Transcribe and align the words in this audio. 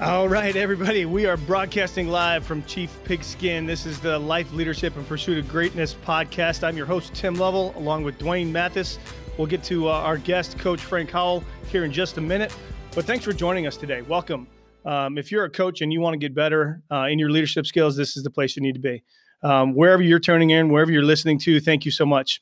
All 0.00 0.30
right, 0.30 0.56
everybody, 0.56 1.04
we 1.04 1.26
are 1.26 1.36
broadcasting 1.36 2.08
live 2.08 2.46
from 2.46 2.64
Chief 2.64 2.90
Pigskin. 3.04 3.66
This 3.66 3.84
is 3.84 4.00
the 4.00 4.18
Life 4.18 4.50
Leadership 4.54 4.96
and 4.96 5.06
Pursuit 5.06 5.36
of 5.36 5.46
Greatness 5.46 5.94
podcast. 5.94 6.64
I'm 6.64 6.74
your 6.74 6.86
host, 6.86 7.12
Tim 7.12 7.34
Lovell, 7.34 7.74
along 7.76 8.04
with 8.04 8.18
Dwayne 8.18 8.50
Mathis. 8.50 8.98
We'll 9.36 9.46
get 9.46 9.62
to 9.64 9.90
uh, 9.90 9.92
our 9.92 10.16
guest, 10.16 10.58
Coach 10.58 10.80
Frank 10.80 11.10
Howell, 11.10 11.44
here 11.70 11.84
in 11.84 11.92
just 11.92 12.16
a 12.16 12.20
minute. 12.22 12.56
But 12.94 13.04
thanks 13.04 13.26
for 13.26 13.34
joining 13.34 13.66
us 13.66 13.76
today. 13.76 14.00
Welcome. 14.00 14.46
Um, 14.86 15.18
if 15.18 15.30
you're 15.30 15.44
a 15.44 15.50
coach 15.50 15.82
and 15.82 15.92
you 15.92 16.00
want 16.00 16.14
to 16.14 16.18
get 16.18 16.34
better 16.34 16.80
uh, 16.90 17.04
in 17.10 17.18
your 17.18 17.28
leadership 17.28 17.66
skills, 17.66 17.94
this 17.94 18.16
is 18.16 18.22
the 18.22 18.30
place 18.30 18.56
you 18.56 18.62
need 18.62 18.76
to 18.76 18.80
be. 18.80 19.02
Um, 19.42 19.74
wherever 19.74 20.02
you're 20.02 20.18
turning 20.18 20.48
in, 20.48 20.70
wherever 20.70 20.90
you're 20.90 21.02
listening 21.02 21.38
to, 21.40 21.60
thank 21.60 21.84
you 21.84 21.90
so 21.90 22.06
much. 22.06 22.40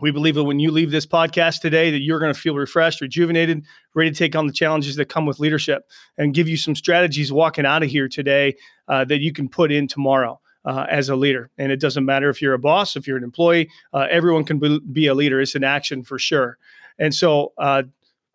We 0.00 0.10
believe 0.10 0.34
that 0.34 0.44
when 0.44 0.58
you 0.60 0.70
leave 0.70 0.90
this 0.90 1.06
podcast 1.06 1.60
today, 1.60 1.90
that 1.90 2.00
you're 2.00 2.18
going 2.18 2.32
to 2.32 2.38
feel 2.38 2.54
refreshed, 2.54 3.00
rejuvenated, 3.00 3.64
ready 3.94 4.10
to 4.10 4.16
take 4.16 4.34
on 4.34 4.46
the 4.46 4.52
challenges 4.52 4.96
that 4.96 5.06
come 5.06 5.26
with 5.26 5.38
leadership, 5.38 5.88
and 6.16 6.34
give 6.34 6.48
you 6.48 6.56
some 6.56 6.74
strategies 6.74 7.32
walking 7.32 7.66
out 7.66 7.82
of 7.82 7.90
here 7.90 8.08
today 8.08 8.56
uh, 8.88 9.04
that 9.04 9.20
you 9.20 9.32
can 9.32 9.48
put 9.48 9.70
in 9.72 9.86
tomorrow. 9.86 10.40
Uh, 10.62 10.84
as 10.90 11.08
a 11.08 11.16
leader. 11.16 11.48
And 11.56 11.72
it 11.72 11.80
doesn't 11.80 12.04
matter 12.04 12.28
if 12.28 12.42
you're 12.42 12.52
a 12.52 12.58
boss, 12.58 12.94
if 12.94 13.06
you're 13.06 13.16
an 13.16 13.24
employee, 13.24 13.70
uh, 13.94 14.06
everyone 14.10 14.44
can 14.44 14.58
be, 14.58 14.78
be, 14.78 15.06
a 15.06 15.14
leader. 15.14 15.40
It's 15.40 15.54
an 15.54 15.64
action 15.64 16.02
for 16.02 16.18
sure. 16.18 16.58
And 16.98 17.14
so, 17.14 17.54
uh, 17.56 17.84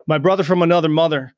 my 0.08 0.18
brother 0.18 0.42
from 0.42 0.60
another 0.60 0.88
mother, 0.88 1.36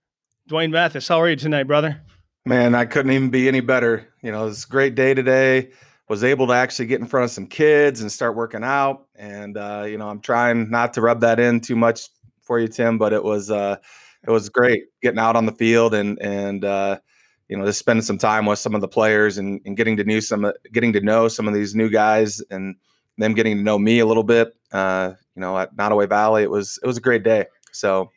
Dwayne 0.48 0.70
Mathis, 0.70 1.06
how 1.06 1.20
are 1.20 1.28
you 1.28 1.36
tonight, 1.36 1.64
brother? 1.64 2.00
Man, 2.47 2.74
I 2.74 2.86
couldn't 2.86 3.12
even 3.12 3.28
be 3.28 3.48
any 3.48 3.60
better. 3.60 4.08
You 4.22 4.33
know, 4.33 4.47
it's 4.47 4.64
a 4.64 4.69
great 4.69 4.95
day 4.95 5.12
today 5.12 5.72
was 6.09 6.25
able 6.25 6.47
to 6.47 6.55
actually 6.55 6.87
get 6.87 7.01
in 7.01 7.07
front 7.07 7.25
of 7.25 7.30
some 7.30 7.47
kids 7.47 8.01
and 8.01 8.11
start 8.11 8.35
working 8.35 8.65
out. 8.65 9.07
And 9.17 9.57
uh, 9.57 9.85
you 9.87 9.98
know, 9.98 10.09
I'm 10.09 10.21
trying 10.21 10.71
not 10.71 10.95
to 10.95 11.01
rub 11.01 11.21
that 11.21 11.39
in 11.39 11.61
too 11.61 11.77
much 11.77 12.09
for 12.43 12.59
you, 12.59 12.69
Tim, 12.69 12.98
but 12.98 13.12
it 13.12 13.23
was 13.23 13.51
uh, 13.51 13.77
it 14.27 14.31
was 14.31 14.48
great 14.48 14.84
getting 15.03 15.19
out 15.19 15.37
on 15.37 15.47
the 15.47 15.53
field 15.53 15.95
and 15.95 16.20
and 16.20 16.65
uh, 16.65 16.98
you 17.48 17.56
know 17.56 17.67
just 17.67 17.78
spending 17.78 18.03
some 18.03 18.19
time 18.19 18.47
with 18.47 18.59
some 18.59 18.75
of 18.75 18.81
the 18.81 18.89
players 18.89 19.39
and, 19.39 19.61
and 19.65 19.77
getting 19.77 19.97
to 19.97 20.05
know 20.05 20.20
some 20.20 20.50
getting 20.73 20.92
to 20.95 21.00
know 21.00 21.28
some 21.28 21.47
of 21.47 21.55
these 21.55 21.75
new 21.75 21.91
guys 21.91 22.43
and 22.50 22.77
them 23.19 23.34
getting 23.34 23.56
to 23.56 23.62
know 23.62 23.78
me 23.78 23.98
a 23.98 24.06
little 24.06 24.22
bit. 24.22 24.55
Uh, 24.72 25.12
you 25.34 25.41
know, 25.41 25.59
at 25.59 25.75
Nodaway 25.77 26.09
Valley, 26.09 26.43
it 26.43 26.50
was 26.50 26.78
it 26.83 26.87
was 26.87 26.97
a 26.97 27.03
great 27.03 27.22
day. 27.22 27.47
So 27.72 28.11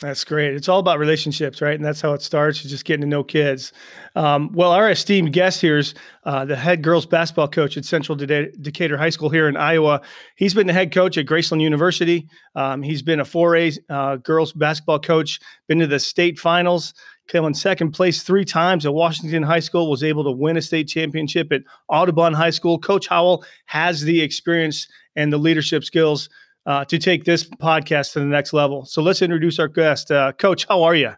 that's 0.00 0.24
great. 0.24 0.54
It's 0.54 0.68
all 0.68 0.80
about 0.80 0.98
relationships, 0.98 1.62
right? 1.62 1.76
And 1.76 1.84
that's 1.84 2.00
how 2.00 2.14
it 2.14 2.22
starts, 2.22 2.60
just 2.62 2.84
getting 2.84 3.02
to 3.02 3.06
know 3.06 3.22
kids. 3.22 3.72
Um, 4.16 4.50
well, 4.52 4.72
our 4.72 4.90
esteemed 4.90 5.32
guest 5.32 5.60
here 5.60 5.78
is 5.78 5.94
uh, 6.24 6.44
the 6.44 6.56
head 6.56 6.82
girls 6.82 7.06
basketball 7.06 7.46
coach 7.46 7.76
at 7.76 7.84
Central 7.84 8.16
Decatur 8.16 8.96
High 8.96 9.10
School 9.10 9.30
here 9.30 9.48
in 9.48 9.56
Iowa. 9.56 10.00
He's 10.34 10.52
been 10.52 10.66
the 10.66 10.72
head 10.72 10.92
coach 10.92 11.16
at 11.16 11.26
Graceland 11.26 11.62
University. 11.62 12.28
Um, 12.56 12.82
he's 12.82 13.02
been 13.02 13.20
a 13.20 13.24
4A 13.24 13.78
uh, 13.88 14.16
girls 14.16 14.52
basketball 14.52 14.98
coach, 14.98 15.38
been 15.68 15.78
to 15.78 15.86
the 15.86 16.00
state 16.00 16.40
finals, 16.40 16.92
came 17.28 17.44
in 17.44 17.54
second 17.54 17.92
place 17.92 18.24
three 18.24 18.44
times 18.44 18.84
at 18.84 18.94
Washington 18.94 19.44
High 19.44 19.60
School, 19.60 19.88
was 19.88 20.02
able 20.02 20.24
to 20.24 20.32
win 20.32 20.56
a 20.56 20.62
state 20.62 20.88
championship 20.88 21.52
at 21.52 21.62
Audubon 21.88 22.32
High 22.32 22.50
School. 22.50 22.80
Coach 22.80 23.06
Howell 23.06 23.44
has 23.66 24.02
the 24.02 24.20
experience 24.22 24.88
and 25.14 25.32
the 25.32 25.38
leadership 25.38 25.84
skills– 25.84 26.28
uh, 26.66 26.84
to 26.86 26.98
take 26.98 27.24
this 27.24 27.44
podcast 27.44 28.12
to 28.12 28.20
the 28.20 28.26
next 28.26 28.52
level. 28.52 28.84
So 28.84 29.02
let's 29.02 29.22
introduce 29.22 29.58
our 29.58 29.68
guest. 29.68 30.10
Uh, 30.10 30.32
Coach, 30.32 30.66
how 30.68 30.82
are 30.82 30.94
you? 30.94 31.10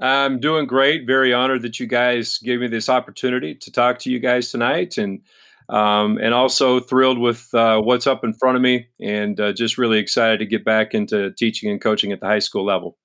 I'm 0.00 0.40
doing 0.40 0.66
great. 0.66 1.06
Very 1.06 1.32
honored 1.32 1.62
that 1.62 1.78
you 1.78 1.86
guys 1.86 2.38
gave 2.38 2.60
me 2.60 2.66
this 2.66 2.88
opportunity 2.88 3.54
to 3.54 3.70
talk 3.70 4.00
to 4.00 4.10
you 4.10 4.18
guys 4.18 4.50
tonight, 4.50 4.98
and 4.98 5.20
um, 5.68 6.18
and 6.18 6.34
also 6.34 6.80
thrilled 6.80 7.18
with 7.18 7.48
uh, 7.54 7.80
what's 7.80 8.08
up 8.08 8.24
in 8.24 8.34
front 8.34 8.56
of 8.56 8.62
me, 8.62 8.88
and 9.00 9.38
uh, 9.38 9.52
just 9.52 9.78
really 9.78 9.98
excited 9.98 10.38
to 10.40 10.46
get 10.46 10.64
back 10.64 10.92
into 10.92 11.30
teaching 11.38 11.70
and 11.70 11.80
coaching 11.80 12.10
at 12.10 12.20
the 12.20 12.26
high 12.26 12.40
school 12.40 12.64
level. 12.64 12.98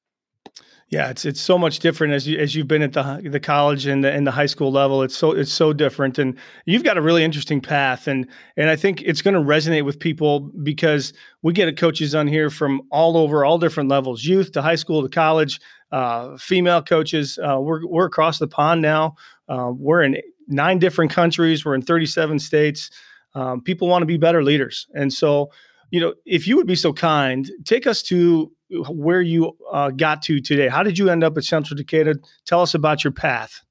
Yeah, 0.90 1.10
it's 1.10 1.26
it's 1.26 1.42
so 1.42 1.58
much 1.58 1.80
different 1.80 2.14
as 2.14 2.26
you 2.26 2.40
as 2.40 2.56
you've 2.56 2.70
been 2.70 2.82
at 2.82 2.94
the 2.94 3.22
the 3.30 3.42
college 3.42 3.86
and 3.86 4.06
the 4.06 4.12
and 4.12 4.26
the 4.26 4.32
high 4.32 4.46
school 4.46 4.72
level. 4.72 5.03
It's 5.03 5.18
so 5.18 5.31
it's 5.31 5.52
so 5.52 5.74
different, 5.74 6.18
and 6.18 6.38
you've 6.66 6.86
got 6.86 6.98
a 6.98 7.02
really 7.02 7.25
interesting 7.25 7.59
path, 7.59 8.08
and 8.08 8.25
and 8.56 8.70
I 8.70 8.78
think 8.78 9.02
it's 9.02 9.22
going 9.22 9.34
to 9.34 9.42
resonate 9.42 9.84
with 9.84 10.00
people 10.00 10.50
because 10.64 11.12
we 11.42 11.52
get 11.52 11.76
coaches 11.76 12.16
on 12.16 12.26
here 12.26 12.50
from 12.50 12.81
all 12.90 13.18
over, 13.18 13.44
all 13.44 13.58
different 13.58 13.90
levels, 13.90 14.24
youth 14.24 14.53
to 14.53 14.62
high 14.62 14.76
school 14.76 15.02
to 15.02 15.09
college, 15.09 15.59
uh, 15.92 16.38
female 16.38 16.81
coaches. 16.81 17.38
Uh, 17.38 17.59
we're 17.59 17.86
we're 17.86 18.06
across 18.06 18.40
the 18.40 18.47
pond 18.47 18.81
now. 18.81 19.16
Uh, 19.50 19.74
we're 19.76 20.03
in 20.03 20.16
nine 20.47 20.80
different 20.80 21.12
countries. 21.12 21.66
We're 21.66 21.76
in 21.76 21.81
thirty 21.81 22.06
seven 22.06 22.40
states. 22.40 22.92
Um, 23.36 23.59
people 23.59 23.90
want 23.90 24.03
to 24.03 24.08
be 24.08 24.16
better 24.18 24.42
leaders, 24.42 24.88
and 24.94 25.12
so 25.12 25.52
you 25.92 26.00
know, 26.00 26.14
if 26.26 26.47
you 26.47 26.56
would 26.58 26.68
be 26.68 26.76
so 26.76 26.94
kind, 26.94 27.50
take 27.66 27.88
us 27.88 28.02
to 28.03 28.52
where 28.69 29.22
you 29.22 29.55
uh, 29.72 29.91
got 29.91 30.22
to 30.23 30.39
today. 30.39 30.67
How 30.67 30.83
did 30.83 30.97
you 30.97 31.09
end 31.09 31.23
up 31.23 31.38
at 31.38 31.44
Central 31.44 31.78
Decatur? 31.78 32.16
Tell 32.45 32.61
us 32.61 32.73
about 32.73 33.03
your 33.03 33.13
path. 33.13 33.63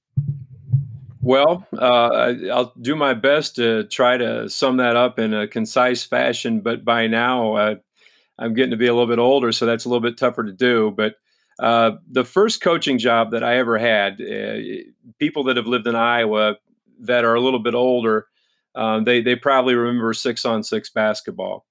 Well, 1.20 1.66
uh, 1.76 2.34
I'll 2.52 2.72
do 2.80 2.94
my 2.94 3.12
best 3.12 3.56
to 3.56 3.84
try 3.84 4.16
to 4.16 4.48
sum 4.48 4.76
that 4.76 4.94
up 4.94 5.18
in 5.18 5.34
a 5.34 5.48
concise 5.48 6.04
fashion. 6.04 6.60
But 6.60 6.84
by 6.84 7.08
now, 7.08 7.54
uh, 7.56 7.74
I'm 8.38 8.54
getting 8.54 8.70
to 8.70 8.76
be 8.76 8.86
a 8.86 8.94
little 8.94 9.08
bit 9.08 9.18
older, 9.18 9.50
so 9.50 9.66
that's 9.66 9.84
a 9.84 9.88
little 9.88 10.02
bit 10.02 10.16
tougher 10.16 10.44
to 10.44 10.52
do. 10.52 10.92
But 10.96 11.16
uh, 11.58 11.96
the 12.08 12.24
first 12.24 12.60
coaching 12.60 12.98
job 12.98 13.32
that 13.32 13.42
I 13.42 13.56
ever 13.56 13.76
had, 13.76 14.20
uh, 14.20 14.58
people 15.18 15.44
that 15.44 15.56
have 15.56 15.66
lived 15.66 15.86
in 15.86 15.96
Iowa 15.96 16.58
that 17.00 17.24
are 17.24 17.34
a 17.34 17.40
little 17.40 17.60
bit 17.60 17.74
older, 17.74 18.26
um, 18.76 19.04
they 19.04 19.20
they 19.20 19.34
probably 19.34 19.74
remember 19.74 20.12
six 20.12 20.44
on 20.44 20.62
six 20.62 20.90
basketball. 20.90 21.66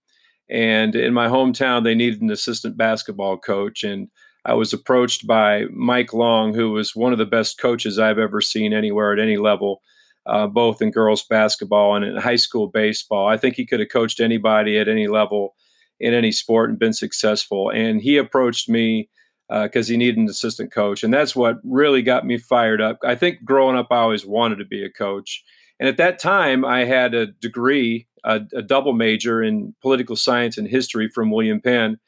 And 0.50 0.96
in 0.96 1.14
my 1.14 1.28
hometown, 1.28 1.84
they 1.84 1.96
needed 1.96 2.22
an 2.22 2.32
assistant 2.32 2.78
basketball 2.78 3.38
coach. 3.38 3.84
And 3.84 4.10
I 4.46 4.54
was 4.54 4.74
approached 4.74 5.26
by 5.26 5.66
Mike 5.72 6.14
Long, 6.14 6.54
who 6.54 6.72
was 6.72 6.96
one 6.96 7.12
of 7.12 7.18
the 7.18 7.26
best 7.26 7.58
coaches 7.58 7.98
I've 7.98 8.20
ever 8.20 8.42
seen 8.42 8.74
anywhere 8.74 9.12
at 9.12 9.20
any 9.20 9.38
level, 9.38 9.82
uh, 10.28 10.48
both 10.48 10.82
in 10.82 10.92
girls 10.92 11.24
basketball 11.24 11.96
and 11.96 12.06
in 12.06 12.16
high 12.18 12.36
school 12.36 12.68
baseball. 12.68 13.28
I 13.28 13.38
think 13.38 13.56
he 13.56 13.66
could 13.66 13.80
have 13.80 13.90
coached 13.90 14.20
anybody 14.20 14.78
at 14.78 14.88
any 14.88 15.08
level 15.08 15.56
in 16.00 16.14
any 16.14 16.32
sport 16.32 16.70
and 16.70 16.78
been 16.78 16.94
successful. 16.94 17.72
And 17.72 18.02
he 18.02 18.18
approached 18.18 18.70
me 18.70 19.10
because 19.48 19.90
uh, 19.90 19.92
he 19.92 19.98
needed 19.98 20.18
an 20.18 20.30
assistant 20.30 20.72
coach. 20.72 21.04
And 21.04 21.14
that's 21.14 21.36
what 21.36 21.58
really 21.64 22.02
got 22.02 22.26
me 22.26 22.38
fired 22.38 22.82
up. 22.82 23.00
I 23.04 23.16
think 23.16 23.44
growing 23.44 23.78
up, 23.78 23.88
I 23.92 23.98
always 23.98 24.26
wanted 24.26 24.58
to 24.58 24.66
be 24.66 24.84
a 24.84 24.92
coach. 24.92 25.44
And 25.80 25.90
at 25.90 25.98
that 25.98 26.20
time, 26.20 26.64
I 26.64 26.86
had 26.86 27.14
a 27.14 27.28
degree 27.28 28.08
a, 28.26 28.42
a 28.54 28.62
double 28.62 28.94
major 28.94 29.42
in 29.42 29.74
political 29.82 30.16
science 30.16 30.58
and 30.58 30.68
history 30.68 31.08
from 31.08 31.32
William 31.32 31.62
Penn, 31.62 32.00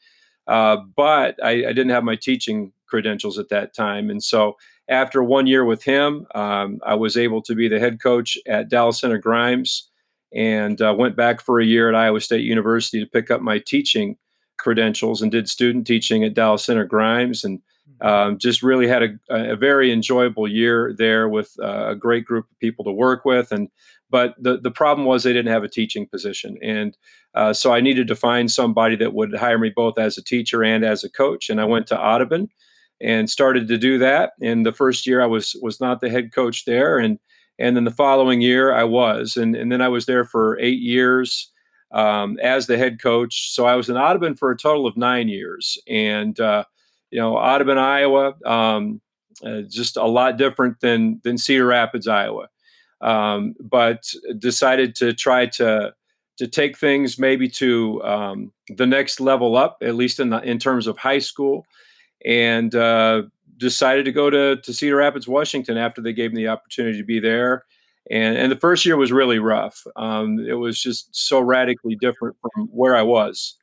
uh, 0.46 0.76
but 0.96 1.36
I, 1.42 1.50
I, 1.50 1.72
didn't 1.72 1.90
have 1.90 2.04
my 2.04 2.16
teaching 2.16 2.72
credentials 2.86 3.38
at 3.38 3.50
that 3.50 3.74
time. 3.74 4.10
And 4.10 4.22
so 4.22 4.56
after 4.88 5.22
one 5.22 5.46
year 5.46 5.64
with 5.64 5.84
him, 5.84 6.26
um, 6.34 6.80
I 6.84 6.94
was 6.94 7.16
able 7.16 7.42
to 7.42 7.54
be 7.54 7.68
the 7.68 7.78
head 7.78 8.02
coach 8.02 8.36
at 8.46 8.68
Dallas 8.68 9.00
Center 9.00 9.18
Grimes 9.18 9.88
and 10.34 10.80
uh, 10.82 10.94
went 10.98 11.16
back 11.16 11.40
for 11.40 11.60
a 11.60 11.64
year 11.64 11.88
at 11.88 11.94
Iowa 11.94 12.20
State 12.20 12.44
University 12.44 12.98
to 13.00 13.10
pick 13.10 13.30
up 13.30 13.40
my 13.40 13.58
teaching 13.58 14.16
credentials 14.58 15.22
and 15.22 15.30
did 15.30 15.48
student 15.48 15.86
teaching 15.86 16.24
at 16.24 16.34
Dallas 16.34 16.64
Center 16.64 16.84
Grimes 16.84 17.44
and. 17.44 17.60
Um, 18.00 18.38
just 18.38 18.62
really 18.62 18.86
had 18.86 19.02
a, 19.02 19.08
a, 19.28 19.56
very 19.56 19.90
enjoyable 19.90 20.46
year 20.46 20.94
there 20.96 21.28
with 21.28 21.52
uh, 21.60 21.88
a 21.88 21.96
great 21.96 22.24
group 22.24 22.46
of 22.50 22.58
people 22.60 22.84
to 22.84 22.92
work 22.92 23.24
with 23.24 23.50
and 23.50 23.68
but 24.10 24.34
the, 24.38 24.58
the 24.58 24.70
problem 24.70 25.06
was 25.06 25.22
they 25.22 25.32
didn't 25.32 25.52
have 25.52 25.64
a 25.64 25.68
teaching 25.68 26.06
position. 26.06 26.58
And 26.62 26.96
uh, 27.34 27.52
so 27.52 27.72
I 27.72 27.80
needed 27.80 28.08
to 28.08 28.16
find 28.16 28.50
somebody 28.50 28.96
that 28.96 29.14
would 29.14 29.34
hire 29.34 29.58
me 29.58 29.70
both 29.74 29.98
as 29.98 30.16
a 30.16 30.24
teacher 30.24 30.64
and 30.64 30.84
as 30.84 31.04
a 31.04 31.10
coach. 31.10 31.50
And 31.50 31.60
I 31.60 31.64
went 31.64 31.86
to 31.88 32.00
Audubon 32.00 32.48
and 33.00 33.28
started 33.28 33.68
to 33.68 33.78
do 33.78 33.98
that. 33.98 34.32
And 34.42 34.64
the 34.64 34.72
first 34.72 35.06
year 35.06 35.22
I 35.22 35.26
was 35.26 35.54
was 35.62 35.80
not 35.80 36.00
the 36.00 36.10
head 36.10 36.32
coach 36.32 36.64
there. 36.64 36.98
And 36.98 37.18
and 37.58 37.76
then 37.76 37.84
the 37.84 37.90
following 37.90 38.40
year 38.40 38.72
I 38.72 38.84
was. 38.84 39.36
And, 39.36 39.54
and 39.54 39.70
then 39.70 39.82
I 39.82 39.88
was 39.88 40.06
there 40.06 40.24
for 40.24 40.58
eight 40.60 40.80
years 40.80 41.52
um, 41.92 42.38
as 42.40 42.66
the 42.66 42.78
head 42.78 43.02
coach. 43.02 43.52
So 43.52 43.66
I 43.66 43.74
was 43.74 43.88
in 43.88 43.96
Audubon 43.96 44.36
for 44.36 44.50
a 44.50 44.56
total 44.56 44.86
of 44.86 44.96
nine 44.96 45.28
years. 45.28 45.76
And, 45.88 46.38
uh, 46.38 46.64
you 47.10 47.20
know, 47.20 47.36
Audubon, 47.36 47.78
Iowa, 47.78 48.34
um, 48.44 49.00
uh, 49.44 49.62
just 49.62 49.96
a 49.96 50.06
lot 50.06 50.36
different 50.36 50.80
than, 50.80 51.20
than 51.24 51.38
Cedar 51.38 51.66
Rapids, 51.66 52.08
Iowa 52.08 52.48
um, 53.00 53.54
but 53.60 54.12
decided 54.38 54.94
to 54.96 55.12
try 55.12 55.46
to 55.46 55.94
to 56.36 56.46
take 56.46 56.78
things 56.78 57.18
maybe 57.18 57.48
to 57.48 58.00
um, 58.04 58.52
the 58.76 58.86
next 58.86 59.18
level 59.20 59.56
up, 59.56 59.78
at 59.82 59.96
least 59.96 60.20
in 60.20 60.30
the, 60.30 60.38
in 60.42 60.56
terms 60.56 60.86
of 60.86 60.96
high 60.96 61.18
school, 61.18 61.66
and 62.24 62.76
uh, 62.76 63.22
decided 63.56 64.04
to 64.04 64.12
go 64.12 64.30
to 64.30 64.56
to 64.56 64.72
Cedar 64.72 64.96
Rapids, 64.96 65.28
Washington, 65.28 65.76
after 65.76 66.00
they 66.00 66.12
gave 66.12 66.32
me 66.32 66.42
the 66.42 66.48
opportunity 66.48 66.98
to 66.98 67.04
be 67.04 67.20
there. 67.20 67.64
And, 68.10 68.38
and 68.38 68.50
the 68.50 68.56
first 68.56 68.86
year 68.86 68.96
was 68.96 69.12
really 69.12 69.38
rough. 69.38 69.86
Um, 69.96 70.38
it 70.38 70.54
was 70.54 70.80
just 70.80 71.14
so 71.14 71.40
radically 71.40 71.94
different 71.94 72.36
from 72.40 72.68
where 72.68 72.96
I 72.96 73.02
was. 73.02 73.57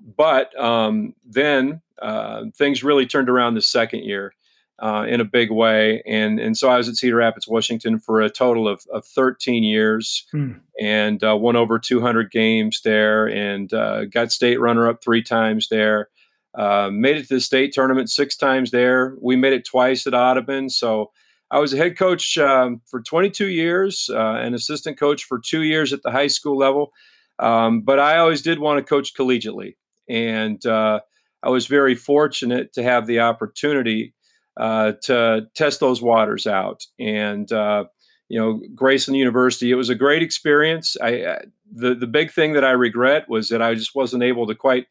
But 0.00 0.58
um, 0.58 1.14
then 1.24 1.82
uh, 2.00 2.44
things 2.56 2.82
really 2.82 3.06
turned 3.06 3.28
around 3.28 3.54
the 3.54 3.62
second 3.62 4.04
year 4.04 4.34
uh, 4.82 5.06
in 5.08 5.20
a 5.20 5.24
big 5.24 5.50
way. 5.50 6.02
And 6.06 6.40
and 6.40 6.56
so 6.56 6.68
I 6.68 6.76
was 6.76 6.88
at 6.88 6.96
Cedar 6.96 7.16
Rapids, 7.16 7.46
Washington, 7.46 7.98
for 7.98 8.20
a 8.20 8.28
total 8.30 8.68
of, 8.68 8.84
of 8.92 9.04
13 9.04 9.62
years, 9.62 10.26
hmm. 10.32 10.54
and 10.80 11.22
uh, 11.22 11.36
won 11.36 11.56
over 11.56 11.78
200 11.78 12.30
games 12.30 12.80
there, 12.84 13.26
and 13.26 13.72
uh, 13.72 14.06
got 14.06 14.32
state 14.32 14.60
runner 14.60 14.88
up 14.88 15.02
three 15.02 15.22
times 15.22 15.68
there. 15.68 16.08
Uh, 16.54 16.90
made 16.92 17.16
it 17.16 17.28
to 17.28 17.34
the 17.34 17.40
state 17.40 17.72
tournament 17.72 18.10
six 18.10 18.36
times 18.36 18.72
there. 18.72 19.16
We 19.20 19.36
made 19.36 19.54
it 19.54 19.64
twice 19.64 20.06
at 20.06 20.14
Audubon, 20.14 20.68
so 20.68 21.12
I 21.50 21.60
was 21.60 21.72
a 21.72 21.76
head 21.76 21.96
coach 21.96 22.36
um, 22.36 22.80
for 22.86 23.00
22 23.00 23.48
years, 23.48 24.10
uh, 24.12 24.34
an 24.34 24.54
assistant 24.54 24.98
coach 24.98 25.24
for 25.24 25.38
two 25.38 25.62
years 25.62 25.92
at 25.92 26.02
the 26.02 26.10
high 26.10 26.26
school 26.26 26.56
level. 26.56 26.92
Um, 27.38 27.82
but 27.82 27.98
I 27.98 28.18
always 28.18 28.42
did 28.42 28.58
want 28.58 28.78
to 28.78 28.84
coach 28.84 29.14
collegiately. 29.14 29.76
And 30.08 30.64
uh, 30.66 31.00
I 31.42 31.50
was 31.50 31.66
very 31.66 31.94
fortunate 31.94 32.72
to 32.74 32.82
have 32.82 33.06
the 33.06 33.20
opportunity 33.20 34.14
uh, 34.56 34.92
to 35.02 35.48
test 35.54 35.80
those 35.80 36.02
waters 36.02 36.46
out. 36.46 36.84
And, 36.98 37.50
uh, 37.52 37.84
you 38.28 38.38
know, 38.38 38.60
Graceland 38.74 39.16
University, 39.16 39.70
it 39.70 39.76
was 39.76 39.88
a 39.88 39.94
great 39.94 40.22
experience. 40.22 40.96
I, 41.02 41.38
the, 41.70 41.94
the 41.94 42.06
big 42.06 42.30
thing 42.30 42.52
that 42.52 42.64
I 42.64 42.72
regret 42.72 43.28
was 43.28 43.48
that 43.48 43.62
I 43.62 43.74
just 43.74 43.94
wasn't 43.94 44.22
able 44.22 44.46
to 44.46 44.54
quite 44.54 44.86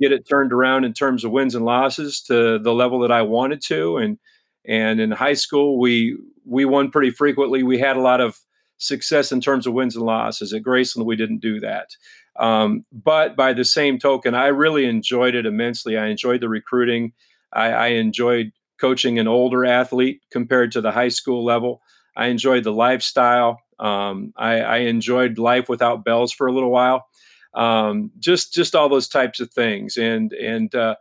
get 0.00 0.12
it 0.12 0.28
turned 0.28 0.52
around 0.52 0.84
in 0.84 0.92
terms 0.92 1.24
of 1.24 1.30
wins 1.30 1.54
and 1.54 1.64
losses 1.64 2.20
to 2.22 2.58
the 2.58 2.74
level 2.74 3.00
that 3.00 3.12
I 3.12 3.22
wanted 3.22 3.62
to. 3.66 3.96
And, 3.98 4.18
and 4.66 5.00
in 5.00 5.10
high 5.10 5.34
school, 5.34 5.78
we 5.78 6.16
we 6.44 6.64
won 6.64 6.90
pretty 6.90 7.10
frequently. 7.10 7.62
We 7.62 7.78
had 7.78 7.96
a 7.96 8.02
lot 8.02 8.20
of 8.20 8.38
success 8.78 9.32
in 9.32 9.40
terms 9.40 9.66
of 9.66 9.72
wins 9.72 9.96
and 9.96 10.04
losses. 10.04 10.52
At 10.52 10.62
Graceland, 10.62 11.06
we 11.06 11.16
didn't 11.16 11.40
do 11.40 11.60
that. 11.60 11.90
Um, 12.36 12.84
but 12.92 13.36
by 13.36 13.52
the 13.52 13.64
same 13.64 13.98
token, 13.98 14.34
I 14.34 14.48
really 14.48 14.86
enjoyed 14.86 15.34
it 15.34 15.46
immensely. 15.46 15.96
I 15.96 16.06
enjoyed 16.06 16.40
the 16.40 16.48
recruiting. 16.48 17.12
I, 17.52 17.66
I 17.70 17.86
enjoyed 17.88 18.52
coaching 18.80 19.18
an 19.18 19.28
older 19.28 19.64
athlete 19.64 20.20
compared 20.30 20.72
to 20.72 20.80
the 20.80 20.90
high 20.90 21.08
school 21.08 21.44
level. 21.44 21.80
I 22.16 22.26
enjoyed 22.26 22.64
the 22.64 22.72
lifestyle. 22.72 23.60
Um, 23.78 24.32
I, 24.36 24.60
I, 24.60 24.76
enjoyed 24.78 25.36
life 25.36 25.68
without 25.68 26.04
bells 26.04 26.32
for 26.32 26.46
a 26.46 26.52
little 26.52 26.70
while. 26.70 27.06
Um, 27.54 28.12
just 28.20 28.54
just 28.54 28.74
all 28.74 28.88
those 28.88 29.08
types 29.08 29.40
of 29.40 29.52
things. 29.52 29.96
And 29.96 30.32
and 30.32 30.72
uh, 30.74 30.94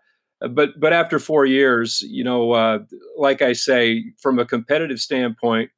but 0.50 0.80
but 0.80 0.92
after 0.92 1.20
four 1.20 1.46
years, 1.46 2.02
you 2.02 2.24
know, 2.24 2.52
uh, 2.52 2.80
like 3.18 3.42
I 3.42 3.54
say, 3.54 4.06
from 4.20 4.40
a 4.40 4.46
competitive 4.46 5.00
standpoint, 5.00 5.70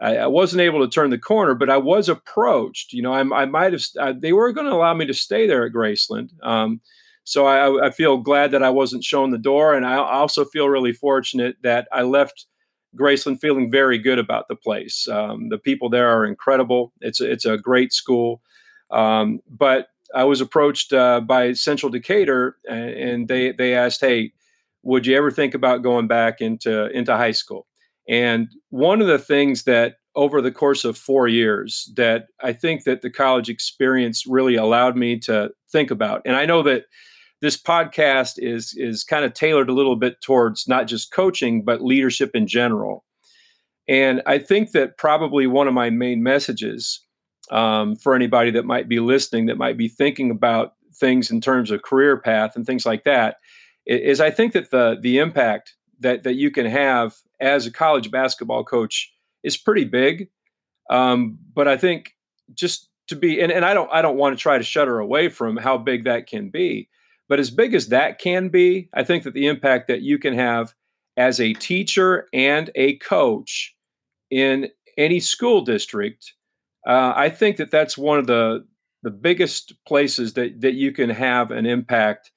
I, 0.00 0.16
I, 0.18 0.26
wasn't 0.26 0.62
able 0.62 0.80
to 0.80 0.88
turn 0.88 1.10
the 1.10 1.18
corner, 1.18 1.54
but 1.54 1.70
I 1.70 1.76
was 1.76 2.08
approached. 2.08 2.92
You 2.92 3.02
know, 3.02 3.12
I, 3.12 3.20
I 3.42 3.46
might 3.46 3.72
have. 3.72 4.20
They 4.20 4.32
were 4.32 4.52
going 4.52 4.66
to 4.66 4.72
allow 4.72 4.94
me 4.94 5.06
to 5.06 5.14
stay 5.14 5.46
there 5.46 5.66
at 5.66 5.72
Graceland. 5.72 6.30
Um, 6.42 6.80
so 7.24 7.46
I, 7.46 7.90
feel 7.90 8.16
glad 8.16 8.52
that 8.52 8.62
I 8.62 8.70
wasn't 8.70 9.04
shown 9.04 9.32
the 9.32 9.38
door, 9.38 9.74
and 9.74 9.84
I 9.84 9.96
also 9.96 10.46
feel 10.46 10.70
really 10.70 10.94
fortunate 10.94 11.56
that 11.62 11.86
I 11.92 12.00
left 12.00 12.46
Graceland 12.96 13.40
feeling 13.40 13.70
very 13.70 13.98
good 13.98 14.18
about 14.18 14.48
the 14.48 14.56
place. 14.56 15.06
Um, 15.06 15.50
the 15.50 15.58
people 15.58 15.90
there 15.90 16.08
are 16.08 16.24
incredible. 16.24 16.92
It's 17.02 17.20
a, 17.20 17.30
it's 17.30 17.44
a 17.44 17.58
great 17.58 17.92
school, 17.92 18.40
um, 18.90 19.40
but 19.46 19.88
I 20.14 20.24
was 20.24 20.40
approached 20.40 20.94
uh, 20.94 21.20
by 21.20 21.52
Central 21.52 21.90
Decatur, 21.92 22.56
and 22.66 23.28
they 23.28 23.52
they 23.52 23.74
asked, 23.74 24.00
"Hey, 24.00 24.32
would 24.82 25.06
you 25.06 25.14
ever 25.14 25.30
think 25.30 25.52
about 25.52 25.82
going 25.82 26.06
back 26.06 26.40
into 26.40 26.86
into 26.96 27.14
high 27.14 27.32
school?" 27.32 27.67
And 28.08 28.48
one 28.70 29.00
of 29.00 29.06
the 29.06 29.18
things 29.18 29.64
that 29.64 29.96
over 30.14 30.40
the 30.40 30.50
course 30.50 30.84
of 30.84 30.96
four 30.96 31.28
years 31.28 31.92
that 31.96 32.26
I 32.42 32.52
think 32.52 32.84
that 32.84 33.02
the 33.02 33.10
college 33.10 33.48
experience 33.48 34.26
really 34.26 34.56
allowed 34.56 34.96
me 34.96 35.18
to 35.20 35.50
think 35.70 35.90
about, 35.90 36.22
and 36.24 36.34
I 36.34 36.46
know 36.46 36.62
that 36.62 36.84
this 37.40 37.60
podcast 37.60 38.34
is 38.38 38.74
is 38.76 39.04
kind 39.04 39.24
of 39.24 39.34
tailored 39.34 39.68
a 39.68 39.74
little 39.74 39.96
bit 39.96 40.20
towards 40.22 40.66
not 40.66 40.88
just 40.88 41.12
coaching 41.12 41.64
but 41.64 41.82
leadership 41.84 42.30
in 42.34 42.46
general. 42.46 43.04
And 43.86 44.22
I 44.26 44.38
think 44.38 44.72
that 44.72 44.98
probably 44.98 45.46
one 45.46 45.68
of 45.68 45.74
my 45.74 45.88
main 45.88 46.22
messages 46.22 47.00
um, 47.50 47.96
for 47.96 48.14
anybody 48.14 48.50
that 48.50 48.66
might 48.66 48.88
be 48.88 49.00
listening, 49.00 49.46
that 49.46 49.56
might 49.56 49.78
be 49.78 49.88
thinking 49.88 50.30
about 50.30 50.74
things 50.94 51.30
in 51.30 51.40
terms 51.40 51.70
of 51.70 51.82
career 51.82 52.18
path 52.18 52.54
and 52.54 52.66
things 52.66 52.84
like 52.84 53.04
that, 53.04 53.36
is 53.86 54.20
I 54.20 54.30
think 54.30 54.52
that 54.52 54.70
the 54.70 54.98
the 55.00 55.18
impact 55.18 55.74
that 56.00 56.24
that 56.24 56.34
you 56.34 56.50
can 56.50 56.66
have 56.66 57.14
as 57.40 57.66
a 57.66 57.70
college 57.70 58.10
basketball 58.10 58.64
coach 58.64 59.12
is 59.42 59.56
pretty 59.56 59.84
big. 59.84 60.28
Um, 60.90 61.38
but 61.54 61.68
I 61.68 61.76
think 61.76 62.14
just 62.54 62.88
to 63.08 63.16
be 63.16 63.40
and, 63.40 63.52
and 63.52 63.64
I 63.64 63.74
don't 63.74 63.90
I 63.92 64.02
don't 64.02 64.16
want 64.16 64.36
to 64.36 64.42
try 64.42 64.58
to 64.58 64.64
shudder 64.64 64.98
away 64.98 65.28
from 65.28 65.56
how 65.56 65.78
big 65.78 66.04
that 66.04 66.26
can 66.26 66.50
be. 66.50 66.88
But 67.28 67.38
as 67.38 67.50
big 67.50 67.74
as 67.74 67.88
that 67.88 68.18
can 68.18 68.48
be, 68.48 68.88
I 68.94 69.04
think 69.04 69.24
that 69.24 69.34
the 69.34 69.46
impact 69.46 69.88
that 69.88 70.00
you 70.00 70.18
can 70.18 70.34
have 70.34 70.74
as 71.16 71.40
a 71.40 71.52
teacher 71.52 72.26
and 72.32 72.70
a 72.74 72.96
coach 72.98 73.74
in 74.30 74.68
any 74.96 75.20
school 75.20 75.62
district 75.62 76.32
uh, 76.88 77.12
I 77.14 77.28
think 77.28 77.58
that 77.58 77.70
that's 77.70 77.98
one 77.98 78.18
of 78.18 78.26
the 78.26 78.66
the 79.02 79.10
biggest 79.10 79.74
places 79.86 80.32
that 80.34 80.60
that 80.62 80.74
you 80.74 80.90
can 80.90 81.10
have 81.10 81.50
an 81.50 81.66
impact 81.66 82.32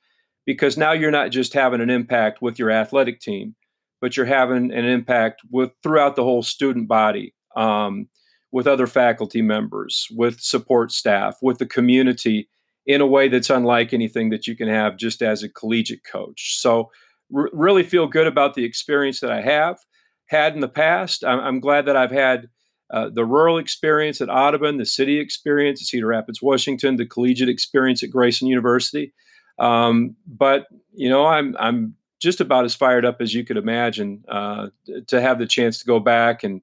because 0.45 0.77
now 0.77 0.91
you're 0.91 1.09
not 1.09 1.31
just 1.31 1.53
having 1.53 1.81
an 1.81 1.89
impact 1.89 2.41
with 2.41 2.59
your 2.59 2.69
athletic 2.69 3.21
team, 3.21 3.55
but 4.01 4.17
you're 4.17 4.25
having 4.25 4.73
an 4.73 4.85
impact 4.85 5.41
with 5.51 5.71
throughout 5.83 6.15
the 6.15 6.23
whole 6.23 6.43
student 6.43 6.87
body, 6.87 7.33
um, 7.55 8.07
with 8.51 8.67
other 8.67 8.87
faculty 8.87 9.41
members, 9.41 10.07
with 10.11 10.41
support 10.41 10.91
staff, 10.91 11.37
with 11.41 11.59
the 11.59 11.65
community 11.65 12.49
in 12.85 12.99
a 12.99 13.07
way 13.07 13.29
that's 13.29 13.49
unlike 13.49 13.93
anything 13.93 14.31
that 14.31 14.47
you 14.47 14.55
can 14.57 14.67
have 14.67 14.97
just 14.97 15.21
as 15.21 15.43
a 15.43 15.49
collegiate 15.49 16.03
coach. 16.03 16.59
So, 16.59 16.89
r- 17.33 17.49
really 17.53 17.83
feel 17.83 18.07
good 18.07 18.27
about 18.27 18.55
the 18.55 18.65
experience 18.65 19.19
that 19.19 19.31
I 19.31 19.41
have 19.41 19.77
had 20.25 20.55
in 20.55 20.61
the 20.61 20.67
past. 20.67 21.23
I'm, 21.23 21.39
I'm 21.39 21.59
glad 21.59 21.85
that 21.85 21.95
I've 21.95 22.11
had 22.11 22.49
uh, 22.91 23.09
the 23.09 23.23
rural 23.23 23.57
experience 23.57 24.19
at 24.19 24.29
Audubon, 24.29 24.77
the 24.77 24.85
city 24.85 25.19
experience 25.19 25.81
at 25.81 25.87
Cedar 25.87 26.07
Rapids, 26.07 26.41
Washington, 26.41 26.97
the 26.97 27.05
collegiate 27.05 27.47
experience 27.49 28.03
at 28.03 28.09
Graceland 28.09 28.49
University. 28.49 29.13
Um, 29.59 30.15
but 30.25 30.67
you 30.93 31.09
know, 31.09 31.25
I'm 31.25 31.55
I'm 31.59 31.95
just 32.21 32.39
about 32.39 32.63
as 32.63 32.75
fired 32.75 33.03
up 33.03 33.19
as 33.19 33.33
you 33.33 33.43
could 33.43 33.57
imagine 33.57 34.23
uh, 34.29 34.67
to 35.07 35.19
have 35.19 35.39
the 35.39 35.47
chance 35.47 35.79
to 35.79 35.85
go 35.85 35.99
back 35.99 36.43
and 36.43 36.61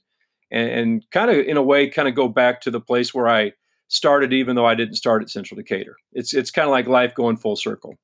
and, 0.50 0.70
and 0.70 1.10
kind 1.10 1.30
of 1.30 1.38
in 1.38 1.56
a 1.56 1.62
way 1.62 1.88
kind 1.88 2.08
of 2.08 2.14
go 2.14 2.28
back 2.28 2.62
to 2.62 2.70
the 2.70 2.80
place 2.80 3.12
where 3.12 3.28
I 3.28 3.52
started, 3.88 4.32
even 4.32 4.56
though 4.56 4.66
I 4.66 4.74
didn't 4.74 4.94
start 4.94 5.22
at 5.22 5.30
Central 5.30 5.56
Decatur. 5.56 5.96
It's 6.12 6.32
it's 6.32 6.50
kind 6.50 6.66
of 6.66 6.70
like 6.70 6.86
life 6.86 7.14
going 7.14 7.36
full 7.36 7.56
circle. 7.56 7.98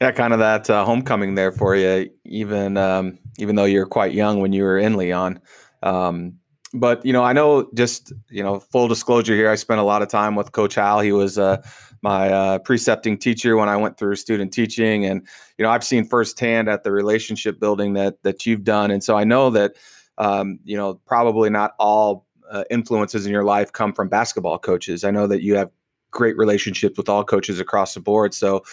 Yeah, 0.00 0.12
kind 0.12 0.32
of 0.32 0.38
that 0.38 0.70
uh, 0.70 0.84
homecoming 0.84 1.34
there 1.34 1.52
for 1.52 1.74
you, 1.74 2.10
even 2.24 2.76
um, 2.76 3.18
even 3.38 3.56
though 3.56 3.64
you're 3.64 3.86
quite 3.86 4.12
young 4.12 4.40
when 4.40 4.52
you 4.52 4.62
were 4.62 4.78
in 4.78 4.96
Leon. 4.96 5.40
Um, 5.82 6.34
but 6.72 7.04
you 7.04 7.12
know, 7.12 7.24
I 7.24 7.32
know 7.32 7.68
just 7.74 8.12
you 8.28 8.42
know, 8.42 8.60
full 8.60 8.88
disclosure 8.88 9.34
here, 9.34 9.50
I 9.50 9.56
spent 9.56 9.80
a 9.80 9.84
lot 9.84 10.02
of 10.02 10.08
time 10.08 10.36
with 10.36 10.52
Coach 10.52 10.76
Howell. 10.76 11.00
He 11.00 11.12
was 11.12 11.38
uh, 11.38 11.62
my 12.02 12.30
uh, 12.30 12.58
precepting 12.58 13.18
teacher 13.18 13.56
when 13.56 13.68
I 13.68 13.76
went 13.76 13.98
through 13.98 14.16
student 14.16 14.52
teaching, 14.52 15.04
and 15.04 15.26
you 15.58 15.64
know, 15.64 15.70
I've 15.70 15.84
seen 15.84 16.04
firsthand 16.04 16.68
at 16.68 16.82
the 16.82 16.92
relationship 16.92 17.60
building 17.60 17.94
that 17.94 18.22
that 18.22 18.46
you've 18.46 18.64
done, 18.64 18.90
and 18.90 19.02
so 19.02 19.16
I 19.16 19.24
know 19.24 19.50
that 19.50 19.72
um, 20.18 20.58
you 20.64 20.76
know 20.76 20.94
probably 21.06 21.50
not 21.50 21.74
all 21.78 22.26
uh, 22.50 22.64
influences 22.70 23.26
in 23.26 23.32
your 23.32 23.44
life 23.44 23.72
come 23.72 23.92
from 23.92 24.08
basketball 24.08 24.58
coaches. 24.58 25.04
I 25.04 25.10
know 25.10 25.26
that 25.26 25.42
you 25.42 25.56
have 25.56 25.70
great 26.10 26.36
relationships 26.36 26.96
with 26.96 27.08
all 27.08 27.24
coaches 27.24 27.60
across 27.60 27.94
the 27.94 28.00
board. 28.00 28.34
So, 28.34 28.64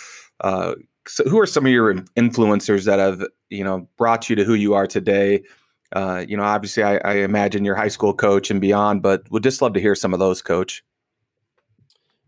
uh, 0.41 0.75
so 1.07 1.23
who 1.25 1.39
are 1.39 1.45
some 1.45 1.65
of 1.65 1.71
your 1.71 1.93
influencers 2.15 2.85
that 2.85 2.99
have 2.99 3.23
you 3.49 3.63
know 3.63 3.87
brought 3.97 4.29
you 4.29 4.35
to 4.35 4.43
who 4.43 4.53
you 4.53 4.73
are 4.73 4.87
today? 4.87 5.43
uh, 5.93 6.25
you 6.27 6.35
know, 6.35 6.43
obviously, 6.43 6.83
I, 6.83 6.97
I, 6.97 7.13
imagine 7.17 7.63
your 7.63 7.75
high 7.75 7.87
school 7.87 8.13
coach 8.13 8.51
and 8.51 8.59
beyond, 8.59 9.01
but 9.01 9.29
would 9.31 9.43
just 9.43 9.61
love 9.61 9.73
to 9.73 9.79
hear 9.79 9.95
some 9.95 10.13
of 10.13 10.19
those, 10.19 10.41
Coach. 10.41 10.83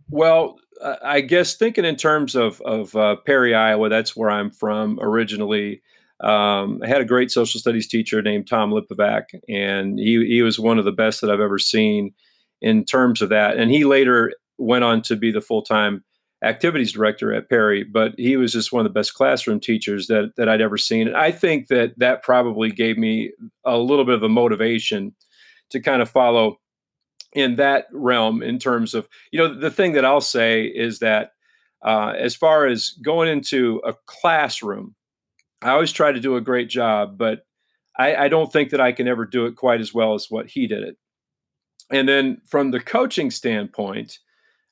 Well, 0.10 0.58
I 1.04 1.22
guess 1.22 1.56
thinking 1.56 1.86
in 1.86 1.96
terms 1.96 2.36
of 2.36 2.62
of 2.62 2.96
uh, 2.96 3.18
Perry, 3.26 3.54
Iowa, 3.54 3.90
that's 3.90 4.16
where 4.16 4.30
I'm 4.30 4.52
from 4.52 5.00
originally. 5.02 5.82
Um, 6.22 6.82
I 6.84 6.88
had 6.88 7.02
a 7.02 7.06
great 7.06 7.32
social 7.32 7.60
studies 7.60 7.88
teacher 7.88 8.22
named 8.22 8.48
Tom 8.48 8.72
Lipovac, 8.72 9.40
and 9.48 10.00
he 10.00 10.26
he 10.26 10.42
was 10.42 10.60
one 10.60 10.80
of 10.80 10.86
the 10.86 10.92
best 10.92 11.22
that 11.22 11.30
I've 11.30 11.40
ever 11.40 11.60
seen 11.60 12.14
in 12.62 12.84
terms 12.86 13.22
of 13.22 13.30
that. 13.30 13.58
And 13.58 13.72
he 13.72 13.86
later 13.86 14.34
went 14.58 14.84
on 14.84 15.02
to 15.04 15.16
be 15.16 15.32
the 15.32 15.42
full 15.42 15.62
time 15.62 16.04
activities 16.44 16.94
director 16.94 17.34
at 17.34 17.50
Perry, 17.50 17.84
but 17.84 18.14
he 18.18 18.38
was 18.38 18.54
just 18.54 18.72
one 18.72 18.86
of 18.86 18.92
the 18.92 18.98
best 18.98 19.14
classroom 19.14 19.60
teachers 19.60 20.08
that 20.08 20.34
that 20.38 20.50
I'd 20.50 20.62
ever 20.62 20.78
seen. 20.78 21.08
And 21.08 21.18
I 21.18 21.32
think 21.32 21.68
that 21.68 21.98
that 21.98 22.24
probably 22.24 22.72
gave 22.72 22.98
me 22.98 23.32
a 23.66 23.78
little 23.78 24.06
bit 24.06 24.16
of 24.16 24.24
a 24.24 24.30
motivation 24.30 25.14
to 25.72 25.80
kind 25.80 26.02
of 26.02 26.10
follow 26.10 26.59
in 27.34 27.56
that 27.58 27.86
realm 27.92 28.42
in 28.42 28.58
terms 28.58 28.94
of 28.94 29.08
you 29.32 29.40
know 29.40 29.54
the 29.54 29.72
thing 29.72 29.94
that 29.94 30.06
I'll 30.06 30.22
say 30.22 30.64
is 30.64 31.00
that 31.00 31.34
uh, 31.86 32.14
as 32.18 32.36
far 32.36 32.66
as 32.66 32.90
going 33.02 33.30
into 33.30 33.82
a 33.86 33.94
classroom, 34.06 34.96
I 35.62 35.72
always 35.72 35.92
try 35.92 36.12
to 36.12 36.20
do 36.20 36.36
a 36.36 36.42
great 36.42 36.70
job, 36.70 37.18
but 37.18 37.46
I, 37.98 38.16
I 38.16 38.28
don't 38.28 38.52
think 38.52 38.72
that 38.72 38.82
I 38.82 38.92
can 38.92 39.08
ever 39.08 39.26
do 39.26 39.46
it 39.46 39.56
quite 39.56 39.82
as 39.82 39.94
well 39.94 40.14
as 40.14 40.28
what 40.30 40.48
he 40.48 40.68
did 40.68 40.84
it. 40.84 40.98
And 41.92 42.08
then 42.08 42.42
from 42.48 42.72
the 42.72 42.80
coaching 42.80 43.32
standpoint, 43.32 44.20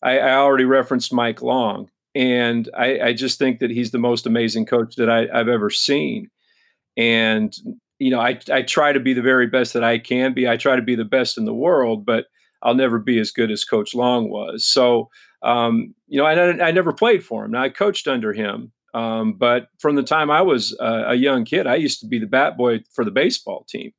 I, 0.04 0.20
I 0.20 0.36
already 0.36 0.66
referenced 0.66 1.14
Mike 1.14 1.42
Long, 1.42 1.90
and 2.14 2.70
I, 2.78 3.00
I, 3.00 3.14
just 3.14 3.40
think 3.40 3.60
that 3.60 3.72
he's 3.72 3.92
the 3.92 3.98
most 3.98 4.26
amazing 4.26 4.66
coach 4.66 4.96
that 4.96 5.10
I, 5.10 5.28
i've 5.34 5.48
ever 5.48 5.70
seen. 5.70 6.30
And 6.96 7.56
you 8.00 8.12
know, 8.12 8.20
I, 8.20 8.40
I 8.52 8.62
try 8.62 8.92
to 8.92 9.00
be 9.00 9.14
the 9.14 9.22
very 9.24 9.48
best 9.48 9.74
that 9.74 9.84
I 9.84 9.98
can 9.98 10.34
be. 10.34 10.48
I 10.48 10.58
try 10.58 10.76
to 10.76 10.82
be 10.82 10.96
the 10.96 11.06
best 11.06 11.38
in 11.38 11.46
the 11.46 11.54
world, 11.54 12.06
but 12.06 12.28
I'll 12.62 12.76
never 12.76 13.00
be 13.00 13.20
as 13.20 13.32
good 13.32 13.52
as 13.52 13.64
Coach 13.64 13.94
Long 13.94 14.30
was. 14.30 14.66
So, 14.66 15.10
um, 15.44 15.94
you 16.08 16.20
know, 16.20 16.26
I, 16.26 16.68
I 16.68 16.72
never 16.72 16.94
played 16.94 17.24
for 17.24 17.46
him. 17.46 17.52
Now 17.52 17.64
I 17.64 17.70
coached 17.70 18.08
under 18.08 18.34
him, 18.34 18.72
um, 18.94 19.34
but 19.34 19.68
from 19.80 19.96
the 19.96 20.04
time 20.04 20.32
I 20.32 20.42
was 20.42 20.76
a 20.80 21.16
young 21.16 21.46
kid, 21.46 21.68
I 21.68 21.76
used 21.76 22.00
to 22.00 22.08
be 22.08 22.20
the 22.20 22.26
bat 22.26 22.58
boy 22.58 22.80
for 22.94 23.06
the 23.06 23.12
baseball 23.12 23.66
team. 23.70 23.92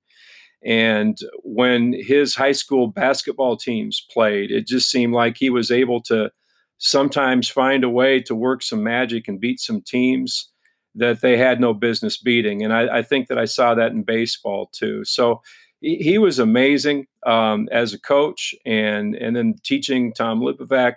And 0.65 1.17
when 1.45 1.93
his 1.93 2.35
high 2.35 2.53
school 2.53 2.89
basketball 2.89 3.57
teams 3.57 4.05
played, 4.13 4.51
it 4.51 4.67
just 4.67 4.91
seemed 4.91 5.15
like 5.15 5.37
he 5.37 5.51
was 5.51 5.71
able 5.71 6.03
to 6.03 6.31
sometimes 6.79 7.49
find 7.49 7.85
a 7.85 7.89
way 7.89 8.21
to 8.23 8.35
work 8.35 8.63
some 8.63 8.83
magic 8.83 9.29
and 9.29 9.41
beat 9.41 9.61
some 9.61 9.83
teams 9.83 10.51
that 10.95 11.21
they 11.21 11.37
had 11.37 11.61
no 11.61 11.75
business 11.75 12.17
beating. 12.17 12.65
And 12.65 12.73
I, 12.73 12.99
I 12.99 13.03
think 13.03 13.29
that 13.29 13.39
I 13.39 13.45
saw 13.45 13.75
that 13.75 13.93
in 13.93 14.03
baseball 14.03 14.69
too. 14.73 15.05
So 15.05 15.43
he, 15.81 15.97
he 15.97 16.19
was 16.19 16.39
amazing 16.39 17.07
um, 17.27 17.69
as 17.73 17.93
a 17.93 18.01
coach 18.01 18.55
and 18.65 19.15
and 19.15 19.37
then 19.37 19.55
teaching 19.63 20.13
Tom 20.13 20.41
Lipovac. 20.41 20.95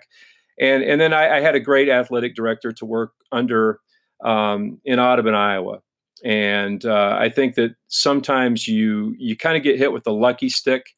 And, 0.60 0.82
and 0.82 1.00
then 1.00 1.12
I, 1.12 1.38
I 1.38 1.40
had 1.40 1.54
a 1.54 1.60
great 1.60 1.88
athletic 1.88 2.34
director 2.34 2.72
to 2.72 2.86
work 2.86 3.12
under 3.32 3.80
um, 4.22 4.80
in 4.84 5.00
Audubon, 5.00 5.34
Iowa. 5.34 5.80
And 6.24 6.84
uh, 6.84 7.16
I 7.18 7.30
think 7.30 7.54
that 7.56 7.74
sometimes 7.88 8.68
you 8.68 9.14
you 9.18 9.36
kind 9.36 9.56
of 9.56 9.62
get 9.62 9.78
hit 9.78 9.92
with 9.92 10.04
the 10.04 10.12
lucky 10.12 10.48
stick 10.48 10.94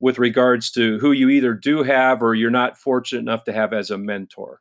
with 0.00 0.18
regards 0.18 0.70
to 0.72 0.98
who 0.98 1.12
you 1.12 1.28
either 1.28 1.54
do 1.54 1.82
have 1.82 2.22
or 2.22 2.34
you're 2.34 2.50
not 2.50 2.78
fortunate 2.78 3.20
enough 3.20 3.44
to 3.44 3.52
have 3.52 3.72
as 3.72 3.90
a 3.90 3.98
mentor. 3.98 4.58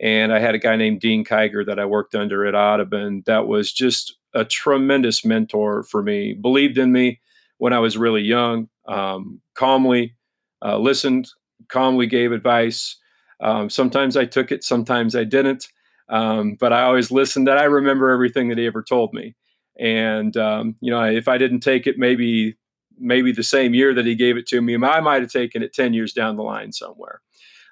And 0.00 0.32
I 0.32 0.38
had 0.38 0.54
a 0.54 0.58
guy 0.58 0.76
named 0.76 1.00
Dean 1.00 1.24
Kiger 1.24 1.66
that 1.66 1.78
I 1.78 1.84
worked 1.84 2.14
under 2.14 2.46
at 2.46 2.54
Audubon 2.54 3.22
that 3.26 3.46
was 3.46 3.72
just 3.72 4.16
a 4.32 4.44
tremendous 4.44 5.24
mentor 5.24 5.82
for 5.82 6.02
me, 6.02 6.34
believed 6.34 6.78
in 6.78 6.92
me 6.92 7.20
when 7.60 7.74
I 7.74 7.78
was 7.78 7.98
really 7.98 8.22
young, 8.22 8.70
um, 8.88 9.42
calmly 9.54 10.16
uh, 10.64 10.78
listened, 10.78 11.28
calmly 11.68 12.06
gave 12.06 12.32
advice. 12.32 12.96
Um, 13.42 13.68
sometimes 13.68 14.16
I 14.16 14.24
took 14.24 14.50
it, 14.50 14.64
sometimes 14.64 15.14
I 15.14 15.24
didn't. 15.24 15.66
Um, 16.08 16.56
but 16.58 16.72
I 16.72 16.82
always 16.82 17.10
listened. 17.10 17.46
That 17.46 17.58
I 17.58 17.64
remember 17.64 18.10
everything 18.10 18.48
that 18.48 18.58
he 18.58 18.66
ever 18.66 18.82
told 18.82 19.12
me. 19.12 19.36
And 19.78 20.36
um, 20.36 20.74
you 20.80 20.90
know, 20.90 21.04
if 21.04 21.28
I 21.28 21.38
didn't 21.38 21.60
take 21.60 21.86
it, 21.86 21.98
maybe 21.98 22.56
maybe 22.98 23.30
the 23.30 23.42
same 23.42 23.74
year 23.74 23.94
that 23.94 24.06
he 24.06 24.14
gave 24.14 24.36
it 24.36 24.46
to 24.48 24.60
me, 24.60 24.74
I 24.74 25.00
might 25.00 25.22
have 25.22 25.30
taken 25.30 25.62
it 25.62 25.74
ten 25.74 25.92
years 25.92 26.12
down 26.12 26.36
the 26.36 26.42
line 26.42 26.72
somewhere. 26.72 27.20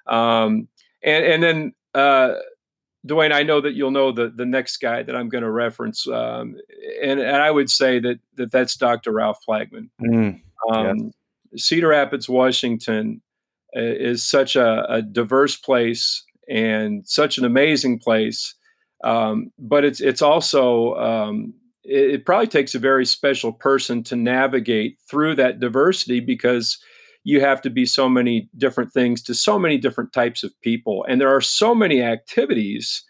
Um, 0.07 0.69
and 1.03 1.25
and 1.25 1.43
then 1.43 1.73
uh, 1.93 2.35
Dwayne, 3.07 3.33
I 3.33 3.43
know 3.43 3.59
that 3.61 3.73
you'll 3.73 3.91
know 3.91 4.11
the 4.11 4.29
the 4.33 4.45
next 4.45 4.77
guy 4.77 5.03
that 5.03 5.15
I'm 5.15 5.29
going 5.29 5.43
to 5.43 5.51
reference, 5.51 6.07
um, 6.07 6.55
and 7.01 7.19
and 7.19 7.37
I 7.37 7.51
would 7.51 7.69
say 7.69 7.99
that 7.99 8.19
that 8.35 8.51
that's 8.51 8.75
Dr. 8.75 9.11
Ralph 9.11 9.39
Plagman. 9.47 9.89
Mm, 10.01 10.41
um, 10.71 11.11
Cedar 11.55 11.89
Rapids, 11.89 12.29
Washington, 12.29 13.21
is 13.73 14.23
such 14.23 14.55
a, 14.55 14.85
a, 14.91 15.01
diverse 15.01 15.55
place 15.55 16.23
and 16.49 17.07
such 17.07 17.37
an 17.37 17.45
amazing 17.45 17.99
place, 17.99 18.55
um, 19.03 19.51
but 19.57 19.85
it's 19.85 20.01
it's 20.01 20.21
also 20.21 20.95
um, 20.95 21.53
it, 21.83 22.11
it 22.11 22.25
probably 22.25 22.47
takes 22.47 22.75
a 22.75 22.79
very 22.79 23.05
special 23.05 23.53
person 23.53 24.03
to 24.03 24.15
navigate 24.15 24.97
through 25.09 25.35
that 25.35 25.59
diversity 25.59 26.19
because 26.19 26.77
you 27.23 27.41
have 27.41 27.61
to 27.61 27.69
be 27.69 27.85
so 27.85 28.09
many 28.09 28.49
different 28.57 28.93
things 28.93 29.21
to 29.21 29.33
so 29.33 29.59
many 29.59 29.77
different 29.77 30.13
types 30.13 30.43
of 30.43 30.59
people 30.61 31.05
and 31.07 31.19
there 31.19 31.35
are 31.35 31.41
so 31.41 31.75
many 31.75 32.01
activities 32.01 33.03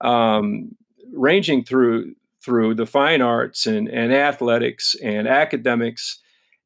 um, 0.00 0.70
ranging 1.12 1.64
through 1.64 2.14
through 2.44 2.74
the 2.74 2.86
fine 2.86 3.20
arts 3.20 3.66
and, 3.66 3.88
and 3.88 4.12
athletics 4.12 4.94
and 5.02 5.26
academics 5.26 6.20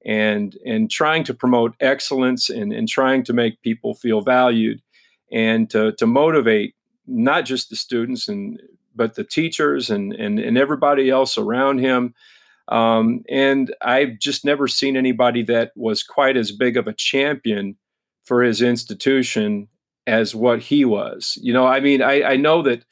and 0.04 0.56
and 0.66 0.90
trying 0.90 1.24
to 1.24 1.34
promote 1.34 1.74
excellence 1.80 2.50
and, 2.50 2.72
and 2.72 2.88
trying 2.88 3.22
to 3.22 3.32
make 3.32 3.62
people 3.62 3.94
feel 3.94 4.20
valued 4.20 4.82
and 5.30 5.70
to, 5.70 5.92
to 5.92 6.06
motivate 6.06 6.74
not 7.06 7.44
just 7.44 7.70
the 7.70 7.76
students 7.76 8.28
and 8.28 8.60
but 8.94 9.14
the 9.14 9.24
teachers 9.24 9.90
and 9.90 10.12
and, 10.12 10.38
and 10.38 10.58
everybody 10.58 11.08
else 11.08 11.38
around 11.38 11.78
him 11.78 12.14
um, 12.68 13.24
and 13.28 13.74
I've 13.82 14.18
just 14.18 14.44
never 14.44 14.68
seen 14.68 14.96
anybody 14.96 15.42
that 15.44 15.72
was 15.76 16.02
quite 16.02 16.36
as 16.36 16.52
big 16.52 16.76
of 16.76 16.86
a 16.86 16.92
champion 16.92 17.76
for 18.24 18.42
his 18.42 18.62
institution 18.62 19.68
as 20.06 20.34
what 20.34 20.60
he 20.60 20.84
was. 20.84 21.38
You 21.40 21.52
know, 21.52 21.66
I 21.66 21.80
mean, 21.80 22.02
I, 22.02 22.22
I 22.22 22.36
know 22.36 22.62
that 22.62 22.84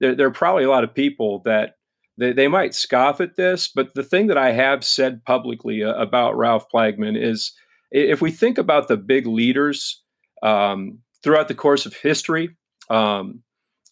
there, 0.00 0.14
there, 0.14 0.26
are 0.28 0.32
probably 0.32 0.64
a 0.64 0.70
lot 0.70 0.84
of 0.84 0.94
people 0.94 1.40
that 1.40 1.75
they, 2.18 2.32
they 2.32 2.48
might 2.48 2.74
scoff 2.74 3.20
at 3.20 3.36
this, 3.36 3.68
but 3.68 3.94
the 3.94 4.02
thing 4.02 4.26
that 4.28 4.38
I 4.38 4.52
have 4.52 4.84
said 4.84 5.24
publicly 5.24 5.82
uh, 5.82 5.94
about 5.94 6.36
Ralph 6.36 6.66
Plagman 6.72 7.20
is 7.20 7.52
if 7.90 8.20
we 8.20 8.30
think 8.30 8.58
about 8.58 8.88
the 8.88 8.96
big 8.96 9.26
leaders 9.26 10.02
um, 10.42 10.98
throughout 11.22 11.48
the 11.48 11.54
course 11.54 11.86
of 11.86 11.94
history, 11.94 12.56
um, 12.90 13.42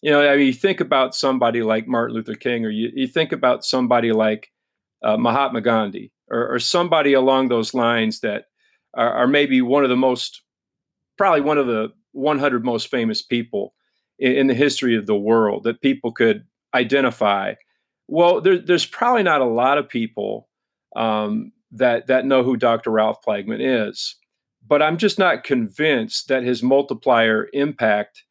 you 0.01 0.11
know, 0.11 0.27
I 0.27 0.35
mean, 0.35 0.47
you 0.47 0.53
think 0.53 0.81
about 0.81 1.15
somebody 1.15 1.63
like 1.63 1.87
Martin 1.87 2.15
Luther 2.15 2.35
King, 2.35 2.65
or 2.65 2.69
you, 2.69 2.91
you 2.93 3.07
think 3.07 3.31
about 3.31 3.65
somebody 3.65 4.11
like 4.11 4.51
uh, 5.03 5.17
Mahatma 5.17 5.61
Gandhi 5.61 6.11
or, 6.29 6.55
or, 6.55 6.59
somebody 6.59 7.13
along 7.13 7.47
those 7.47 7.73
lines 7.73 8.21
that 8.21 8.45
are, 8.95 9.11
are, 9.11 9.27
maybe 9.27 9.61
one 9.61 9.83
of 9.83 9.89
the 9.89 9.95
most, 9.95 10.41
probably 11.17 11.41
one 11.41 11.57
of 11.57 11.67
the 11.67 11.89
100 12.13 12.63
most 12.63 12.89
famous 12.89 13.21
people 13.21 13.73
in, 14.17 14.31
in 14.33 14.47
the 14.47 14.53
history 14.53 14.95
of 14.95 15.05
the 15.05 15.15
world 15.15 15.63
that 15.63 15.81
people 15.81 16.11
could 16.11 16.45
identify. 16.73 17.53
Well, 18.07 18.41
there, 18.41 18.59
there's 18.59 18.85
probably 18.85 19.23
not 19.23 19.41
a 19.41 19.45
lot 19.45 19.77
of 19.77 19.89
people 19.89 20.47
um, 20.95 21.51
that 21.71 22.07
that 22.07 22.25
know 22.25 22.43
who 22.43 22.57
Dr. 22.57 22.91
Ralph 22.91 23.17
Plagman 23.25 23.59
is, 23.87 24.15
but 24.65 24.81
I'm 24.81 24.97
just 24.97 25.19
not 25.19 25.43
convinced 25.43 26.27
that 26.27 26.43
his 26.43 26.63
multiplier 26.63 27.47
impact 27.53 28.23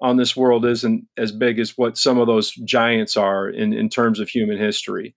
on 0.00 0.16
this 0.16 0.36
world 0.36 0.64
isn't 0.64 1.06
as 1.16 1.32
big 1.32 1.58
as 1.58 1.78
what 1.78 1.96
some 1.96 2.18
of 2.18 2.26
those 2.26 2.52
giants 2.52 3.16
are 3.16 3.48
in, 3.48 3.72
in 3.72 3.88
terms 3.88 4.20
of 4.20 4.28
human 4.28 4.58
history. 4.58 5.14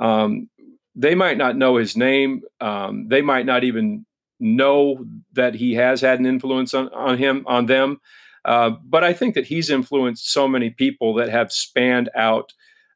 Um, 0.00 0.48
they 0.94 1.14
might 1.14 1.38
not 1.38 1.56
know 1.56 1.76
his 1.76 1.96
name. 1.96 2.42
Um, 2.60 3.06
they 3.08 3.22
might 3.22 3.46
not 3.46 3.62
even 3.62 4.04
know 4.40 5.04
that 5.32 5.54
he 5.54 5.74
has 5.74 6.00
had 6.00 6.18
an 6.18 6.26
influence 6.26 6.74
on, 6.74 6.88
on 6.88 7.18
him, 7.18 7.44
on 7.46 7.66
them. 7.66 8.00
Uh, 8.44 8.70
but 8.84 9.04
I 9.04 9.12
think 9.12 9.34
that 9.34 9.46
he's 9.46 9.70
influenced 9.70 10.32
so 10.32 10.48
many 10.48 10.70
people 10.70 11.14
that 11.14 11.28
have 11.28 11.52
spanned 11.52 12.08
out 12.16 12.52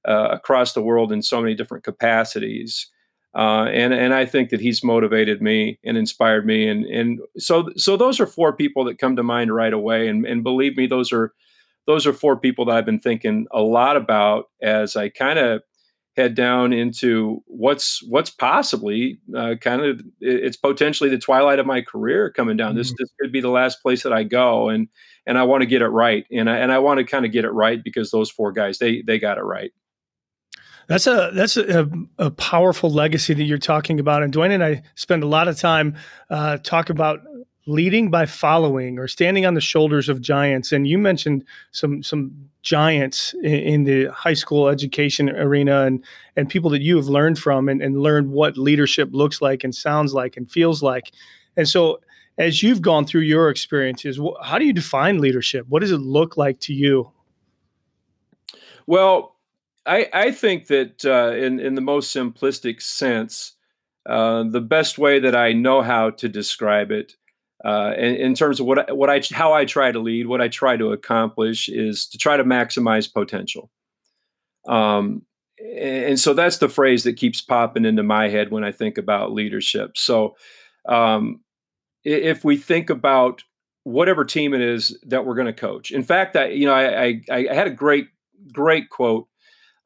uh, 0.07 0.29
across 0.31 0.73
the 0.73 0.83
world 0.83 1.13
in 1.13 1.23
so 1.23 1.41
many 1.41 1.55
different 1.55 1.85
capacities. 1.85 2.91
Uh, 3.35 3.65
and 3.73 3.95
and 3.95 4.13
I 4.13 4.27
think 4.27 4.51
that 4.51 4.61
he's 4.61 4.85
motivated 4.85 5.41
me 5.41 5.79
and 5.85 5.97
inspired 5.97 6.45
me, 6.45 6.69
and 6.69 6.85
and 6.85 7.21
so 7.39 7.71
so 7.77 7.97
those 7.97 8.21
are 8.21 8.27
four 8.27 8.55
people 8.55 8.85
that 8.85 8.99
come 8.99 9.17
to 9.17 9.23
mind 9.23 9.55
right 9.55 9.73
away, 9.73 10.07
and 10.07 10.27
and 10.27 10.43
believe 10.43 10.77
me, 10.77 10.87
those 10.87 11.13
are 11.13 11.33
those 11.87 12.07
are 12.07 12.13
four 12.13 12.37
people 12.37 12.67
that 12.67 12.77
I've 12.77 12.85
been 12.85 12.99
thinking 12.99 13.47
a 13.51 13.63
lot 13.63 13.97
about 13.97 14.51
as 14.61 14.97
I 14.97 15.09
kind 15.09 15.39
of 15.39 15.63
head 16.17 16.35
down 16.35 16.73
into 16.73 17.43
what's 17.47 18.03
what's 18.09 18.31
possibly 18.31 19.19
uh, 19.35 19.55
kind 19.61 19.83
of 19.83 20.03
it's 20.21 20.57
potentially 20.57 21.09
the 21.09 21.19
twilight 21.19 21.59
of 21.59 21.67
my 21.67 21.81
career 21.81 22.31
coming 22.31 22.57
down. 22.57 22.71
Mm-hmm. 22.71 22.79
This 22.79 22.95
this 22.99 23.11
could 23.21 23.33
be 23.33 23.41
the 23.41 23.49
last 23.49 23.81
place 23.83 24.03
that 24.03 24.13
I 24.13 24.25
go, 24.25 24.69
and 24.69 24.89
and 25.27 25.39
I 25.39 25.45
want 25.45 25.63
to 25.63 25.67
get 25.67 25.83
it 25.83 25.89
right, 25.89 26.27
and 26.31 26.51
I, 26.51 26.59
and 26.59 26.71
I 26.71 26.79
want 26.79 26.99
to 26.99 27.05
kind 27.05 27.25
of 27.25 27.33
get 27.33 27.45
it 27.45 27.51
right 27.51 27.83
because 27.83 28.11
those 28.11 28.31
four 28.31 28.53
guys 28.53 28.79
they 28.79 29.03
they 29.03 29.19
got 29.19 29.39
it 29.39 29.43
right. 29.45 29.73
That's 30.89 31.07
a 31.07 31.31
that's 31.35 31.57
a, 31.57 31.89
a, 32.19 32.31
powerful 32.31 32.91
legacy 32.91 33.35
that 33.35 33.45
you're 33.45 33.59
talking 33.59 34.01
about, 34.01 34.23
and 34.23 34.33
Dwayne 34.33 34.51
and 34.51 34.65
I 34.65 34.83
spend 34.95 35.23
a 35.23 35.27
lot 35.27 35.49
of 35.49 35.57
time 35.59 35.97
uh, 36.31 36.59
talk 36.59 36.91
about 36.91 37.21
leading 37.67 38.11
by 38.11 38.27
following 38.27 38.99
or 38.99 39.07
standing 39.07 39.47
on 39.47 39.55
the 39.55 39.61
shoulders 39.61 40.09
of 40.09 40.21
giants. 40.21 40.73
And 40.73 40.87
you 40.87 40.99
mentioned 40.99 41.45
some 41.71 42.03
some 42.03 42.49
giants 42.62 43.35
in, 43.43 43.55
in, 43.55 43.85
the 43.85 44.07
high 44.07 44.35
school 44.35 44.69
education 44.69 45.29
arena 45.31 45.83
and 45.83 46.05
and 46.37 46.49
people 46.49 46.71
that 46.71 46.83
you 46.83 46.97
have 46.97 47.07
learned 47.07 47.39
from 47.39 47.69
and, 47.69 47.81
and 47.83 48.01
learned 48.01 48.31
what 48.31 48.57
leadership 48.57 49.09
looks 49.12 49.41
like 49.41 49.65
and 49.65 49.75
sounds 49.75 50.12
like 50.12 50.37
and 50.37 50.51
feels 50.51 50.83
like. 50.83 51.12
And 51.57 51.69
so 51.69 52.01
as 52.39 52.62
you've 52.62 52.83
gone 52.83 53.07
through 53.07 53.23
your 53.23 53.51
experiences, 53.51 54.19
how 54.43 54.59
do 54.59 54.65
you 54.65 54.73
define 54.73 55.21
leadership? 55.21 55.67
What 55.69 55.81
does 55.81 55.93
it 55.93 55.99
look 55.99 56.37
like 56.37 56.61
to 56.61 56.75
you? 56.75 57.12
Well, 58.87 59.32
I, 59.87 60.09
I 60.12 60.31
think 60.31 60.69
that 60.69 61.05
uh, 61.05 61.35
in, 61.35 61.59
in 61.59 61.75
the 61.75 61.81
most 61.81 62.15
simplistic 62.15 62.81
sense, 62.81 63.55
uh, 64.07 64.45
the 64.45 64.61
best 64.61 64.99
way 64.99 65.19
that 65.21 65.35
I 65.35 65.53
know 65.53 65.83
how 65.83 66.11
to 66.11 66.29
describe 66.29 66.91
it 66.91 67.17
uh, 67.65 67.93
in, 67.97 68.17
in, 68.17 68.35
terms 68.35 68.59
of 68.59 68.67
what 68.67 68.97
what 68.97 69.09
I 69.09 69.23
how 69.33 69.53
I 69.53 69.65
try 69.65 69.93
to 69.93 70.01
lead, 70.01 70.27
what 70.27 70.41
I 70.41 70.49
try 70.49 70.77
to 70.77 70.93
accomplish 70.93 71.69
is 71.69 72.07
to 72.09 72.19
try 72.19 72.37
to 72.37 72.43
maximize 72.43 73.12
potential. 73.12 73.71
Um, 74.67 75.23
and 75.61 76.19
so 76.19 76.35
that's 76.35 76.59
the 76.59 76.69
phrase 76.69 77.05
that 77.05 77.17
keeps 77.17 77.41
popping 77.41 77.85
into 77.85 78.03
my 78.03 78.29
head 78.29 78.51
when 78.51 78.65
I 78.65 78.73
think 78.73 78.99
about 78.99 79.33
leadership. 79.33 79.97
So 79.97 80.37
um, 80.89 81.41
if 82.05 82.45
we 82.45 82.57
think 82.57 82.91
about 82.91 83.45
whatever 83.85 84.25
team 84.25 84.55
it 84.55 84.61
is 84.61 84.99
that 85.07 85.25
we're 85.25 85.37
going 85.37 85.47
to 85.47 85.53
coach, 85.53 85.93
in 85.93 86.03
fact, 86.03 86.35
I 86.35 86.49
you 86.49 86.67
know 86.67 86.75
I, 86.75 87.21
I, 87.31 87.47
I 87.51 87.55
had 87.55 87.69
a 87.69 87.71
great 87.71 88.09
great 88.53 88.91
quote. 88.91 89.29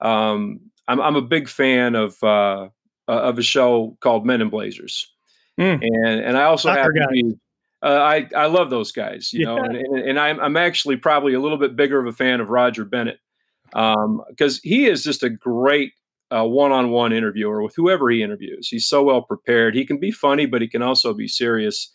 Um, 0.00 0.60
I'm 0.88 1.00
I'm 1.00 1.16
a 1.16 1.22
big 1.22 1.48
fan 1.48 1.94
of 1.94 2.22
uh, 2.22 2.68
of 3.08 3.38
a 3.38 3.42
show 3.42 3.96
called 4.00 4.26
Men 4.26 4.40
in 4.40 4.50
Blazers. 4.50 5.12
Mm. 5.58 5.82
And 5.82 6.20
and 6.20 6.38
I 6.38 6.44
also 6.44 6.68
Soccer 6.68 6.80
have 6.80 7.08
to 7.08 7.08
be 7.10 7.34
uh, 7.82 7.88
I 7.88 8.28
I 8.36 8.46
love 8.46 8.70
those 8.70 8.92
guys, 8.92 9.32
you 9.32 9.40
yeah. 9.40 9.54
know, 9.54 9.56
and, 9.62 9.76
and, 9.76 10.18
I'm 10.18 10.40
I'm 10.40 10.56
actually 10.56 10.96
probably 10.96 11.34
a 11.34 11.40
little 11.40 11.58
bit 11.58 11.76
bigger 11.76 11.98
of 11.98 12.06
a 12.06 12.12
fan 12.12 12.40
of 12.40 12.50
Roger 12.50 12.84
Bennett 12.84 13.18
because 13.70 14.54
um, 14.54 14.60
he 14.62 14.86
is 14.86 15.04
just 15.04 15.22
a 15.22 15.30
great 15.30 15.92
a 16.30 16.46
one-on-one 16.46 17.12
interviewer 17.12 17.62
with 17.62 17.76
whoever 17.76 18.10
he 18.10 18.22
interviews. 18.22 18.68
He's 18.68 18.88
so 18.88 19.04
well 19.04 19.22
prepared. 19.22 19.76
He 19.76 19.86
can 19.86 19.98
be 19.98 20.10
funny, 20.10 20.46
but 20.46 20.60
he 20.60 20.68
can 20.68 20.82
also 20.82 21.14
be 21.14 21.28
serious. 21.28 21.92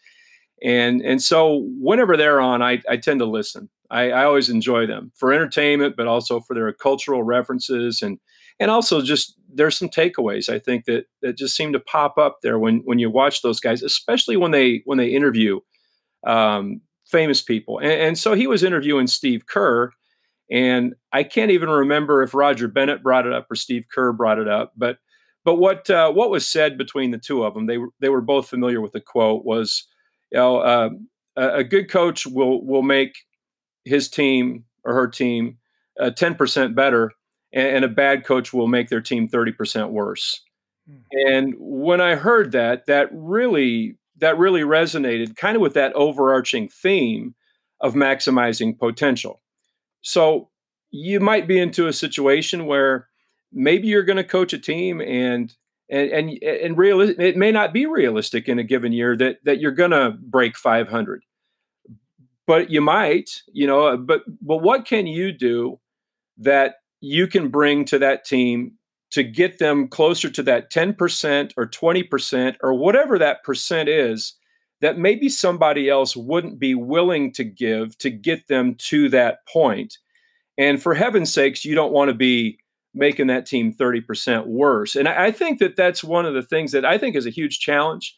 And 0.64 1.02
and 1.02 1.22
so 1.22 1.68
whenever 1.80 2.16
they're 2.16 2.40
on, 2.40 2.62
I, 2.62 2.82
I 2.88 2.98
tend 2.98 3.20
to 3.20 3.26
listen. 3.26 3.70
I, 3.92 4.12
I 4.12 4.24
always 4.24 4.50
enjoy 4.50 4.88
them 4.88 5.12
for 5.16 5.34
entertainment, 5.34 5.96
but 5.98 6.08
also 6.08 6.40
for 6.40 6.54
their 6.54 6.72
cultural 6.74 7.24
references 7.24 8.02
and 8.02 8.20
and 8.60 8.72
also 8.72 9.02
just 9.02 9.36
there's 9.54 9.78
some 9.78 9.90
takeaways 9.90 10.48
I 10.48 10.60
think 10.60 10.86
that 10.86 11.06
that 11.22 11.38
just 11.38 11.56
seem 11.56 11.74
to 11.74 11.80
pop 11.80 12.18
up 12.18 12.40
there 12.42 12.58
when 12.58 12.82
when 12.86 13.00
you 13.00 13.10
watch 13.10 13.42
those 13.42 13.60
guys, 13.60 13.84
especially 13.84 14.38
when 14.38 14.52
they 14.52 14.82
when 14.86 14.98
they 14.98 15.10
interview 15.10 15.60
um, 16.26 16.82
famous 17.06 17.42
people. 17.42 17.80
And, 17.80 17.92
and 17.92 18.18
so 18.18 18.34
he 18.34 18.48
was 18.48 18.64
interviewing 18.64 19.08
Steve 19.08 19.46
Kerr, 19.48 19.92
and 20.50 20.96
I 21.12 21.24
can't 21.24 21.52
even 21.52 21.70
remember 21.70 22.22
if 22.24 22.34
Roger 22.34 22.68
Bennett 22.68 23.04
brought 23.04 23.28
it 23.28 23.34
up 23.34 23.48
or 23.50 23.56
Steve 23.56 23.86
Kerr 23.94 24.14
brought 24.14 24.40
it 24.40 24.48
up, 24.48 24.74
but 24.78 24.98
but 25.44 25.56
what 25.56 25.90
uh, 25.90 26.12
what 26.12 26.30
was 26.30 26.48
said 26.48 26.78
between 26.78 27.12
the 27.12 27.18
two 27.18 27.44
of 27.44 27.54
them, 27.54 27.66
they 27.66 27.78
they 28.00 28.10
were 28.10 28.22
both 28.22 28.48
familiar 28.48 28.80
with 28.80 28.92
the 28.92 29.02
quote 29.02 29.44
was, 29.44 29.88
you 30.32 30.38
know, 30.38 30.58
uh, 30.58 30.90
a 31.36 31.64
good 31.64 31.90
coach 31.90 32.28
will 32.28 32.64
will 32.66 32.84
make 32.84 33.16
his 33.86 34.10
team 34.10 34.66
or 34.84 34.94
her 34.94 35.08
team 35.08 35.58
uh, 36.00 36.10
ten 36.12 36.36
percent 36.36 36.76
better 36.76 37.12
and, 37.54 37.84
a 37.84 37.90
bad 37.90 38.26
coach 38.26 38.54
will 38.54 38.68
make 38.68 38.90
their 38.90 39.02
team 39.02 39.28
30% 39.28 39.92
worse. 39.92 40.42
Hmm. 40.88 40.98
And 41.12 41.56
when 41.58 42.02
I 42.02 42.16
heard 42.16 42.52
that, 42.54 42.86
that 42.86 43.10
really 43.12 43.98
that 44.18 44.38
really 44.38 44.62
resonated 44.62 45.36
kind 45.36 45.56
of 45.56 45.62
with 45.62 45.74
that 45.74 45.94
overarching 45.94 46.70
theme 46.70 47.34
of 47.80 47.96
maximizing 47.96 48.78
potential. 48.78 49.42
So 50.02 50.50
you 50.92 51.20
might 51.20 51.48
be 51.48 51.60
into 51.60 51.88
a 51.88 51.94
situation 51.94 52.68
where 52.68 53.08
maybe 53.52 53.88
you're 53.88 54.04
going 54.04 54.18
to 54.18 54.24
coach 54.24 54.54
a 54.54 54.60
team 54.60 55.02
and 55.02 55.56
and 55.90 56.12
and 56.12 56.44
and 56.44 56.78
real 56.78 57.02
it 57.02 57.36
may 57.36 57.52
not 57.52 57.74
be 57.74 57.88
realistic 57.88 58.48
in 58.48 58.60
a 58.60 58.64
given 58.64 58.92
year 58.92 59.18
that 59.18 59.44
that 59.44 59.60
you're 59.60 59.72
going 59.72 59.92
to 59.92 60.16
break 60.22 60.56
500 60.56 61.24
but 62.52 62.70
you 62.70 62.82
might 62.82 63.30
you 63.54 63.66
know 63.66 63.96
but 63.96 64.24
but 64.42 64.58
what 64.58 64.86
can 64.86 65.08
you 65.08 65.32
do 65.32 65.80
that 66.38 66.76
you 67.00 67.26
can 67.26 67.48
bring 67.48 67.86
to 67.86 67.98
that 67.98 68.26
team 68.26 68.74
to 69.12 69.24
get 69.24 69.58
them 69.58 69.88
closer 69.88 70.30
to 70.30 70.44
that 70.44 70.72
10% 70.72 71.52
or 71.58 71.68
20% 71.68 72.56
or 72.62 72.74
whatever 72.74 73.18
that 73.20 73.44
percent 73.44 73.88
is 73.90 74.36
that 74.82 74.98
maybe 74.98 75.30
somebody 75.30 75.90
else 75.90 76.16
wouldn't 76.16 76.60
be 76.60 76.76
willing 76.76 77.32
to 77.34 77.44
give 77.46 77.98
to 78.00 78.10
get 78.10 78.48
them 78.48 78.76
to 78.76 79.10
that 79.10 79.46
point. 79.48 79.98
And 80.58 80.82
for 80.82 80.94
heaven's 80.94 81.32
sakes, 81.34 81.64
you 81.64 81.76
don't 81.76 81.94
want 81.94 82.10
to 82.10 82.16
be 82.16 82.60
making 82.94 83.28
that 83.28 83.46
team 83.46 83.74
30% 83.74 84.48
worse. 84.48 84.96
And 84.96 85.08
I 85.08 85.32
think 85.32 85.60
that 85.60 85.78
that's 85.78 86.04
one 86.04 86.26
of 86.26 86.34
the 86.34 86.42
things 86.42 86.74
that 86.74 86.86
I 86.86 86.98
think 86.98 87.16
is 87.16 87.26
a 87.26 87.32
huge 87.32 87.60
challenge. 87.60 88.16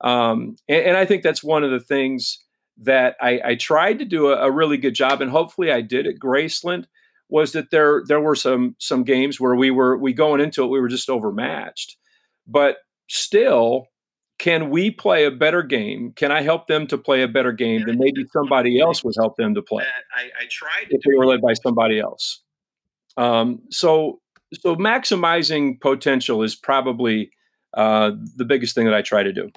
Um, 0.00 0.56
and, 0.68 0.86
and, 0.88 0.96
I 0.96 1.06
think 1.06 1.22
that's 1.22 1.42
one 1.42 1.64
of 1.64 1.70
the 1.70 1.80
things 1.80 2.44
that 2.78 3.16
I, 3.20 3.40
I 3.44 3.54
tried 3.54 3.98
to 4.00 4.04
do 4.04 4.28
a, 4.28 4.46
a, 4.46 4.50
really 4.50 4.76
good 4.76 4.94
job, 4.94 5.22
and 5.22 5.30
hopefully 5.30 5.72
I 5.72 5.80
did 5.80 6.06
at 6.06 6.16
Graceland 6.16 6.84
was 7.28 7.52
that 7.52 7.70
there 7.70 8.02
there 8.06 8.20
were 8.20 8.36
some 8.36 8.76
some 8.78 9.02
games 9.02 9.40
where 9.40 9.54
we 9.54 9.70
were 9.70 9.96
we 9.96 10.12
going 10.12 10.40
into 10.40 10.62
it 10.62 10.68
we 10.68 10.80
were 10.80 10.88
just 10.88 11.10
overmatched. 11.10 11.96
But 12.46 12.78
still 13.08 13.88
can 14.38 14.68
we 14.68 14.90
play 14.90 15.24
a 15.24 15.30
better 15.30 15.62
game? 15.62 16.12
Can 16.14 16.30
i 16.30 16.42
help 16.42 16.66
them 16.66 16.86
to 16.88 16.98
play 16.98 17.22
a 17.22 17.28
better 17.28 17.52
game 17.52 17.84
than 17.86 17.98
maybe 17.98 18.26
somebody 18.32 18.78
else 18.78 19.02
would 19.02 19.14
help 19.18 19.36
them 19.36 19.54
to 19.54 19.62
play? 19.62 19.84
i, 20.14 20.24
I 20.24 20.46
tried 20.50 20.88
if 20.90 21.00
they 21.02 21.16
were 21.16 21.26
led 21.26 21.40
by 21.40 21.54
somebody 21.54 21.98
else. 21.98 22.42
Um, 23.16 23.62
so 23.70 24.20
so 24.52 24.76
maximizing 24.76 25.80
potential 25.80 26.42
is 26.42 26.54
probably 26.54 27.30
uh, 27.74 28.12
the 28.36 28.44
biggest 28.44 28.74
thing 28.74 28.84
that 28.84 28.94
i 28.94 29.02
try 29.02 29.22
to 29.22 29.32
do 29.32 29.50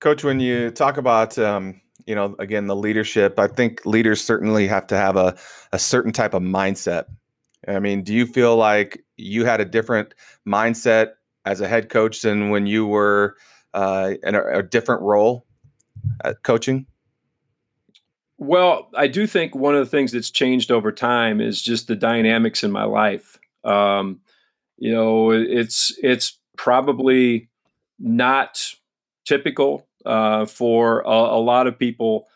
coach 0.00 0.24
when 0.24 0.40
you 0.40 0.70
talk 0.70 0.96
about 0.96 1.38
um, 1.38 1.80
you 2.08 2.14
know, 2.14 2.34
again, 2.38 2.66
the 2.66 2.74
leadership. 2.74 3.38
I 3.38 3.48
think 3.48 3.84
leaders 3.84 4.24
certainly 4.24 4.66
have 4.66 4.86
to 4.86 4.96
have 4.96 5.16
a, 5.16 5.36
a 5.74 5.78
certain 5.78 6.10
type 6.10 6.32
of 6.32 6.42
mindset. 6.42 7.04
I 7.68 7.80
mean, 7.80 8.02
do 8.02 8.14
you 8.14 8.24
feel 8.24 8.56
like 8.56 9.04
you 9.18 9.44
had 9.44 9.60
a 9.60 9.66
different 9.66 10.14
mindset 10.48 11.12
as 11.44 11.60
a 11.60 11.68
head 11.68 11.90
coach 11.90 12.22
than 12.22 12.48
when 12.48 12.66
you 12.66 12.86
were 12.86 13.36
uh, 13.74 14.14
in 14.22 14.34
a, 14.34 14.58
a 14.58 14.62
different 14.62 15.02
role 15.02 15.44
at 16.24 16.42
coaching? 16.42 16.86
Well, 18.38 18.88
I 18.94 19.08
do 19.08 19.26
think 19.26 19.54
one 19.54 19.74
of 19.74 19.84
the 19.84 19.90
things 19.90 20.12
that's 20.12 20.30
changed 20.30 20.70
over 20.70 20.92
time 20.92 21.42
is 21.42 21.60
just 21.60 21.88
the 21.88 21.96
dynamics 21.96 22.64
in 22.64 22.70
my 22.72 22.84
life. 22.84 23.38
Um, 23.64 24.20
you 24.78 24.92
know, 24.92 25.30
it's 25.32 25.92
it's 26.02 26.38
probably 26.56 27.50
not 27.98 28.72
typical 29.26 29.87
uh, 30.08 30.46
for 30.46 31.00
a, 31.02 31.08
a, 31.08 31.40
lot 31.40 31.66
of 31.66 31.78
people 31.78 32.26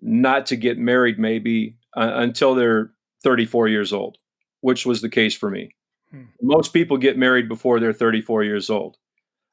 not 0.00 0.46
to 0.46 0.56
get 0.56 0.78
married 0.78 1.18
maybe 1.18 1.76
uh, 1.96 2.12
until 2.14 2.54
they're 2.54 2.92
34 3.24 3.66
years 3.66 3.92
old, 3.92 4.16
which 4.60 4.86
was 4.86 5.02
the 5.02 5.08
case 5.08 5.34
for 5.34 5.50
me. 5.50 5.74
Hmm. 6.12 6.22
Most 6.40 6.72
people 6.72 6.96
get 6.96 7.18
married 7.18 7.48
before 7.48 7.80
they're 7.80 7.92
34 7.92 8.44
years 8.44 8.70
old. 8.70 8.96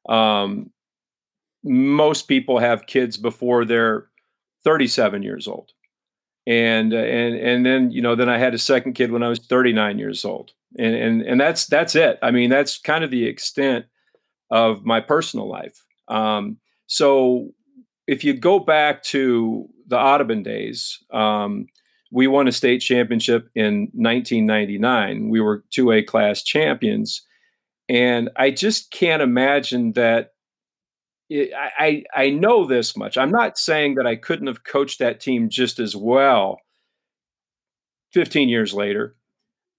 Um, 0.08 0.70
most 1.64 2.28
people 2.28 2.60
have 2.60 2.86
kids 2.86 3.16
before 3.16 3.64
they're 3.64 4.06
37 4.62 5.24
years 5.24 5.48
old. 5.48 5.72
And 6.46 6.92
and 6.92 7.34
and 7.36 7.64
then 7.64 7.90
you 7.90 8.02
know 8.02 8.14
then 8.14 8.28
I 8.28 8.36
had 8.36 8.52
a 8.52 8.58
second 8.58 8.92
kid 8.92 9.10
when 9.10 9.22
I 9.22 9.28
was 9.28 9.38
39 9.38 9.98
years 9.98 10.24
old. 10.26 10.52
And 10.78 10.94
and 10.94 11.22
and 11.22 11.40
that's 11.40 11.66
that's 11.66 11.94
it. 11.96 12.18
I 12.22 12.30
mean 12.30 12.50
that's 12.50 12.78
kind 12.78 13.02
of 13.02 13.10
the 13.10 13.26
extent 13.26 13.86
of 14.50 14.84
my 14.84 15.00
personal 15.00 15.48
life. 15.48 15.82
Um, 16.08 16.58
so 16.86 17.48
if 18.06 18.24
you 18.24 18.34
go 18.34 18.58
back 18.58 19.02
to 19.04 19.68
the 19.86 19.98
Audubon 19.98 20.42
days, 20.42 20.98
um, 21.12 21.66
we 22.10 22.26
won 22.26 22.46
a 22.46 22.52
state 22.52 22.78
championship 22.78 23.48
in 23.54 23.88
1999. 23.92 25.30
We 25.30 25.40
were 25.40 25.64
2A 25.76 26.06
class 26.06 26.42
champions. 26.42 27.22
And 27.88 28.30
I 28.36 28.50
just 28.50 28.90
can't 28.90 29.22
imagine 29.22 29.92
that. 29.92 30.30
It, 31.30 31.50
I, 31.56 32.04
I 32.14 32.30
know 32.30 32.66
this 32.66 32.96
much. 32.96 33.16
I'm 33.16 33.30
not 33.30 33.58
saying 33.58 33.94
that 33.94 34.06
I 34.06 34.14
couldn't 34.14 34.46
have 34.46 34.62
coached 34.62 34.98
that 34.98 35.20
team 35.20 35.48
just 35.48 35.78
as 35.78 35.96
well 35.96 36.58
15 38.12 38.48
years 38.48 38.74
later, 38.74 39.16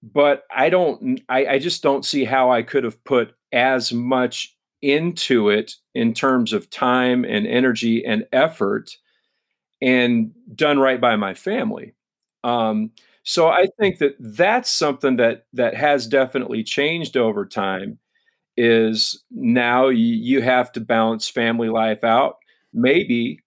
but 0.02 0.42
I 0.54 0.68
don't, 0.68 1.20
I, 1.28 1.46
I 1.46 1.58
just 1.58 1.84
don't 1.84 2.04
see 2.04 2.24
how 2.24 2.50
I 2.50 2.62
could 2.62 2.82
have 2.82 3.02
put 3.04 3.32
as 3.52 3.92
much 3.92 4.55
into 4.86 5.48
it 5.48 5.74
in 5.94 6.14
terms 6.14 6.52
of 6.52 6.70
time 6.70 7.24
and 7.24 7.46
energy 7.46 8.04
and 8.06 8.24
effort 8.32 8.96
and 9.82 10.32
done 10.54 10.78
right 10.78 11.00
by 11.00 11.16
my 11.16 11.34
family. 11.34 11.94
Um, 12.44 12.92
so 13.24 13.48
I 13.48 13.66
think 13.80 13.98
that 13.98 14.14
that's 14.20 14.70
something 14.70 15.16
that 15.16 15.46
that 15.52 15.74
has 15.74 16.06
definitely 16.06 16.62
changed 16.62 17.16
over 17.16 17.44
time. 17.44 17.98
Is 18.56 19.22
now 19.30 19.88
you, 19.88 20.14
you 20.14 20.40
have 20.40 20.72
to 20.72 20.80
balance 20.80 21.28
family 21.28 21.68
life 21.68 22.04
out. 22.04 22.36
Maybe, 22.72 23.40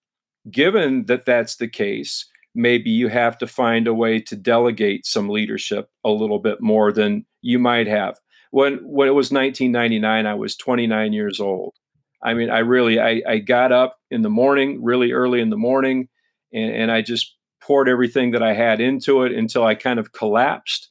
given 0.50 1.04
that 1.06 1.24
that's 1.24 1.56
the 1.56 1.68
case, 1.68 2.26
maybe 2.54 2.90
you 2.90 3.08
have 3.08 3.38
to 3.38 3.46
find 3.46 3.88
a 3.88 3.94
way 3.94 4.20
to 4.20 4.36
delegate 4.36 5.06
some 5.06 5.30
leadership 5.30 5.88
a 6.04 6.10
little 6.10 6.38
bit 6.38 6.60
more 6.60 6.92
than 6.92 7.24
you 7.42 7.58
might 7.58 7.86
have 7.86 8.18
when 8.50 8.74
when 8.82 9.08
it 9.08 9.12
was 9.12 9.30
1999 9.30 10.26
i 10.26 10.34
was 10.34 10.56
29 10.56 11.12
years 11.12 11.40
old. 11.40 11.74
I 12.22 12.34
mean 12.34 12.50
i 12.50 12.58
really 12.58 13.00
i, 13.00 13.22
I 13.26 13.38
got 13.38 13.72
up 13.72 13.98
in 14.10 14.22
the 14.22 14.30
morning 14.30 14.82
really 14.82 15.12
early 15.12 15.40
in 15.40 15.50
the 15.50 15.56
morning 15.56 16.08
and, 16.52 16.72
and 16.72 16.92
i 16.92 17.02
just 17.02 17.36
poured 17.62 17.88
everything 17.88 18.32
that 18.32 18.42
i 18.42 18.52
had 18.52 18.80
into 18.80 19.22
it 19.22 19.32
until 19.32 19.64
i 19.64 19.74
kind 19.74 19.98
of 19.98 20.12
collapsed 20.12 20.90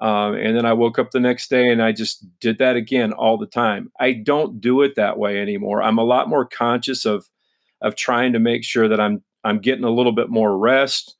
um, 0.00 0.34
and 0.34 0.56
then 0.56 0.64
i 0.64 0.72
woke 0.72 0.98
up 0.98 1.10
the 1.10 1.20
next 1.20 1.50
day 1.50 1.70
and 1.70 1.82
i 1.82 1.92
just 1.92 2.24
did 2.40 2.58
that 2.58 2.76
again 2.76 3.12
all 3.12 3.36
the 3.36 3.46
time. 3.46 3.90
I 4.00 4.12
don't 4.12 4.60
do 4.60 4.82
it 4.82 4.94
that 4.96 5.18
way 5.18 5.40
anymore. 5.40 5.82
I'm 5.82 5.98
a 5.98 6.04
lot 6.04 6.28
more 6.28 6.46
conscious 6.46 7.04
of 7.04 7.26
of 7.82 7.96
trying 7.96 8.32
to 8.32 8.38
make 8.38 8.64
sure 8.64 8.88
that 8.88 9.00
i'm 9.00 9.22
i'm 9.44 9.58
getting 9.58 9.84
a 9.84 9.90
little 9.90 10.12
bit 10.12 10.28
more 10.28 10.56
rest 10.56 11.16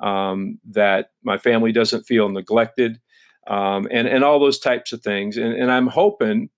um, 0.00 0.58
that 0.70 1.10
my 1.22 1.38
family 1.38 1.72
doesn't 1.72 2.04
feel 2.04 2.28
neglected 2.28 3.00
um, 3.46 3.86
and 3.90 4.08
and 4.08 4.24
all 4.24 4.40
those 4.40 4.58
types 4.58 4.92
of 4.92 5.02
things. 5.02 5.36
And, 5.36 5.54
and 5.54 5.70
I'm 5.70 5.88
hoping 5.88 6.50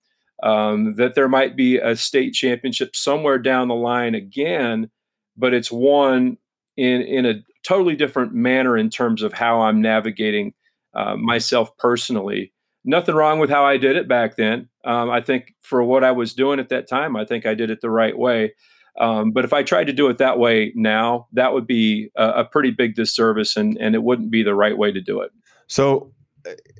um, 0.42 0.94
that 0.96 1.14
there 1.14 1.28
might 1.28 1.56
be 1.56 1.78
a 1.78 1.96
state 1.96 2.32
championship 2.32 2.94
somewhere 2.94 3.38
down 3.38 3.68
the 3.68 3.74
line 3.74 4.14
again, 4.14 4.90
but 5.36 5.54
it's 5.54 5.70
one 5.70 6.38
in 6.76 7.02
in 7.02 7.26
a 7.26 7.42
totally 7.64 7.96
different 7.96 8.32
manner 8.32 8.76
in 8.76 8.90
terms 8.90 9.22
of 9.22 9.32
how 9.32 9.62
I'm 9.62 9.80
navigating 9.80 10.54
uh, 10.94 11.16
myself 11.16 11.76
personally. 11.78 12.52
Nothing 12.84 13.16
wrong 13.16 13.40
with 13.40 13.50
how 13.50 13.64
I 13.64 13.78
did 13.78 13.96
it 13.96 14.06
back 14.08 14.36
then. 14.36 14.68
Um, 14.84 15.10
I 15.10 15.20
think 15.20 15.54
for 15.62 15.82
what 15.82 16.04
I 16.04 16.12
was 16.12 16.34
doing 16.34 16.60
at 16.60 16.68
that 16.68 16.88
time, 16.88 17.16
I 17.16 17.24
think 17.24 17.44
I 17.44 17.54
did 17.54 17.70
it 17.70 17.80
the 17.80 17.90
right 17.90 18.16
way. 18.16 18.54
Um, 18.98 19.32
but 19.32 19.44
if 19.44 19.52
I 19.52 19.62
tried 19.62 19.88
to 19.88 19.92
do 19.92 20.08
it 20.08 20.18
that 20.18 20.38
way 20.38 20.72
now, 20.74 21.26
that 21.32 21.52
would 21.52 21.66
be 21.66 22.10
a, 22.16 22.28
a 22.28 22.44
pretty 22.44 22.70
big 22.70 22.94
disservice, 22.94 23.56
and 23.56 23.76
and 23.78 23.94
it 23.94 24.02
wouldn't 24.02 24.30
be 24.30 24.42
the 24.42 24.54
right 24.54 24.78
way 24.78 24.92
to 24.92 25.00
do 25.00 25.20
it. 25.20 25.32
So 25.66 26.12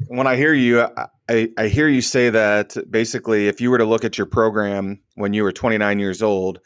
when 0.09 0.27
I 0.27 0.37
hear 0.37 0.55
you, 0.55 0.87
I, 1.29 1.49
I 1.57 1.69
hear 1.69 1.89
you 1.89 2.01
say 2.01 2.31
that 2.31 2.77
basically, 2.91 3.49
if 3.49 3.61
you 3.61 3.71
were 3.71 3.79
to 3.79 3.85
look 3.85 4.05
at 4.05 4.19
your 4.19 4.27
program 4.27 5.01
when 5.15 5.33
you 5.33 5.43
were 5.43 5.53
29 5.53 5.99
years 5.99 6.23
old, 6.23 6.61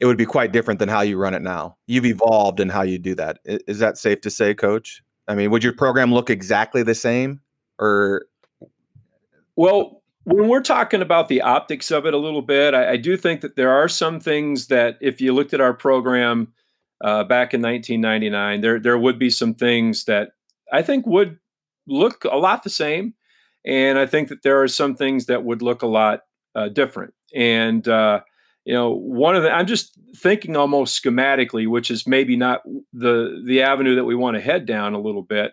it 0.00 0.06
would 0.06 0.18
be 0.18 0.26
quite 0.26 0.52
different 0.52 0.80
than 0.80 0.88
how 0.88 1.00
you 1.00 1.16
run 1.16 1.34
it 1.34 1.42
now. 1.42 1.76
You've 1.86 2.06
evolved 2.06 2.60
in 2.60 2.68
how 2.68 2.82
you 2.82 2.98
do 2.98 3.14
that. 3.14 3.38
Is 3.44 3.78
that 3.78 3.98
safe 3.98 4.20
to 4.22 4.30
say, 4.30 4.54
Coach? 4.54 5.02
I 5.28 5.34
mean, 5.34 5.50
would 5.50 5.62
your 5.62 5.74
program 5.74 6.12
look 6.12 6.28
exactly 6.28 6.82
the 6.82 6.94
same, 6.94 7.40
or? 7.78 8.26
Well, 9.54 10.02
when 10.24 10.48
we're 10.48 10.62
talking 10.62 11.02
about 11.02 11.28
the 11.28 11.40
optics 11.40 11.90
of 11.90 12.06
it 12.06 12.14
a 12.14 12.18
little 12.18 12.42
bit, 12.42 12.74
I, 12.74 12.92
I 12.92 12.96
do 12.96 13.16
think 13.16 13.40
that 13.42 13.56
there 13.56 13.70
are 13.70 13.88
some 13.88 14.18
things 14.18 14.66
that, 14.68 14.98
if 15.00 15.20
you 15.20 15.32
looked 15.32 15.54
at 15.54 15.60
our 15.60 15.74
program 15.74 16.52
uh, 17.02 17.24
back 17.24 17.54
in 17.54 17.62
1999, 17.62 18.60
there 18.60 18.78
there 18.78 18.98
would 18.98 19.18
be 19.18 19.30
some 19.30 19.54
things 19.54 20.04
that 20.04 20.30
I 20.72 20.82
think 20.82 21.06
would 21.06 21.38
look 21.86 22.24
a 22.24 22.36
lot 22.36 22.62
the 22.62 22.70
same, 22.70 23.14
and 23.64 23.98
I 23.98 24.06
think 24.06 24.28
that 24.28 24.42
there 24.42 24.62
are 24.62 24.68
some 24.68 24.94
things 24.94 25.26
that 25.26 25.44
would 25.44 25.62
look 25.62 25.82
a 25.82 25.86
lot 25.86 26.20
uh, 26.54 26.68
different. 26.68 27.14
And 27.34 27.86
uh, 27.88 28.20
you 28.64 28.74
know, 28.74 28.90
one 28.90 29.36
of 29.36 29.42
the 29.42 29.50
I'm 29.50 29.66
just 29.66 29.98
thinking 30.16 30.56
almost 30.56 31.02
schematically, 31.02 31.66
which 31.66 31.90
is 31.90 32.06
maybe 32.06 32.36
not 32.36 32.62
the 32.92 33.42
the 33.46 33.62
avenue 33.62 33.96
that 33.96 34.04
we 34.04 34.14
want 34.14 34.36
to 34.36 34.40
head 34.40 34.66
down 34.66 34.94
a 34.94 35.00
little 35.00 35.22
bit, 35.22 35.52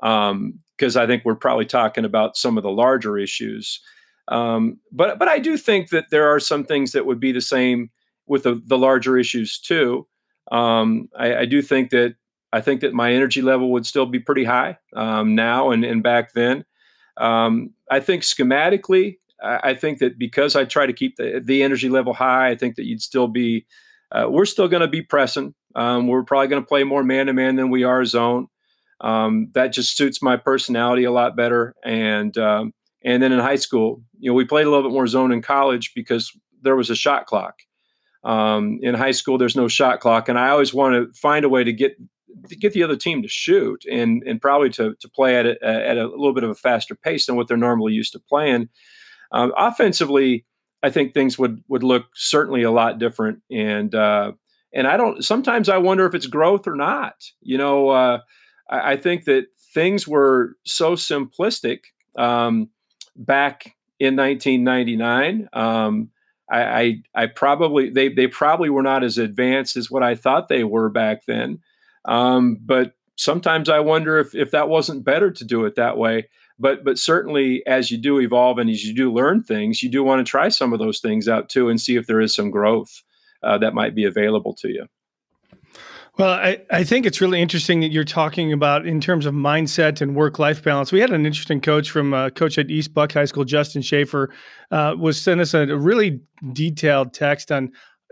because 0.00 0.96
um, 0.96 1.02
I 1.02 1.06
think 1.06 1.24
we're 1.24 1.34
probably 1.34 1.66
talking 1.66 2.04
about 2.04 2.36
some 2.36 2.56
of 2.56 2.62
the 2.62 2.70
larger 2.70 3.18
issues. 3.18 3.80
Um, 4.28 4.78
but 4.92 5.18
but 5.18 5.28
I 5.28 5.38
do 5.38 5.56
think 5.56 5.90
that 5.90 6.10
there 6.10 6.28
are 6.28 6.40
some 6.40 6.64
things 6.64 6.92
that 6.92 7.06
would 7.06 7.20
be 7.20 7.32
the 7.32 7.40
same 7.40 7.90
with 8.26 8.42
the, 8.42 8.62
the 8.66 8.78
larger 8.78 9.16
issues 9.16 9.58
too. 9.58 10.06
Um, 10.52 11.08
I, 11.18 11.36
I, 11.36 11.44
do 11.44 11.60
think 11.60 11.90
that 11.90 12.14
I 12.52 12.60
think 12.60 12.80
that 12.80 12.94
my 12.94 13.12
energy 13.12 13.42
level 13.42 13.70
would 13.72 13.86
still 13.86 14.06
be 14.06 14.18
pretty 14.18 14.44
high 14.44 14.78
um, 14.94 15.34
now 15.34 15.70
and, 15.70 15.84
and 15.84 16.02
back 16.02 16.32
then. 16.32 16.64
Um, 17.16 17.70
I 17.90 18.00
think 18.00 18.22
schematically, 18.22 19.18
I, 19.42 19.70
I, 19.70 19.74
think 19.74 19.98
that 19.98 20.18
because 20.18 20.56
I 20.56 20.64
try 20.64 20.86
to 20.86 20.92
keep 20.92 21.16
the, 21.16 21.42
the 21.44 21.62
energy 21.62 21.88
level 21.88 22.14
high, 22.14 22.48
I 22.48 22.54
think 22.54 22.76
that 22.76 22.86
you'd 22.86 23.02
still 23.02 23.28
be, 23.28 23.66
uh, 24.12 24.26
we're 24.30 24.44
still 24.44 24.68
going 24.68 24.82
to 24.82 24.88
be 24.88 25.02
pressing. 25.02 25.54
Um, 25.74 26.06
we're 26.06 26.22
probably 26.22 26.48
going 26.48 26.62
to 26.62 26.66
play 26.66 26.84
more 26.84 27.02
man 27.02 27.26
to 27.26 27.32
man 27.32 27.56
than 27.56 27.70
we 27.70 27.84
are 27.84 28.04
zone. 28.04 28.46
Um, 29.00 29.50
that 29.54 29.68
just 29.68 29.96
suits 29.96 30.22
my 30.22 30.36
personality 30.36 31.04
a 31.04 31.12
lot 31.12 31.36
better. 31.36 31.74
And 31.84 32.36
um, 32.38 32.72
and 33.04 33.22
then 33.22 33.32
in 33.32 33.38
high 33.38 33.56
school, 33.56 34.02
you 34.18 34.30
know, 34.30 34.34
we 34.34 34.44
played 34.44 34.66
a 34.66 34.70
little 34.70 34.88
bit 34.88 34.94
more 34.94 35.06
zone 35.06 35.30
in 35.30 35.40
college 35.40 35.92
because 35.94 36.32
there 36.62 36.76
was 36.76 36.90
a 36.90 36.96
shot 36.96 37.26
clock. 37.26 37.60
Um, 38.24 38.80
in 38.82 38.94
high 38.94 39.12
school, 39.12 39.38
there's 39.38 39.56
no 39.56 39.68
shot 39.68 40.00
clock, 40.00 40.28
and 40.28 40.38
I 40.38 40.48
always 40.48 40.74
want 40.74 40.94
to 40.94 41.18
find 41.18 41.44
a 41.44 41.48
way 41.48 41.62
to 41.62 41.72
get 41.72 41.96
get 42.60 42.72
the 42.72 42.82
other 42.82 42.96
team 42.96 43.22
to 43.22 43.28
shoot 43.28 43.84
and 43.90 44.22
and 44.24 44.40
probably 44.40 44.70
to 44.70 44.94
to 45.00 45.08
play 45.08 45.36
at 45.36 45.46
a, 45.46 45.64
at 45.64 45.96
a 45.98 46.06
little 46.06 46.34
bit 46.34 46.44
of 46.44 46.50
a 46.50 46.54
faster 46.54 46.94
pace 46.94 47.26
than 47.26 47.36
what 47.36 47.48
they're 47.48 47.56
normally 47.56 47.92
used 47.92 48.12
to 48.12 48.20
playing. 48.20 48.68
Um, 49.32 49.52
offensively, 49.56 50.44
I 50.82 50.90
think 50.90 51.12
things 51.12 51.38
would 51.38 51.62
would 51.68 51.82
look 51.82 52.06
certainly 52.14 52.62
a 52.62 52.70
lot 52.70 52.98
different, 52.98 53.42
and 53.50 53.94
uh, 53.94 54.32
and 54.72 54.86
I 54.86 54.96
don't. 54.96 55.24
Sometimes 55.24 55.68
I 55.68 55.78
wonder 55.78 56.06
if 56.06 56.14
it's 56.14 56.26
growth 56.26 56.66
or 56.66 56.76
not. 56.76 57.14
You 57.40 57.58
know, 57.58 57.88
uh, 57.90 58.20
I, 58.70 58.92
I, 58.92 58.96
think 58.96 59.24
that 59.24 59.46
things 59.74 60.06
were 60.06 60.56
so 60.64 60.94
simplistic 60.94 61.80
um, 62.16 62.70
back 63.16 63.76
in 63.98 64.16
1999. 64.16 65.48
Um, 65.52 66.10
I, 66.50 66.62
I, 66.62 67.02
I 67.14 67.26
probably 67.26 67.90
they 67.90 68.08
they 68.08 68.26
probably 68.26 68.70
were 68.70 68.82
not 68.82 69.04
as 69.04 69.18
advanced 69.18 69.76
as 69.76 69.90
what 69.90 70.02
I 70.02 70.14
thought 70.14 70.48
they 70.48 70.64
were 70.64 70.88
back 70.88 71.26
then. 71.26 71.60
Um, 72.08 72.58
but 72.60 72.94
sometimes 73.16 73.68
I 73.68 73.80
wonder 73.80 74.18
if 74.18 74.34
if 74.34 74.50
that 74.52 74.68
wasn't 74.68 75.04
better 75.04 75.30
to 75.30 75.44
do 75.44 75.64
it 75.66 75.76
that 75.76 75.98
way. 75.98 76.28
But 76.58 76.84
but 76.84 76.98
certainly 76.98 77.62
as 77.66 77.90
you 77.90 77.98
do 77.98 78.18
evolve 78.18 78.58
and 78.58 78.68
as 78.68 78.84
you 78.84 78.94
do 78.94 79.12
learn 79.12 79.44
things, 79.44 79.82
you 79.82 79.90
do 79.90 80.02
want 80.02 80.24
to 80.24 80.28
try 80.28 80.48
some 80.48 80.72
of 80.72 80.78
those 80.78 80.98
things 80.98 81.28
out 81.28 81.48
too 81.48 81.68
and 81.68 81.80
see 81.80 81.96
if 81.96 82.06
there 82.06 82.20
is 82.20 82.34
some 82.34 82.50
growth 82.50 83.02
uh, 83.42 83.58
that 83.58 83.74
might 83.74 83.94
be 83.94 84.04
available 84.04 84.54
to 84.54 84.68
you. 84.68 84.86
Well, 86.18 86.30
I, 86.30 86.60
I 86.72 86.82
think 86.82 87.06
it's 87.06 87.20
really 87.20 87.40
interesting 87.40 87.78
that 87.80 87.92
you're 87.92 88.02
talking 88.02 88.52
about 88.52 88.84
in 88.84 89.00
terms 89.00 89.24
of 89.24 89.34
mindset 89.34 90.00
and 90.00 90.16
work 90.16 90.40
life 90.40 90.64
balance. 90.64 90.90
We 90.90 90.98
had 90.98 91.12
an 91.12 91.24
interesting 91.24 91.60
coach 91.60 91.92
from 91.92 92.12
uh, 92.12 92.30
coach 92.30 92.58
at 92.58 92.72
East 92.72 92.92
Buck 92.92 93.12
High 93.12 93.26
School, 93.26 93.44
Justin 93.44 93.82
Schaefer, 93.82 94.34
uh, 94.72 94.96
was 94.98 95.20
sent 95.20 95.40
us 95.40 95.54
a, 95.54 95.66
really 95.76 96.20
detailed 96.52 97.14
text 97.14 97.52
on 97.52 97.70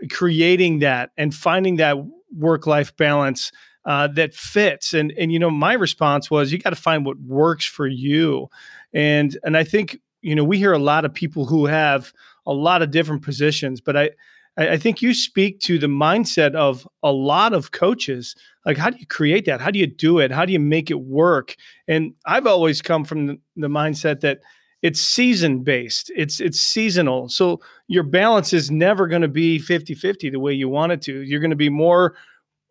creating 0.09 0.79
that 0.79 1.11
and 1.17 1.35
finding 1.35 1.75
that 1.77 1.97
work 2.33 2.65
life 2.65 2.95
balance 2.95 3.51
uh, 3.87 4.07
that 4.09 4.35
fits. 4.35 4.93
And 4.93 5.11
and 5.17 5.31
you 5.31 5.39
know, 5.39 5.49
my 5.49 5.73
response 5.73 6.29
was, 6.29 6.51
you 6.51 6.59
got 6.59 6.69
to 6.71 6.75
find 6.75 7.05
what 7.05 7.19
works 7.21 7.65
for 7.65 7.87
you. 7.87 8.49
And 8.93 9.35
and 9.43 9.57
I 9.57 9.63
think 9.63 9.99
you 10.21 10.35
know 10.35 10.43
we 10.43 10.57
hear 10.57 10.73
a 10.73 10.79
lot 10.79 11.05
of 11.05 11.13
people 11.13 11.45
who 11.45 11.65
have 11.65 12.13
a 12.45 12.53
lot 12.53 12.81
of 12.83 12.91
different 12.91 13.23
positions, 13.23 13.81
but 13.81 13.97
I 13.97 14.11
I, 14.59 14.77
think 14.77 15.03
you 15.03 15.13
speak 15.13 15.59
to 15.61 15.77
the 15.77 15.87
mindset 15.87 16.55
of 16.55 16.87
a 17.03 17.11
lot 17.11 17.53
of 17.53 17.71
coaches. 17.71 18.35
Like, 18.65 18.75
how 18.75 18.89
do 18.89 18.97
you 18.97 19.05
create 19.05 19.45
that? 19.45 19.61
How 19.61 19.69
do 19.69 19.77
you 19.77 19.85
do 19.85 20.17
it? 20.17 20.31
How 20.31 20.45
do 20.45 20.53
you 20.53 20.59
make 20.59 20.89
it 20.89 21.01
work? 21.01 21.55
And 21.87 22.15
I've 22.25 22.47
always 22.47 22.81
come 22.81 23.05
from 23.05 23.27
the, 23.27 23.39
the 23.55 23.67
mindset 23.67 24.21
that 24.21 24.39
it's 24.83 25.01
season 25.01 25.63
based 25.63 26.11
it's 26.15 26.39
it's 26.39 26.59
seasonal 26.59 27.27
so 27.27 27.59
your 27.87 28.03
balance 28.03 28.53
is 28.53 28.69
never 28.69 29.07
going 29.07 29.23
to 29.23 29.27
be 29.27 29.59
50-50 29.59 30.31
the 30.31 30.39
way 30.39 30.53
you 30.53 30.69
want 30.69 30.91
it 30.91 31.01
to 31.01 31.23
you're 31.23 31.39
going 31.39 31.49
to 31.49 31.55
be 31.55 31.69
more 31.69 32.15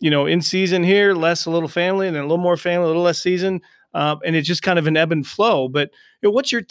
you 0.01 0.11
know, 0.11 0.27
in 0.27 0.43
season 0.43 0.83
here, 0.83 1.15
less 1.15 1.47
a 1.47 1.51
little 1.51 1.69
family, 1.69 2.07
and 2.07 2.17
then 2.17 2.23
a 2.23 2.27
little 2.27 2.43
more 2.43 2.57
family, 2.57 2.85
a 2.85 2.89
little 2.89 3.03
less 3.03 3.23
season, 3.23 3.61
uh, 3.95 4.17
and 4.25 4.37
it's 4.37 4.49
just 4.49 4.63
kind 4.63 4.79
of 4.79 4.87
an 4.87 4.97
ebb 4.97 5.13
and 5.13 5.27
flow. 5.27 5.69
But 5.69 5.91
you 6.23 6.29
know, 6.29 6.33
what's 6.33 6.53
your 6.53 6.63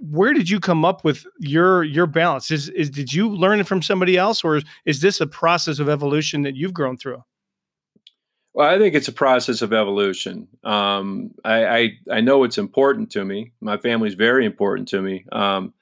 where 0.00 0.32
did 0.32 0.50
you 0.50 0.60
come 0.60 0.84
up 0.84 1.04
with 1.04 1.26
your 1.38 1.82
your 1.82 2.06
balance? 2.06 2.50
Is 2.50 2.68
is 2.70 2.90
did 2.90 3.12
you 3.12 3.28
learn 3.28 3.60
it 3.60 3.66
from 3.66 3.82
somebody 3.82 4.16
else, 4.16 4.44
or 4.44 4.60
is 4.84 5.00
this 5.00 5.20
a 5.20 5.26
process 5.26 5.78
of 5.78 5.88
evolution 5.88 6.42
that 6.42 6.54
you've 6.54 6.74
grown 6.74 6.96
through? 6.96 7.22
Well, 8.56 8.68
I 8.68 8.78
think 8.78 8.94
it's 8.94 9.08
a 9.08 9.12
process 9.12 9.60
of 9.60 9.74
evolution. 9.74 10.48
Um, 10.64 11.32
I, 11.44 11.66
I, 11.66 11.90
I 12.10 12.20
know 12.22 12.42
it's 12.42 12.56
important 12.56 13.10
to 13.10 13.22
me. 13.22 13.52
My 13.60 13.76
family's 13.76 14.14
very 14.14 14.46
important 14.46 14.88
to 14.88 15.02
me. 15.02 15.26
Um, 15.30 15.74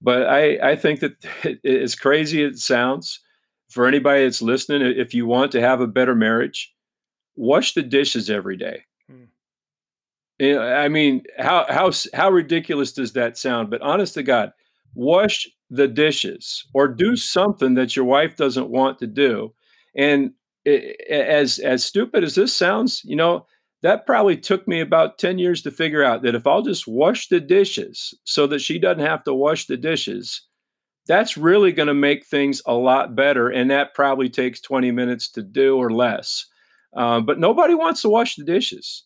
but 0.00 0.28
I 0.28 0.70
I 0.70 0.76
think 0.76 1.00
that 1.00 1.60
as 1.64 1.96
crazy 1.96 2.44
as 2.44 2.52
it 2.52 2.58
sounds, 2.58 3.20
for 3.72 3.86
anybody 3.86 4.24
that's 4.24 4.42
listening, 4.42 4.82
if 4.82 5.14
you 5.14 5.26
want 5.26 5.50
to 5.52 5.60
have 5.60 5.80
a 5.80 5.86
better 5.86 6.14
marriage, 6.14 6.72
wash 7.36 7.72
the 7.72 7.82
dishes 7.82 8.28
every 8.28 8.56
day. 8.56 8.84
Hmm. 9.08 10.58
I 10.58 10.88
mean, 10.88 11.22
how 11.38 11.66
how 11.68 11.90
how 12.12 12.30
ridiculous 12.30 12.92
does 12.92 13.12
that 13.14 13.38
sound? 13.38 13.70
But 13.70 13.80
honest 13.80 14.14
to 14.14 14.22
God, 14.22 14.52
wash 14.94 15.48
the 15.70 15.88
dishes 15.88 16.66
or 16.74 16.86
do 16.86 17.16
something 17.16 17.74
that 17.74 17.96
your 17.96 18.04
wife 18.04 18.36
doesn't 18.36 18.68
want 18.68 18.98
to 18.98 19.06
do. 19.06 19.54
And 19.96 20.32
it, 20.64 21.00
as 21.10 21.58
as 21.58 21.84
stupid 21.84 22.24
as 22.24 22.34
this 22.34 22.54
sounds, 22.54 23.02
you 23.04 23.16
know, 23.16 23.46
that 23.82 24.06
probably 24.06 24.36
took 24.36 24.68
me 24.68 24.80
about 24.80 25.18
10 25.18 25.38
years 25.38 25.62
to 25.62 25.70
figure 25.70 26.04
out 26.04 26.22
that 26.22 26.34
if 26.34 26.46
I'll 26.46 26.62
just 26.62 26.86
wash 26.86 27.28
the 27.28 27.40
dishes 27.40 28.14
so 28.24 28.46
that 28.48 28.60
she 28.60 28.78
doesn't 28.78 29.04
have 29.04 29.24
to 29.24 29.34
wash 29.34 29.66
the 29.66 29.76
dishes, 29.76 30.42
that's 31.06 31.36
really 31.36 31.72
going 31.72 31.88
to 31.88 31.94
make 31.94 32.26
things 32.26 32.62
a 32.66 32.74
lot 32.74 33.14
better. 33.14 33.48
And 33.48 33.70
that 33.70 33.94
probably 33.94 34.28
takes 34.28 34.60
20 34.60 34.90
minutes 34.90 35.28
to 35.32 35.42
do 35.42 35.76
or 35.76 35.90
less. 35.90 36.46
Uh, 36.94 37.20
but 37.20 37.38
nobody 37.38 37.74
wants 37.74 38.02
to 38.02 38.08
wash 38.08 38.36
the 38.36 38.44
dishes. 38.44 39.04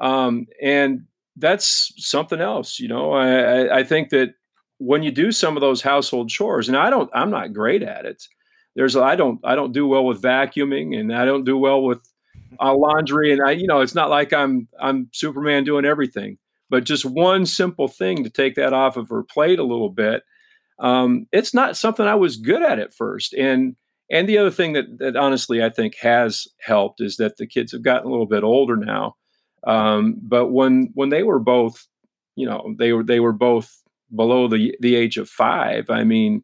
Um, 0.00 0.46
and 0.62 1.06
that's 1.36 1.92
something 1.96 2.40
else. 2.40 2.78
You 2.78 2.88
know, 2.88 3.12
I, 3.12 3.78
I 3.78 3.84
think 3.84 4.10
that 4.10 4.34
when 4.78 5.02
you 5.02 5.10
do 5.10 5.32
some 5.32 5.56
of 5.56 5.60
those 5.60 5.82
household 5.82 6.28
chores, 6.28 6.68
and 6.68 6.76
I 6.76 6.90
don't, 6.90 7.10
I'm 7.14 7.30
not 7.30 7.52
great 7.52 7.82
at 7.82 8.04
it. 8.04 8.24
There's, 8.76 8.96
I 8.96 9.16
don't, 9.16 9.40
I 9.44 9.54
don't 9.54 9.72
do 9.72 9.86
well 9.86 10.04
with 10.04 10.22
vacuuming, 10.22 10.98
and 10.98 11.14
I 11.14 11.24
don't 11.24 11.44
do 11.44 11.56
well 11.56 11.82
with 11.82 12.00
uh, 12.60 12.74
laundry, 12.74 13.32
and 13.32 13.42
I, 13.42 13.52
you 13.52 13.66
know, 13.66 13.80
it's 13.80 13.94
not 13.94 14.10
like 14.10 14.32
I'm, 14.32 14.68
I'm 14.80 15.08
Superman 15.12 15.64
doing 15.64 15.84
everything. 15.84 16.38
But 16.70 16.84
just 16.84 17.04
one 17.04 17.46
simple 17.46 17.88
thing 17.88 18.22
to 18.22 18.30
take 18.30 18.54
that 18.54 18.72
off 18.72 18.96
of 18.96 19.08
her 19.08 19.24
plate 19.24 19.58
a 19.58 19.64
little 19.64 19.90
bit, 19.90 20.22
um, 20.80 21.26
it's 21.30 21.54
not 21.54 21.76
something 21.76 22.06
I 22.06 22.14
was 22.14 22.36
good 22.36 22.62
at 22.62 22.78
at 22.78 22.94
first. 22.94 23.34
And 23.34 23.76
and 24.10 24.28
the 24.28 24.38
other 24.38 24.50
thing 24.50 24.72
that 24.72 24.98
that 24.98 25.16
honestly 25.16 25.62
I 25.62 25.68
think 25.68 25.96
has 26.00 26.48
helped 26.60 27.00
is 27.00 27.16
that 27.16 27.36
the 27.36 27.46
kids 27.46 27.72
have 27.72 27.82
gotten 27.82 28.08
a 28.08 28.10
little 28.10 28.26
bit 28.26 28.42
older 28.42 28.76
now. 28.76 29.16
Um, 29.66 30.16
but 30.22 30.48
when 30.48 30.90
when 30.94 31.10
they 31.10 31.22
were 31.22 31.38
both, 31.38 31.86
you 32.34 32.46
know, 32.46 32.74
they 32.78 32.92
were 32.92 33.04
they 33.04 33.20
were 33.20 33.32
both 33.32 33.82
below 34.14 34.48
the 34.48 34.74
the 34.80 34.96
age 34.96 35.18
of 35.18 35.28
five. 35.28 35.90
I 35.90 36.02
mean, 36.04 36.42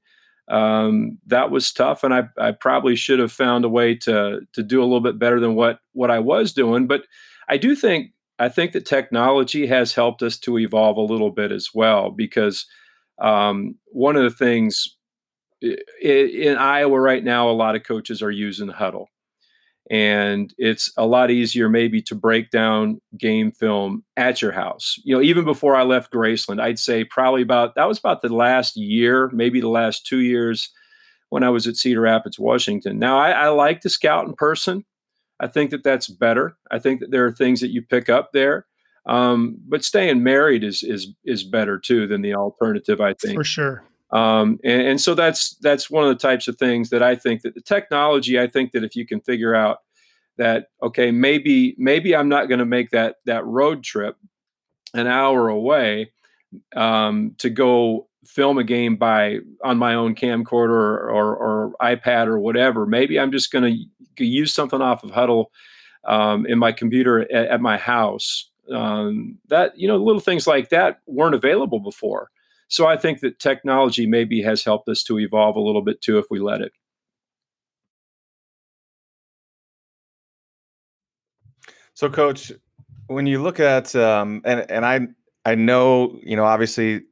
um, 0.49 1.18
that 1.27 1.51
was 1.51 1.72
tough, 1.72 2.05
and 2.05 2.14
I 2.14 2.25
I 2.38 2.53
probably 2.53 2.94
should 2.94 3.18
have 3.18 3.33
found 3.33 3.64
a 3.64 3.70
way 3.70 3.94
to 3.96 4.40
to 4.53 4.62
do 4.62 4.81
a 4.81 4.85
little 4.85 5.01
bit 5.01 5.18
better 5.18 5.40
than 5.40 5.55
what 5.55 5.81
what 5.92 6.11
I 6.11 6.18
was 6.18 6.53
doing. 6.53 6.87
But 6.87 7.03
I 7.49 7.57
do 7.57 7.75
think 7.75 8.12
I 8.38 8.51
think 8.51 8.72
that 8.72 8.85
technology 8.85 9.66
has 9.66 9.94
helped 9.94 10.22
us 10.22 10.38
to 10.40 10.59
evolve 10.59 10.99
a 10.99 11.12
little 11.12 11.31
bit 11.31 11.53
as 11.53 11.70
well 11.75 12.11
because 12.11 12.66
um, 13.21 13.77
one 13.87 14.17
of 14.17 14.23
the 14.23 14.31
things 14.31 14.97
in 16.03 16.57
Iowa 16.57 17.01
right 17.01 17.25
now, 17.25 17.49
a 17.49 17.53
lot 17.53 17.77
of 17.77 17.83
coaches 17.85 18.23
are 18.23 18.31
using 18.31 18.69
Hudl. 18.69 19.07
and 19.91 20.53
it's 20.59 20.93
a 20.97 21.07
lot 21.07 21.31
easier 21.31 21.69
maybe 21.69 22.03
to 22.03 22.15
break 22.15 22.51
down 22.51 23.01
game 23.17 23.53
film 23.53 24.05
at 24.17 24.43
your 24.43 24.53
house. 24.53 24.99
You 25.05 25.15
know 25.15 25.23
even 25.23 25.45
before 25.45 25.77
i 25.77 25.83
left 25.85 26.13
graceland 26.13 26.61
i'd 26.61 26.79
say 26.79 27.05
probably 27.05 27.43
about 27.43 27.75
that 27.77 27.87
was 27.87 27.99
about 27.99 28.21
the 28.23 28.29
last 28.35 28.77
year 28.77 29.31
maybe 29.33 29.61
the 29.61 29.69
last 29.69 30.05
two 30.05 30.21
years 30.21 30.71
when 31.31 31.45
i 31.45 31.51
was 31.51 31.67
at 31.67 31.77
cedar 31.77 32.01
rapids 32.01 32.39
washington. 32.39 32.99
Now 32.99 33.19
i, 33.19 33.31
I 33.31 33.49
like 33.49 33.81
to 33.83 33.89
scout 33.89 34.27
in 34.27 34.35
person. 34.35 34.85
I 35.39 35.47
think 35.47 35.71
that 35.71 35.85
that's 35.85 36.09
better. 36.09 36.57
I 36.71 36.79
think 36.79 37.01
that 37.01 37.11
there 37.11 37.27
are 37.27 37.33
things 37.33 37.61
that 37.61 37.71
you 37.71 37.83
pick 37.83 38.09
up 38.09 38.31
there 38.33 38.67
um, 39.07 39.57
but 39.69 39.85
staying 39.85 40.23
married 40.23 40.64
is 40.64 40.83
is 40.83 41.09
is 41.25 41.45
better 41.45 41.79
too 41.79 42.07
than 42.07 42.23
the 42.23 42.35
alternative 42.35 43.01
i 43.01 43.14
think 43.14 43.35
for 43.35 43.45
sure 43.45 43.85
um, 44.11 44.61
and, 44.62 44.83
and, 44.83 45.01
so 45.01 45.14
that's 45.14 45.57
that's 45.57 45.90
one 45.90 46.05
of 46.05 46.11
the 46.11 46.23
types 46.23 46.47
of 46.47 46.57
things 46.57 46.90
that 46.90 47.03
I 47.03 47.16
think 47.16 47.42
that 47.42 47.57
the 47.57 47.61
technology. 47.61 48.38
I 48.38 48.47
think 48.47 48.71
that 48.71 48.85
if 48.85 48.95
you 48.95 49.05
can 49.05 49.21
figure 49.21 49.53
out 49.53 49.79
that 50.38 50.69
okay, 50.81 51.11
maybe 51.11 51.75
maybe 51.77 52.14
I'm 52.14 52.29
not 52.29 52.49
going 52.49 52.61
to 52.61 52.64
make 52.64 52.90
that 52.90 53.16
that 53.25 53.45
road 53.45 53.83
trip 53.83 54.16
an 54.95 55.09
hour 55.09 55.49
away 55.49 56.12
um, 56.75 57.35
to 57.38 57.51
go 57.51 58.09
film 58.25 58.59
a 58.59 58.64
game 58.64 58.97
by 58.97 59.38
on 59.64 59.79
my 59.79 59.95
own 59.95 60.14
camcorder 60.14 60.71
or, 60.71 61.11
or, 61.11 61.37
or 61.37 61.73
iPad 61.81 62.27
or 62.27 62.38
whatever. 62.38 62.87
Maybe 62.87 63.19
I'm 63.19 63.33
just 63.33 63.53
going 63.53 63.88
to 64.19 64.25
use 64.25 64.53
something 64.53 64.81
off 64.81 65.05
of 65.05 65.11
Hudl 65.11 65.47
um, 66.05 66.47
in 66.47 66.59
my 66.59 66.73
computer 66.73 67.21
at, 67.21 67.47
at 67.47 67.61
my 67.61 67.77
house. 67.77 68.51
Um, 68.73 69.39
that 69.49 69.79
you 69.79 69.87
know, 69.87 69.97
little 69.97 70.21
things 70.21 70.47
like 70.47 70.71
that 70.71 71.01
weren't 71.07 71.35
available 71.35 71.81
before. 71.81 72.31
So 72.69 72.87
I 72.87 72.97
think 72.97 73.21
that 73.21 73.39
technology 73.39 74.07
maybe 74.07 74.43
has 74.43 74.65
helped 74.65 74.89
us 74.89 75.03
to 75.05 75.19
evolve 75.19 75.57
a 75.57 75.61
little 75.61 75.83
bit 75.83 76.01
too 76.01 76.19
if 76.19 76.27
we 76.31 76.41
let 76.41 76.61
it. 76.61 76.73
So, 81.95 82.11
Coach, 82.11 82.53
when 83.07 83.27
you 83.27 83.43
look 83.43 83.61
at 83.61 83.95
um, 83.95 84.43
and 84.45 84.69
and 84.71 84.85
I 84.85 85.01
I 85.45 85.55
know 85.55 86.19
you 86.23 86.37
know 86.37 86.45
obviously 86.45 87.03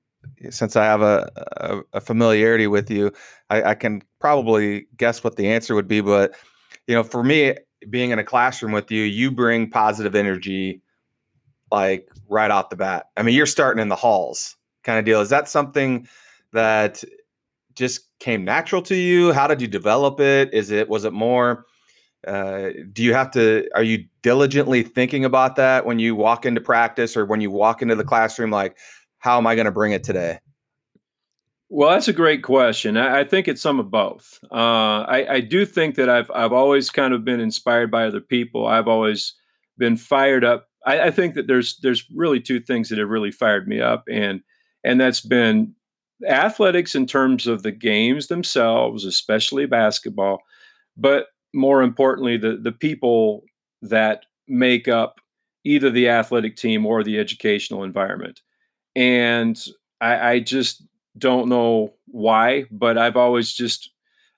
since 0.51 0.77
I 0.77 0.85
have 0.85 1.03
a, 1.03 1.31
a, 1.57 1.99
a 1.99 2.01
familiarity 2.01 2.67
with 2.67 2.91
you, 2.91 3.13
I, 3.51 3.63
I, 3.63 3.75
can 3.75 4.03
probably 4.21 4.87
guess 4.97 5.23
what 5.23 5.37
the 5.37 5.49
answer 5.49 5.75
would 5.75 5.89
be. 5.89 6.01
But 6.01 6.35
you 6.87 6.95
know, 6.95 7.03
for 7.03 7.23
me, 7.23 7.55
being 7.91 8.11
in 8.11 8.19
a 8.19 8.25
classroom 8.25 8.73
with 8.73 8.91
you, 8.91 9.03
you 9.03 9.31
bring 9.31 9.71
positive 9.71 10.15
energy 10.15 10.81
like 11.75 12.09
right 12.29 12.51
off 12.51 12.71
the 12.71 12.77
bat. 12.77 13.07
I 13.17 13.23
mean, 13.23 13.35
you're 13.35 13.47
starting 13.47 13.83
in 13.83 13.89
the 13.89 13.97
halls 13.97 14.57
kind 14.85 14.99
of 14.99 15.05
deal. 15.05 15.21
Is 15.21 15.31
that 15.31 15.49
something 15.49 16.09
that 16.53 17.03
just 17.75 18.03
came 18.21 18.45
natural 18.45 18.81
to 18.83 18.95
you? 18.95 19.33
How 19.33 19.47
did 19.47 19.61
you 19.61 19.67
develop 19.67 20.21
it? 20.21 20.55
Is 20.55 20.71
it 20.71 20.89
was 20.89 21.05
it 21.05 21.13
more 21.13 21.67
uh, 22.27 22.71
do 22.93 23.03
you 23.03 23.13
have 23.13 23.31
to 23.33 23.69
are 23.75 23.83
you 23.83 24.05
diligently 24.23 24.83
thinking 24.83 25.25
about 25.25 25.57
that 25.57 25.85
when 25.85 25.99
you 25.99 26.15
walk 26.15 26.47
into 26.47 26.61
practice 26.61 27.17
or 27.17 27.27
when 27.27 27.41
you 27.41 27.51
walk 27.51 27.83
into 27.83 27.95
the 27.95 28.05
classroom 28.05 28.51
like 28.51 28.79
how 29.19 29.37
am 29.37 29.47
i 29.47 29.55
going 29.55 29.67
to 29.67 29.71
bring 29.71 29.93
it 29.93 30.03
today 30.03 30.39
well 31.69 31.91
that's 31.91 32.09
a 32.09 32.13
great 32.13 32.43
question 32.43 32.97
i, 32.97 33.21
I 33.21 33.25
think 33.25 33.47
it's 33.47 33.61
some 33.61 33.79
of 33.79 33.91
both 33.91 34.39
uh, 34.51 35.05
I, 35.07 35.35
I, 35.35 35.41
do 35.41 35.67
think 35.67 35.97
that 35.97 36.09
I've, 36.09 36.31
I've 36.31 36.53
always 36.53 36.89
kind 36.91 37.13
of 37.13 37.25
been 37.25 37.41
inspired 37.41 37.91
by 37.91 38.07
other 38.07 38.21
people 38.21 38.67
i've 38.67 38.89
always 38.89 39.35
been 39.77 39.97
fired 39.97 40.45
up 40.45 40.69
I, 40.87 41.03
I 41.03 41.11
think 41.11 41.35
that 41.35 41.47
there's 41.47 41.79
there's 41.79 42.05
really 42.15 42.41
two 42.41 42.61
things 42.61 42.89
that 42.89 42.99
have 42.99 43.09
really 43.09 43.31
fired 43.31 43.69
me 43.69 43.81
up 43.81 44.05
and 44.11 44.41
and 44.85 45.01
that's 45.01 45.21
been 45.21 45.75
athletics 46.29 46.95
in 46.95 47.07
terms 47.07 47.47
of 47.47 47.63
the 47.63 47.73
games 47.73 48.29
themselves, 48.29 49.05
especially 49.05 49.67
basketball, 49.67 50.39
but 50.97 51.29
more 51.55 51.83
importantly, 51.83 52.37
the 52.37 52.57
the 52.57 52.73
people 52.73 53.45
that 53.83 54.25
make 54.49 54.89
up 54.89 55.21
either 55.65 55.91
the 55.91 56.09
athletic 56.09 56.57
team 56.57 56.85
or 56.85 57.03
the 57.03 57.19
educational 57.19 57.85
environment. 57.85 58.41
And 58.95 59.59
I, 60.01 60.33
I 60.33 60.41
just 60.41 60.85
don't 61.17 61.49
know 61.49 61.95
why, 62.07 62.67
but 62.71 62.99
I've 62.99 63.17
always 63.17 63.53
just 63.53 63.91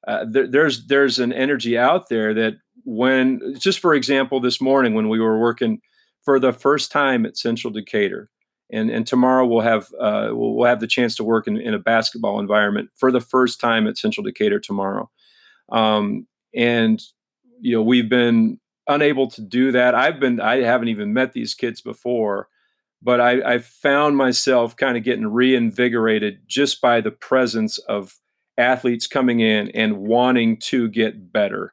uh, 0.06 0.24
there, 0.28 0.46
there's 0.46 0.86
there's 0.86 1.18
an 1.18 1.32
energy 1.32 1.76
out 1.76 2.08
there 2.08 2.32
that 2.34 2.54
when 2.84 3.54
just 3.58 3.80
for 3.80 3.94
example, 3.94 4.40
this 4.40 4.60
morning 4.60 4.94
when 4.94 5.08
we 5.08 5.18
were 5.18 5.38
working 5.38 5.80
for 6.26 6.40
the 6.40 6.52
first 6.52 6.90
time 6.90 7.24
at 7.24 7.38
Central 7.38 7.72
Decatur, 7.72 8.28
and 8.70 8.90
and 8.90 9.06
tomorrow 9.06 9.46
we'll 9.46 9.60
have 9.60 9.86
uh, 9.98 10.30
we'll, 10.32 10.54
we'll, 10.54 10.68
have 10.68 10.80
the 10.80 10.86
chance 10.88 11.14
to 11.16 11.24
work 11.24 11.46
in, 11.46 11.56
in 11.56 11.72
a 11.72 11.78
basketball 11.78 12.40
environment 12.40 12.90
for 12.96 13.12
the 13.12 13.20
first 13.20 13.60
time 13.60 13.86
at 13.86 13.96
Central 13.96 14.24
Decatur 14.24 14.58
tomorrow, 14.58 15.08
um, 15.70 16.26
and 16.52 17.00
you 17.60 17.76
know 17.76 17.82
we've 17.82 18.08
been 18.08 18.58
unable 18.88 19.28
to 19.28 19.40
do 19.40 19.70
that. 19.70 19.94
I've 19.94 20.18
been 20.18 20.40
I 20.40 20.56
haven't 20.56 20.88
even 20.88 21.14
met 21.14 21.32
these 21.32 21.54
kids 21.54 21.80
before, 21.80 22.48
but 23.00 23.20
I, 23.20 23.54
I 23.54 23.58
found 23.58 24.16
myself 24.16 24.76
kind 24.76 24.96
of 24.96 25.04
getting 25.04 25.28
reinvigorated 25.28 26.40
just 26.48 26.80
by 26.80 27.00
the 27.00 27.12
presence 27.12 27.78
of 27.78 28.16
athletes 28.58 29.06
coming 29.06 29.38
in 29.38 29.70
and 29.70 29.98
wanting 29.98 30.56
to 30.56 30.88
get 30.88 31.32
better. 31.32 31.72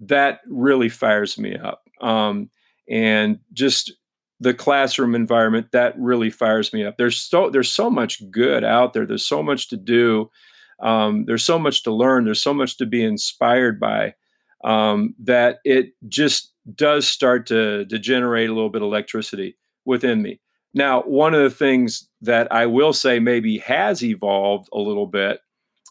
That 0.00 0.40
really 0.46 0.88
fires 0.88 1.36
me 1.36 1.56
up. 1.56 1.82
Um, 2.00 2.48
and 2.88 3.38
just 3.52 3.92
the 4.40 4.54
classroom 4.54 5.14
environment 5.14 5.68
that 5.72 5.94
really 5.98 6.30
fires 6.30 6.72
me 6.72 6.84
up. 6.84 6.96
There's 6.96 7.18
so 7.18 7.50
there's 7.50 7.70
so 7.70 7.90
much 7.90 8.28
good 8.30 8.64
out 8.64 8.92
there. 8.92 9.06
There's 9.06 9.26
so 9.26 9.42
much 9.42 9.68
to 9.68 9.76
do. 9.76 10.30
Um, 10.80 11.26
there's 11.26 11.44
so 11.44 11.58
much 11.58 11.84
to 11.84 11.92
learn. 11.92 12.24
There's 12.24 12.42
so 12.42 12.52
much 12.52 12.76
to 12.78 12.86
be 12.86 13.04
inspired 13.04 13.78
by 13.78 14.14
um, 14.64 15.14
that 15.22 15.58
it 15.64 15.92
just 16.08 16.52
does 16.74 17.06
start 17.06 17.46
to, 17.46 17.84
to 17.86 17.98
generate 17.98 18.50
a 18.50 18.52
little 18.52 18.70
bit 18.70 18.82
of 18.82 18.86
electricity 18.86 19.56
within 19.84 20.22
me. 20.22 20.40
Now 20.74 21.02
one 21.02 21.34
of 21.34 21.42
the 21.42 21.50
things 21.50 22.08
that 22.22 22.50
i 22.50 22.64
will 22.66 22.92
say 22.92 23.18
maybe 23.18 23.58
has 23.58 24.02
evolved 24.02 24.68
a 24.72 24.78
little 24.78 25.06
bit 25.06 25.40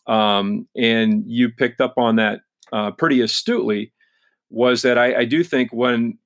um, 0.08 0.68
and 0.76 1.24
you 1.28 1.50
picked 1.50 1.82
up 1.82 1.94
on 1.98 2.16
that 2.16 2.42
uh, 2.74 2.92
pretty 2.92 3.22
astutely 3.22 3.94
was 4.50 4.82
that 4.82 4.98
I, 4.98 5.20
I 5.20 5.26
do 5.26 5.44
think 5.44 5.72
when 5.72 6.18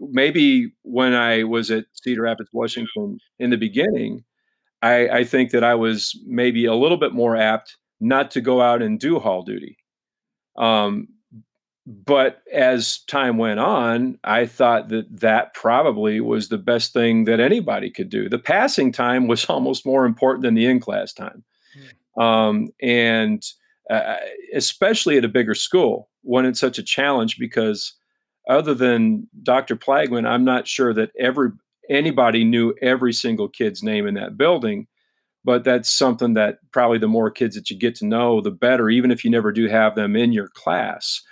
maybe 0.00 0.72
when 0.82 1.14
I 1.14 1.44
was 1.44 1.70
at 1.70 1.86
Cedar 1.92 2.22
Rapids, 2.22 2.50
Washington 2.52 3.18
in 3.38 3.50
the 3.50 3.56
beginning, 3.56 4.24
I, 4.82 5.08
I, 5.08 5.24
think 5.24 5.50
that 5.50 5.64
I 5.64 5.74
was 5.74 6.18
maybe 6.26 6.64
a 6.64 6.74
little 6.74 6.96
bit 6.96 7.12
more 7.12 7.36
apt 7.36 7.76
not 8.00 8.30
to 8.32 8.40
go 8.40 8.60
out 8.60 8.82
and 8.82 9.00
do 9.00 9.18
hall 9.18 9.42
duty. 9.42 9.76
Um, 10.56 11.08
but 11.86 12.42
as 12.52 12.98
time 13.08 13.38
went 13.38 13.60
on, 13.60 14.18
I 14.22 14.44
thought 14.46 14.90
that 14.90 15.20
that 15.20 15.54
probably 15.54 16.20
was 16.20 16.48
the 16.48 16.58
best 16.58 16.92
thing 16.92 17.24
that 17.24 17.40
anybody 17.40 17.90
could 17.90 18.10
do. 18.10 18.28
The 18.28 18.38
passing 18.38 18.92
time 18.92 19.26
was 19.26 19.44
almost 19.48 19.86
more 19.86 20.04
important 20.04 20.42
than 20.42 20.54
the 20.54 20.66
in 20.66 20.80
class 20.80 21.12
time. 21.12 21.44
Mm. 22.16 22.22
Um, 22.22 22.68
and 22.82 23.42
uh, 23.90 24.16
especially 24.54 25.16
at 25.16 25.24
a 25.24 25.28
bigger 25.28 25.54
school 25.54 26.10
when 26.22 26.44
it's 26.44 26.60
such 26.60 26.78
a 26.78 26.82
challenge 26.82 27.38
because 27.38 27.94
other 28.48 28.74
than 28.74 29.28
Dr. 29.42 29.76
Plagman, 29.76 30.26
I'm 30.26 30.44
not 30.44 30.66
sure 30.66 30.94
that 30.94 31.10
every 31.18 31.50
anybody 31.88 32.44
knew 32.44 32.74
every 32.82 33.12
single 33.12 33.48
kid's 33.48 33.82
name 33.82 34.06
in 34.06 34.14
that 34.14 34.36
building. 34.36 34.86
But 35.44 35.64
that's 35.64 35.88
something 35.88 36.34
that 36.34 36.58
probably 36.72 36.98
the 36.98 37.08
more 37.08 37.30
kids 37.30 37.54
that 37.54 37.70
you 37.70 37.78
get 37.78 37.94
to 37.96 38.06
know, 38.06 38.40
the 38.40 38.50
better, 38.50 38.90
even 38.90 39.10
if 39.10 39.24
you 39.24 39.30
never 39.30 39.52
do 39.52 39.68
have 39.68 39.94
them 39.94 40.16
in 40.16 40.32
your 40.32 40.48
class. 40.48 41.22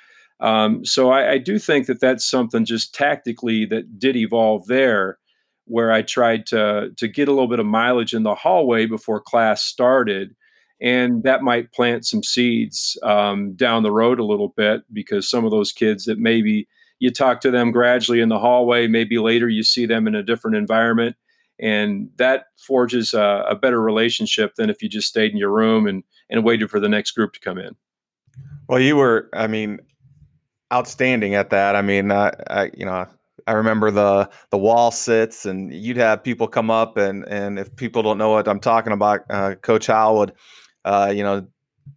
Um, 0.40 0.84
so 0.84 1.10
I, 1.10 1.32
I, 1.32 1.38
do 1.38 1.58
think 1.58 1.86
that 1.86 2.00
that's 2.00 2.24
something 2.24 2.64
just 2.64 2.94
tactically 2.94 3.64
that 3.66 3.98
did 3.98 4.16
evolve 4.16 4.66
there, 4.66 5.18
where 5.64 5.90
I 5.90 6.02
tried 6.02 6.46
to 6.48 6.90
to 6.96 7.08
get 7.08 7.28
a 7.28 7.32
little 7.32 7.48
bit 7.48 7.58
of 7.58 7.64
mileage 7.66 8.12
in 8.12 8.22
the 8.22 8.34
hallway 8.34 8.84
before 8.84 9.20
class 9.20 9.62
started, 9.62 10.36
and 10.80 11.22
that 11.22 11.42
might 11.42 11.72
plant 11.72 12.06
some 12.06 12.22
seeds 12.22 12.98
um, 13.02 13.54
down 13.54 13.82
the 13.82 13.92
road 13.92 14.20
a 14.20 14.24
little 14.24 14.52
bit 14.56 14.82
because 14.92 15.28
some 15.28 15.46
of 15.46 15.50
those 15.50 15.72
kids 15.72 16.04
that 16.04 16.18
maybe 16.18 16.68
you 16.98 17.10
talk 17.10 17.40
to 17.42 17.50
them 17.50 17.70
gradually 17.70 18.20
in 18.20 18.28
the 18.28 18.38
hallway. 18.38 18.86
Maybe 18.86 19.18
later 19.18 19.48
you 19.48 19.62
see 19.62 19.86
them 19.86 20.06
in 20.06 20.14
a 20.14 20.22
different 20.22 20.56
environment. 20.56 21.16
And 21.58 22.10
that 22.16 22.46
forges 22.58 23.14
a, 23.14 23.44
a 23.48 23.54
better 23.54 23.80
relationship 23.80 24.54
than 24.56 24.68
if 24.70 24.82
you 24.82 24.88
just 24.88 25.08
stayed 25.08 25.32
in 25.32 25.38
your 25.38 25.52
room 25.52 25.86
and, 25.86 26.04
and 26.28 26.44
waited 26.44 26.70
for 26.70 26.80
the 26.80 26.88
next 26.88 27.12
group 27.12 27.32
to 27.32 27.40
come 27.40 27.58
in. 27.58 27.76
Well, 28.68 28.80
you 28.80 28.96
were, 28.96 29.30
I 29.32 29.46
mean, 29.46 29.80
outstanding 30.72 31.34
at 31.34 31.50
that. 31.50 31.76
I 31.76 31.82
mean, 31.82 32.10
I, 32.10 32.32
I 32.48 32.70
you 32.74 32.84
know, 32.84 33.06
I 33.46 33.52
remember 33.52 33.90
the 33.90 34.28
the 34.50 34.58
wall 34.58 34.90
sits, 34.90 35.46
and 35.46 35.72
you'd 35.72 35.96
have 35.96 36.24
people 36.24 36.48
come 36.48 36.70
up, 36.70 36.96
and 36.96 37.24
and 37.28 37.58
if 37.58 37.74
people 37.76 38.02
don't 38.02 38.18
know 38.18 38.30
what 38.30 38.48
I'm 38.48 38.60
talking 38.60 38.92
about, 38.92 39.20
uh, 39.30 39.54
Coach 39.54 39.86
Howell 39.86 40.18
would, 40.18 40.32
uh, 40.84 41.12
you 41.14 41.22
know, 41.22 41.46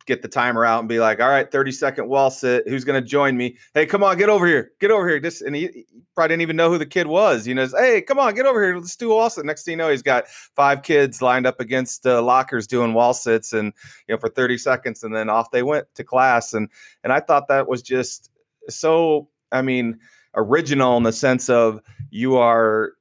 get 0.05 0.21
the 0.21 0.27
timer 0.27 0.65
out 0.65 0.79
and 0.79 0.89
be 0.89 0.99
like, 0.99 1.19
all 1.19 1.29
right, 1.29 1.51
30 1.51 1.71
second 1.71 2.07
wall 2.07 2.31
sit. 2.31 2.67
Who's 2.67 2.83
going 2.83 3.01
to 3.01 3.07
join 3.07 3.37
me? 3.37 3.57
Hey, 3.73 3.85
come 3.85 4.03
on, 4.03 4.17
get 4.17 4.29
over 4.29 4.47
here. 4.47 4.71
Get 4.79 4.91
over 4.91 5.07
here. 5.07 5.19
Just, 5.19 5.41
and 5.41 5.55
he, 5.55 5.69
he, 5.73 5.85
probably 6.15 6.33
didn't 6.33 6.41
even 6.41 6.55
know 6.57 6.69
who 6.69 6.77
the 6.77 6.85
kid 6.85 7.07
was. 7.07 7.47
You 7.47 7.55
know, 7.55 7.67
hey, 7.77 8.01
come 8.01 8.19
on, 8.19 8.33
get 8.35 8.45
over 8.45 8.61
here. 8.61 8.75
Let's 8.75 8.95
do 8.95 9.09
wall 9.09 9.29
sit. 9.29 9.45
Next 9.45 9.63
thing 9.63 9.73
you 9.73 9.77
know, 9.77 9.89
he's 9.89 10.01
got 10.01 10.27
five 10.27 10.83
kids 10.83 11.21
lined 11.21 11.47
up 11.47 11.59
against 11.61 12.05
uh, 12.05 12.21
lockers 12.21 12.67
doing 12.67 12.93
wall 12.93 13.13
sits 13.13 13.53
and, 13.53 13.71
you 14.07 14.15
know, 14.15 14.19
for 14.19 14.29
30 14.29 14.57
seconds. 14.57 15.03
And 15.03 15.15
then 15.15 15.29
off 15.29 15.51
they 15.51 15.63
went 15.63 15.85
to 15.95 16.03
class. 16.03 16.53
And, 16.53 16.69
and 17.03 17.13
I 17.13 17.21
thought 17.21 17.47
that 17.47 17.69
was 17.69 17.81
just 17.81 18.31
so 18.67 19.29
I 19.51 19.61
mean, 19.61 19.99
original 20.35 20.97
in 20.97 21.03
the 21.03 21.11
sense 21.11 21.49
of 21.49 21.81
you 22.11 22.37
are 22.37 22.93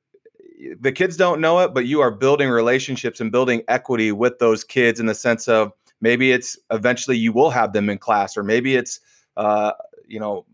the 0.80 0.92
kids 0.92 1.16
don't 1.16 1.40
know 1.40 1.60
it, 1.60 1.72
but 1.72 1.86
you 1.86 2.00
are 2.00 2.10
building 2.10 2.48
relationships 2.48 3.20
and 3.20 3.30
building 3.30 3.62
equity 3.68 4.10
with 4.10 4.38
those 4.38 4.64
kids 4.64 4.98
in 4.98 5.06
the 5.06 5.14
sense 5.14 5.46
of 5.46 5.72
maybe 6.00 6.32
it's 6.32 6.58
eventually 6.70 7.16
you 7.16 7.32
will 7.32 7.50
have 7.50 7.72
them 7.72 7.88
in 7.88 7.98
class, 7.98 8.36
or 8.36 8.42
maybe 8.42 8.76
it's 8.76 9.00
uh, 9.36 9.72
you 10.06 10.20
know 10.20 10.46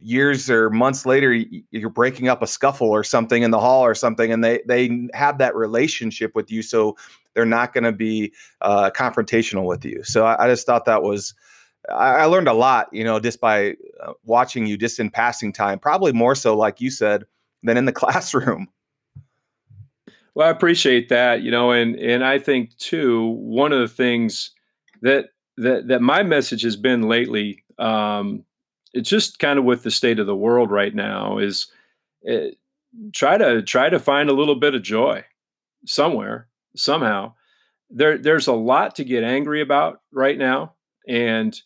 years 0.00 0.48
or 0.48 0.70
months 0.70 1.04
later 1.04 1.32
you're 1.70 1.90
breaking 1.90 2.28
up 2.28 2.40
a 2.40 2.46
scuffle 2.46 2.88
or 2.88 3.02
something 3.02 3.42
in 3.42 3.50
the 3.50 3.58
hall 3.58 3.84
or 3.84 3.96
something 3.96 4.32
and 4.32 4.44
they 4.44 4.60
they 4.66 5.08
have 5.12 5.38
that 5.38 5.56
relationship 5.56 6.36
with 6.36 6.52
you 6.52 6.62
so 6.62 6.96
they're 7.34 7.44
not 7.44 7.72
going 7.72 7.84
to 7.84 7.92
be 7.92 8.32
uh, 8.62 8.90
confrontational 8.90 9.64
with 9.64 9.84
you. 9.84 10.02
So 10.02 10.24
I, 10.24 10.44
I, 10.44 10.48
just 10.48 10.66
thought 10.66 10.86
that 10.86 11.02
was 11.02 11.34
I, 11.88 12.24
learned 12.24 12.48
a 12.48 12.52
lot 12.52 12.88
you 12.92 13.04
know 13.04 13.20
just 13.20 13.40
by 13.40 13.76
uh, 14.02 14.12
watching 14.24 14.66
you 14.66 14.76
just 14.76 14.98
in 14.98 15.10
passing 15.10 15.52
time 15.52 15.78
probably 15.78 16.12
more 16.12 16.34
so 16.34 16.56
like 16.56 16.80
you 16.80 16.90
said 16.90 17.24
than 17.62 17.76
in 17.76 17.84
the 17.84 17.92
classroom. 18.02 18.68
Well 20.34 20.46
i 20.46 20.50
appreciate 20.50 21.08
that 21.08 21.42
you 21.42 21.50
know 21.50 21.72
and 21.72 21.96
and 21.96 22.24
i 22.24 22.38
think 22.38 22.76
too 22.76 23.30
one 23.40 23.72
of 23.72 23.80
the 23.80 23.88
things 23.88 24.52
that 25.02 25.30
that 25.56 25.88
that 25.88 26.02
my 26.02 26.22
message 26.22 26.62
has 26.62 26.76
been 26.76 27.02
lately 27.02 27.64
um, 27.78 28.44
it's 28.92 29.08
just 29.08 29.38
kind 29.38 29.58
of 29.58 29.64
with 29.64 29.82
the 29.82 29.90
state 29.90 30.18
of 30.18 30.26
the 30.26 30.36
world 30.36 30.70
right 30.70 30.94
now 30.94 31.38
is 31.38 31.70
it, 32.22 32.52
eh, 32.52 32.54
try 33.12 33.38
to 33.38 33.62
try 33.62 33.88
to 33.88 33.98
find 33.98 34.28
a 34.28 34.34
little 34.34 34.56
bit 34.56 34.74
of 34.74 34.82
joy 34.82 35.24
somewhere 35.86 36.48
somehow. 36.74 37.34
There 37.90 38.18
there's 38.18 38.46
a 38.46 38.52
lot 38.52 38.96
to 38.96 39.04
get 39.04 39.24
angry 39.24 39.60
about 39.60 40.00
right 40.12 40.36
now 40.36 40.74
and 41.06 41.58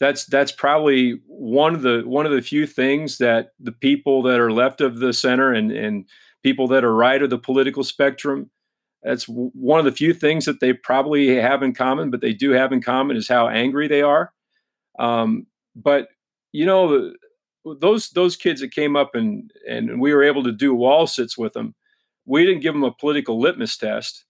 that's 0.00 0.26
that's 0.26 0.52
probably 0.52 1.20
one 1.26 1.74
of 1.74 1.82
the 1.82 2.02
one 2.04 2.26
of 2.26 2.32
the 2.32 2.42
few 2.42 2.66
things 2.66 3.18
that 3.18 3.52
the 3.58 3.72
people 3.72 4.22
that 4.22 4.40
are 4.40 4.52
left 4.52 4.80
of 4.80 4.98
the 4.98 5.12
center 5.12 5.52
and 5.52 5.72
and 5.72 6.06
people 6.42 6.68
that 6.68 6.84
are 6.84 6.94
right 6.94 7.22
of 7.22 7.30
the 7.30 7.38
political 7.38 7.82
spectrum 7.82 8.50
that's 9.04 9.24
one 9.26 9.78
of 9.78 9.84
the 9.84 9.92
few 9.92 10.14
things 10.14 10.46
that 10.46 10.60
they 10.60 10.72
probably 10.72 11.36
have 11.36 11.62
in 11.62 11.74
common 11.74 12.10
but 12.10 12.20
they 12.20 12.32
do 12.32 12.50
have 12.50 12.72
in 12.72 12.82
common 12.82 13.16
is 13.16 13.28
how 13.28 13.48
angry 13.48 13.86
they 13.88 14.02
are 14.02 14.32
um, 14.98 15.46
but 15.74 16.08
you 16.52 16.66
know, 16.66 17.12
those 17.80 18.10
those 18.10 18.36
kids 18.36 18.60
that 18.60 18.72
came 18.72 18.96
up 18.96 19.14
and 19.14 19.50
and 19.68 20.00
we 20.00 20.12
were 20.12 20.22
able 20.22 20.44
to 20.44 20.52
do 20.52 20.74
wall 20.74 21.06
sits 21.06 21.36
with 21.36 21.52
them. 21.52 21.74
We 22.26 22.44
didn't 22.44 22.62
give 22.62 22.74
them 22.74 22.84
a 22.84 22.92
political 22.92 23.40
litmus 23.40 23.76
test. 23.76 24.24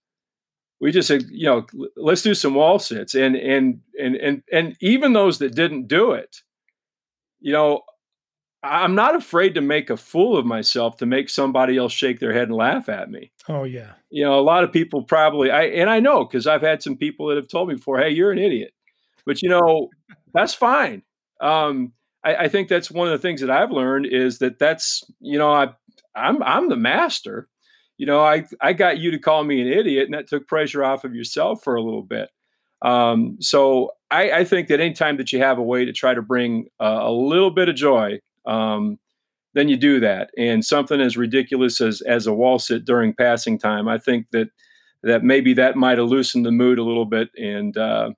We 0.81 0.91
just 0.91 1.07
said, 1.07 1.25
you 1.29 1.45
know, 1.45 1.65
let's 1.95 2.21
do 2.21 2.33
some 2.33 2.55
wall 2.55 2.79
sits, 2.79 3.15
and 3.15 3.35
and 3.35 3.79
and 3.99 4.15
and 4.15 4.43
and 4.51 4.75
even 4.81 5.13
those 5.13 5.37
that 5.39 5.55
didn't 5.55 5.87
do 5.87 6.11
it, 6.11 6.37
you 7.39 7.53
know, 7.53 7.81
I'm 8.65 8.95
not 8.95 9.15
afraid 9.15 9.55
to 9.55 9.61
make 9.61 9.89
a 9.89 9.97
fool 9.97 10.37
of 10.37 10.45
myself 10.45 10.97
to 10.97 11.05
make 11.05 11.29
somebody 11.29 11.77
else 11.77 11.93
shake 11.93 12.19
their 12.19 12.33
head 12.33 12.49
and 12.49 12.57
laugh 12.57 12.89
at 12.89 13.09
me. 13.09 13.31
Oh 13.47 13.63
yeah. 13.63 13.93
You 14.09 14.23
know, 14.23 14.39
a 14.39 14.41
lot 14.41 14.63
of 14.63 14.71
people 14.71 15.03
probably 15.03 15.51
I 15.51 15.63
and 15.63 15.89
I 15.89 15.99
know 15.99 16.25
because 16.25 16.47
I've 16.47 16.61
had 16.61 16.81
some 16.81 16.97
people 16.97 17.27
that 17.27 17.37
have 17.37 17.47
told 17.47 17.69
me 17.69 17.75
before, 17.75 17.99
"Hey, 17.99 18.09
you're 18.09 18.31
an 18.31 18.39
idiot," 18.39 18.73
but 19.25 19.41
you 19.41 19.49
know, 19.49 19.89
that's 20.33 20.53
fine. 20.53 21.03
Um, 21.41 21.93
I, 22.23 22.35
I 22.35 22.47
think 22.47 22.67
that's 22.67 22.91
one 22.91 23.07
of 23.07 23.11
the 23.11 23.19
things 23.19 23.41
that 23.41 23.51
I've 23.51 23.71
learned 23.71 24.07
is 24.07 24.39
that 24.39 24.59
that's 24.59 25.03
you 25.19 25.37
know 25.37 25.51
I 25.51 25.69
I'm 26.15 26.41
I'm 26.43 26.69
the 26.69 26.75
master. 26.75 27.47
You 27.97 28.05
know, 28.05 28.21
I 28.21 28.45
I 28.61 28.73
got 28.73 28.97
you 28.97 29.11
to 29.11 29.19
call 29.19 29.43
me 29.43 29.61
an 29.61 29.67
idiot, 29.67 30.05
and 30.05 30.13
that 30.13 30.27
took 30.27 30.47
pressure 30.47 30.83
off 30.83 31.03
of 31.03 31.15
yourself 31.15 31.63
for 31.63 31.75
a 31.75 31.81
little 31.81 32.03
bit. 32.03 32.29
Um, 32.81 33.37
so 33.39 33.91
I, 34.11 34.31
I, 34.31 34.43
think 34.43 34.67
that 34.67 34.79
anytime 34.79 35.17
that 35.17 35.31
you 35.31 35.39
have 35.39 35.57
a 35.57 35.63
way 35.63 35.85
to 35.85 35.93
try 35.93 36.13
to 36.13 36.21
bring 36.21 36.67
uh, 36.79 36.99
a 37.01 37.11
little 37.11 37.49
bit 37.49 37.69
of 37.69 37.75
joy, 37.75 38.19
um, 38.47 38.99
then 39.53 39.69
you 39.69 39.77
do 39.77 39.99
that. 40.01 40.29
And 40.37 40.63
something 40.65 40.99
as 41.01 41.17
ridiculous 41.17 41.81
as 41.81 42.01
as 42.01 42.27
a 42.27 42.33
wall 42.33 42.59
sit 42.59 42.85
during 42.85 43.13
passing 43.13 43.57
time, 43.57 43.87
I 43.87 43.97
think 43.97 44.27
that 44.31 44.49
that 45.03 45.23
maybe 45.23 45.53
that 45.53 45.75
might 45.75 45.97
have 45.97 46.07
loosened 46.07 46.45
the 46.45 46.51
mood 46.51 46.79
a 46.79 46.83
little 46.83 47.05
bit, 47.05 47.29
and 47.37 47.77
uh, 47.77 48.11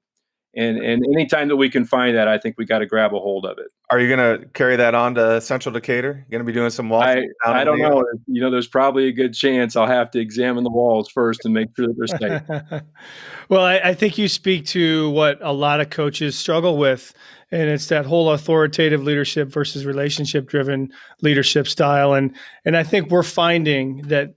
and 0.58 0.80
and 0.80 1.06
anytime 1.14 1.48
that 1.50 1.56
we 1.56 1.70
can 1.70 1.86
find 1.86 2.18
that, 2.18 2.28
I 2.28 2.40
think 2.40 2.56
we 2.58 2.66
got 2.66 2.80
to 2.80 2.88
grab 2.88 3.14
a 3.14 3.20
hold 3.20 3.46
of 3.46 3.60
it. 3.60 3.68
Are 3.92 4.00
you 4.00 4.14
going 4.14 4.42
to 4.42 4.48
carry 4.50 4.76
that 4.76 4.96
on 4.96 5.14
to 5.16 5.40
Central 5.40 5.72
Decatur? 5.72 6.26
Going 6.32 6.40
to 6.40 6.46
be 6.46 6.52
doing 6.52 6.72
some 6.72 6.90
walls? 6.90 7.06
I, 7.06 7.26
I 7.46 7.64
don't 7.64 7.80
know. 7.80 8.04
You 8.26 8.42
know, 8.42 8.50
there's 8.50 8.68
probably 8.68 9.08
a 9.08 9.12
good 9.12 9.34
chance 9.34 9.76
I'll 9.76 9.86
have 9.86 10.10
to 10.12 10.20
examine 10.20 10.64
the 10.64 10.72
walls 10.72 11.10
first 11.10 11.46
and 11.46 11.54
make 11.54 11.70
sure 11.76 11.88
that 11.88 11.96
they're 11.96 12.40
safe. 12.40 12.82
well, 13.50 13.62
I, 13.64 13.78
I 13.78 13.94
think 13.94 14.18
you 14.18 14.28
speak 14.28 14.66
to 14.68 15.12
what 15.12 15.38
a 15.42 15.54
lot 15.54 15.80
of 15.80 15.92
coaches 15.92 16.36
struggle 16.36 16.78
with, 16.78 17.14
and 17.52 17.70
it's 17.70 17.88
that 17.88 18.08
whole 18.08 18.32
authoritative 18.32 19.04
leadership 19.04 19.50
versus 19.50 19.86
relationship 19.86 20.48
driven 20.48 20.92
leadership 21.22 21.68
style. 21.68 22.14
And 22.14 22.36
and 22.66 22.76
I 22.76 22.82
think 22.82 23.12
we're 23.12 23.22
finding 23.22 24.02
that 24.08 24.34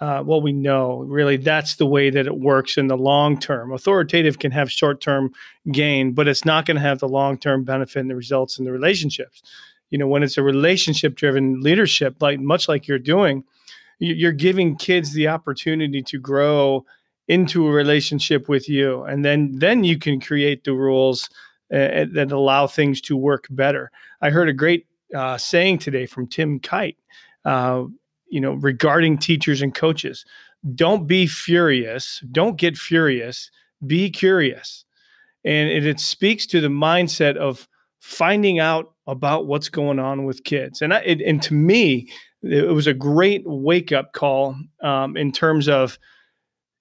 uh, 0.00 0.22
well, 0.26 0.40
we 0.40 0.52
know 0.52 0.98
really 1.06 1.36
that's 1.36 1.76
the 1.76 1.86
way 1.86 2.10
that 2.10 2.26
it 2.26 2.38
works 2.38 2.76
in 2.76 2.88
the 2.88 2.96
long 2.96 3.38
term. 3.38 3.72
Authoritative 3.72 4.38
can 4.38 4.50
have 4.50 4.70
short 4.70 5.00
term 5.00 5.32
gain, 5.70 6.12
but 6.12 6.26
it's 6.26 6.44
not 6.44 6.66
going 6.66 6.76
to 6.76 6.80
have 6.80 6.98
the 6.98 7.08
long 7.08 7.38
term 7.38 7.64
benefit 7.64 8.00
and 8.00 8.10
the 8.10 8.16
results 8.16 8.58
in 8.58 8.64
the 8.64 8.72
relationships. 8.72 9.42
You 9.90 9.98
know, 9.98 10.08
when 10.08 10.24
it's 10.24 10.36
a 10.36 10.42
relationship 10.42 11.14
driven 11.14 11.60
leadership, 11.60 12.16
like 12.20 12.40
much 12.40 12.68
like 12.68 12.88
you're 12.88 12.98
doing, 12.98 13.44
you're 14.00 14.32
giving 14.32 14.76
kids 14.76 15.12
the 15.12 15.28
opportunity 15.28 16.02
to 16.02 16.18
grow 16.18 16.84
into 17.28 17.66
a 17.68 17.70
relationship 17.70 18.48
with 18.48 18.68
you, 18.68 19.04
and 19.04 19.24
then 19.24 19.52
then 19.58 19.84
you 19.84 19.98
can 19.98 20.20
create 20.20 20.64
the 20.64 20.74
rules 20.74 21.30
uh, 21.72 22.04
that 22.12 22.32
allow 22.32 22.66
things 22.66 23.00
to 23.02 23.16
work 23.16 23.46
better. 23.50 23.92
I 24.20 24.30
heard 24.30 24.48
a 24.48 24.52
great 24.52 24.86
uh, 25.14 25.38
saying 25.38 25.78
today 25.78 26.06
from 26.06 26.26
Tim 26.26 26.58
Kight. 26.58 26.96
You 28.34 28.40
know, 28.40 28.54
regarding 28.54 29.18
teachers 29.18 29.62
and 29.62 29.72
coaches. 29.72 30.24
Don't 30.74 31.06
be 31.06 31.26
furious. 31.26 32.20
Don't 32.32 32.56
get 32.56 32.76
furious. 32.76 33.50
Be 33.86 34.10
curious. 34.10 34.84
And 35.44 35.68
it, 35.68 35.86
it 35.86 36.00
speaks 36.00 36.46
to 36.46 36.60
the 36.60 36.68
mindset 36.68 37.36
of 37.36 37.68
finding 38.00 38.58
out 38.58 38.92
about 39.06 39.46
what's 39.46 39.68
going 39.68 39.98
on 39.98 40.24
with 40.24 40.44
kids. 40.44 40.82
And 40.82 40.94
I, 40.94 40.98
it, 41.00 41.20
and 41.20 41.42
to 41.42 41.54
me, 41.54 42.08
it 42.42 42.74
was 42.74 42.86
a 42.86 42.94
great 42.94 43.42
wake 43.46 43.92
up 43.92 44.12
call 44.14 44.56
um, 44.82 45.16
in 45.16 45.32
terms 45.32 45.68
of, 45.68 45.98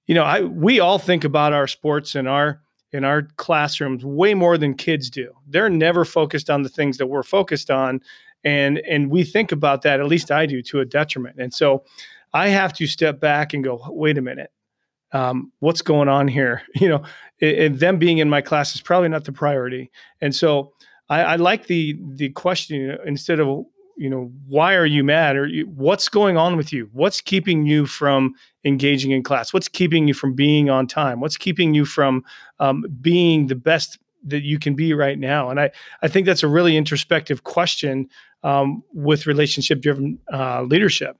you 0.07 0.15
know, 0.15 0.23
I 0.23 0.41
we 0.41 0.79
all 0.79 0.97
think 0.99 1.23
about 1.23 1.53
our 1.53 1.67
sports 1.67 2.15
and 2.15 2.27
our 2.27 2.61
in 2.91 3.03
our 3.03 3.23
classrooms 3.37 4.05
way 4.05 4.33
more 4.33 4.57
than 4.57 4.73
kids 4.75 5.09
do. 5.09 5.33
They're 5.47 5.69
never 5.69 6.05
focused 6.05 6.49
on 6.49 6.63
the 6.63 6.69
things 6.69 6.97
that 6.97 7.07
we're 7.07 7.23
focused 7.23 7.69
on, 7.71 8.01
and 8.43 8.79
and 8.79 9.09
we 9.09 9.23
think 9.23 9.51
about 9.51 9.81
that 9.83 9.99
at 9.99 10.07
least 10.07 10.31
i 10.31 10.45
do 10.45 10.61
to 10.61 10.79
a 10.79 10.85
detriment. 10.85 11.37
And 11.39 11.53
so 11.53 11.83
i 12.33 12.47
have 12.47 12.73
to 12.73 12.87
step 12.87 13.19
back 13.19 13.53
and 13.53 13.63
go 13.63 13.81
wait 13.89 14.17
a 14.17 14.21
minute. 14.21 14.51
Um, 15.11 15.51
what's 15.59 15.83
going 15.83 16.09
on 16.09 16.27
here? 16.27 16.63
You 16.75 16.89
know 16.89 17.03
and 17.41 17.79
them 17.79 17.99
being 17.99 18.19
in 18.19 18.29
my 18.29 18.41
class 18.41 18.73
is 18.73 18.81
probably 18.81 19.09
not 19.09 19.25
the 19.25 19.31
priority. 19.31 19.91
And 20.21 20.35
so 20.35 20.73
i, 21.09 21.21
I 21.21 21.35
like 21.35 21.67
the 21.67 21.97
the 22.15 22.29
question 22.29 22.97
instead 23.05 23.39
of 23.39 23.65
you 23.95 24.09
know 24.09 24.31
why 24.47 24.75
are 24.75 24.85
you 24.85 25.03
mad? 25.03 25.35
or 25.35 25.45
you, 25.45 25.65
what's 25.65 26.09
going 26.09 26.37
on 26.37 26.57
with 26.57 26.73
you? 26.73 26.89
What's 26.93 27.21
keeping 27.21 27.65
you 27.65 27.85
from 27.85 28.33
engaging 28.65 29.11
in 29.11 29.23
class? 29.23 29.53
What's 29.53 29.67
keeping 29.67 30.07
you 30.07 30.13
from 30.13 30.33
being 30.33 30.69
on 30.69 30.87
time? 30.87 31.19
What's 31.19 31.37
keeping 31.37 31.73
you 31.73 31.85
from 31.85 32.23
um, 32.59 32.85
being 33.01 33.47
the 33.47 33.55
best 33.55 33.99
that 34.25 34.43
you 34.43 34.57
can 34.59 34.73
be 34.75 34.93
right 34.93 35.19
now 35.19 35.49
and 35.49 35.59
i 35.59 35.69
i 36.01 36.07
think 36.07 36.25
that's 36.25 36.43
a 36.43 36.47
really 36.47 36.77
introspective 36.77 37.43
question 37.43 38.09
um, 38.43 38.83
with 38.93 39.25
relationship 39.25 39.81
driven 39.81 40.19
uh, 40.31 40.63
leadership. 40.63 41.17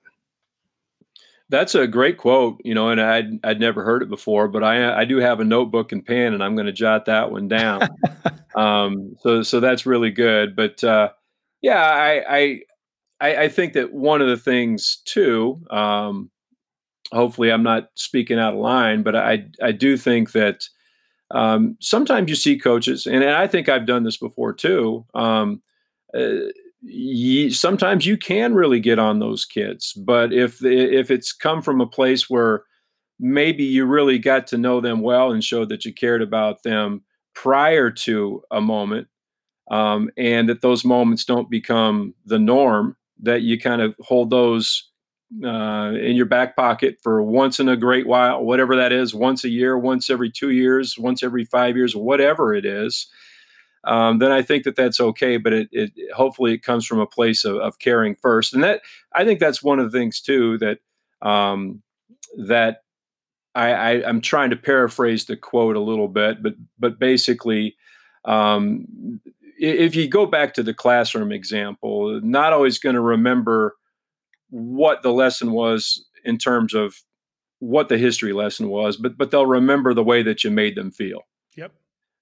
That's 1.50 1.76
a 1.76 1.88
great 1.88 2.18
quote, 2.18 2.62
you 2.64 2.74
know, 2.74 2.90
and 2.90 3.00
I'd 3.00 3.40
I'd 3.44 3.60
never 3.60 3.84
heard 3.84 4.02
it 4.02 4.10
before, 4.10 4.48
but 4.48 4.64
I 4.64 5.02
I 5.02 5.06
do 5.06 5.18
have 5.18 5.40
a 5.40 5.46
notebook 5.46 5.92
and 5.92 6.06
pen, 6.06 6.34
and 6.34 6.44
I'm 6.44 6.56
going 6.56 6.66
to 6.66 6.74
jot 6.74 7.06
that 7.06 7.32
one 7.32 7.48
down. 7.48 7.90
um, 8.56 9.16
so 9.20 9.44
so 9.44 9.60
that's 9.60 9.86
really 9.86 10.10
good. 10.10 10.56
But 10.56 10.84
uh, 10.84 11.10
yeah, 11.62 11.82
I, 11.82 12.62
I 13.22 13.36
I 13.36 13.48
think 13.50 13.74
that 13.74 13.94
one 13.94 14.22
of 14.22 14.30
the 14.30 14.38
things 14.38 15.02
too, 15.06 15.62
um, 15.70 16.32
hopefully 17.12 17.52
I'm 17.52 17.64
not 17.64 17.90
speaking 17.96 18.40
out 18.40 18.54
of 18.54 18.60
line, 18.60 19.04
but 19.04 19.16
I 19.16 19.46
I 19.62 19.74
do 19.74 19.96
think 19.96 20.32
that 20.32 20.68
um, 21.34 21.78
sometimes 21.82 22.30
you 22.30 22.36
see 22.36 22.58
coaches, 22.58 23.06
and, 23.06 23.24
I 23.24 23.48
think 23.48 23.68
I've 23.68 23.86
done 23.86 24.04
this 24.04 24.18
before 24.18 24.54
too. 24.54 25.06
Um, 25.14 25.62
uh, 26.18 26.50
you, 26.82 27.50
sometimes 27.50 28.06
you 28.06 28.18
can 28.18 28.54
really 28.54 28.80
get 28.80 29.00
on 29.00 29.20
those 29.20 29.46
kids 29.46 29.94
but 29.94 30.34
if 30.34 30.64
if 30.66 31.10
it's 31.10 31.32
come 31.32 31.62
from 31.62 31.80
a 31.80 31.88
place 31.88 32.30
where 32.30 32.64
maybe 33.20 33.64
you 33.64 33.86
really 33.86 34.20
got 34.20 34.48
to 34.48 34.58
know 34.58 34.82
them 34.82 35.00
well 35.00 35.32
and 35.32 35.44
showed 35.44 35.70
that 35.70 35.86
you 35.86 35.94
cared 35.94 36.22
about 36.22 36.64
them 36.64 37.02
prior 37.34 37.90
to 37.90 38.44
a 38.52 38.60
moment 38.60 39.08
um, 39.72 40.10
and 40.18 40.50
that 40.50 40.62
those 40.62 40.84
moments 40.84 41.24
don't 41.24 41.50
become 41.50 42.14
the 42.26 42.40
norm 42.40 42.98
that 43.22 43.44
you 43.44 43.60
kind 43.60 43.82
of 43.82 43.96
hold 44.02 44.30
those 44.30 44.92
uh, 45.44 45.94
in 45.94 46.16
your 46.16 46.26
back 46.26 46.56
pocket 46.56 46.98
for 47.02 47.24
once 47.24 47.60
in 47.60 47.70
a 47.70 47.78
great 47.78 48.06
while 48.06 48.44
whatever 48.44 48.76
that 48.76 48.92
is 48.92 49.16
once 49.16 49.44
a 49.44 49.50
year 49.50 49.78
once 49.78 50.10
every 50.10 50.30
two 50.30 50.52
years 50.52 50.98
once 50.98 51.24
every 51.24 51.46
five 51.46 51.76
years 51.76 51.96
whatever 51.96 52.54
it 52.54 52.66
is 52.66 53.08
um, 53.86 54.20
then 54.20 54.32
I 54.32 54.42
think 54.42 54.64
that 54.64 54.76
that's 54.76 55.00
okay. 55.00 55.38
But 55.38 55.54
it, 55.54 55.70
it 55.72 55.92
hopefully 56.16 56.54
it 56.54 56.64
comes 56.64 56.86
from 56.86 57.00
a 57.00 57.08
place 57.08 57.44
of, 57.44 57.58
of, 57.58 57.80
caring 57.80 58.16
first, 58.16 58.54
and 58.54 58.64
that 58.64 58.82
I 59.14 59.26
think 59.26 59.40
that's 59.40 59.62
one 59.62 59.80
of 59.80 59.92
the 59.92 59.98
things 59.98 60.22
too 60.22 60.58
that 60.60 60.80
um, 61.22 61.82
that 62.38 62.84
I, 63.56 63.72
I 63.72 64.10
am 64.10 64.22
trying 64.22 64.52
to 64.52 64.56
paraphrase 64.56 65.26
the 65.26 65.36
quote 65.36 65.76
a 65.76 65.82
little 65.82 66.08
bit, 66.08 66.42
but 66.42 66.56
but 66.80 67.00
basically. 67.00 67.76
Um, 68.26 69.20
if 69.60 69.96
you 69.96 70.08
go 70.08 70.26
back 70.26 70.54
to 70.54 70.64
the 70.64 70.74
classroom 70.74 71.32
example, 71.32 72.20
not 72.24 72.54
always 72.54 72.80
going 72.80 72.96
to 72.96 73.02
remember 73.02 73.76
what 74.54 75.02
the 75.02 75.12
lesson 75.12 75.52
was 75.52 76.06
in 76.24 76.38
terms 76.38 76.76
of 76.76 77.02
what 77.58 77.90
the 77.90 77.98
history 77.98 78.34
lesson 78.34 78.70
was, 78.70 78.98
but 78.98 79.18
but 79.18 79.32
they'll 79.32 79.48
remember 79.48 79.94
the 79.94 80.04
way 80.04 80.22
that 80.22 80.44
you 80.44 80.52
made 80.52 80.76
them 80.76 80.92
feel. 80.92 81.22
Yep. 81.56 81.72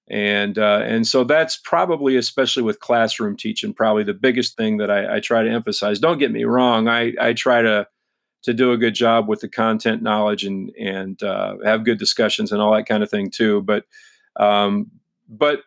And 0.08 0.56
uh, 0.56 0.80
and 0.82 1.06
so 1.06 1.24
that's 1.24 1.58
probably, 1.58 2.16
especially 2.16 2.62
with 2.62 2.80
classroom 2.80 3.36
teaching, 3.36 3.74
probably 3.74 4.02
the 4.02 4.14
biggest 4.14 4.56
thing 4.56 4.78
that 4.78 4.90
I, 4.90 5.16
I 5.16 5.20
try 5.20 5.42
to 5.42 5.50
emphasize. 5.50 5.98
Don't 5.98 6.18
get 6.18 6.32
me 6.32 6.44
wrong, 6.44 6.88
I 6.88 7.12
I 7.20 7.34
try 7.34 7.60
to 7.60 7.86
to 8.44 8.54
do 8.54 8.72
a 8.72 8.78
good 8.78 8.94
job 8.94 9.28
with 9.28 9.40
the 9.40 9.48
content 9.48 10.02
knowledge 10.02 10.44
and 10.44 10.70
and 10.80 11.22
uh, 11.22 11.56
have 11.64 11.84
good 11.84 11.98
discussions 11.98 12.50
and 12.50 12.62
all 12.62 12.72
that 12.74 12.86
kind 12.86 13.02
of 13.02 13.10
thing 13.10 13.30
too. 13.30 13.60
But 13.60 13.84
um, 14.36 14.90
but 15.28 15.60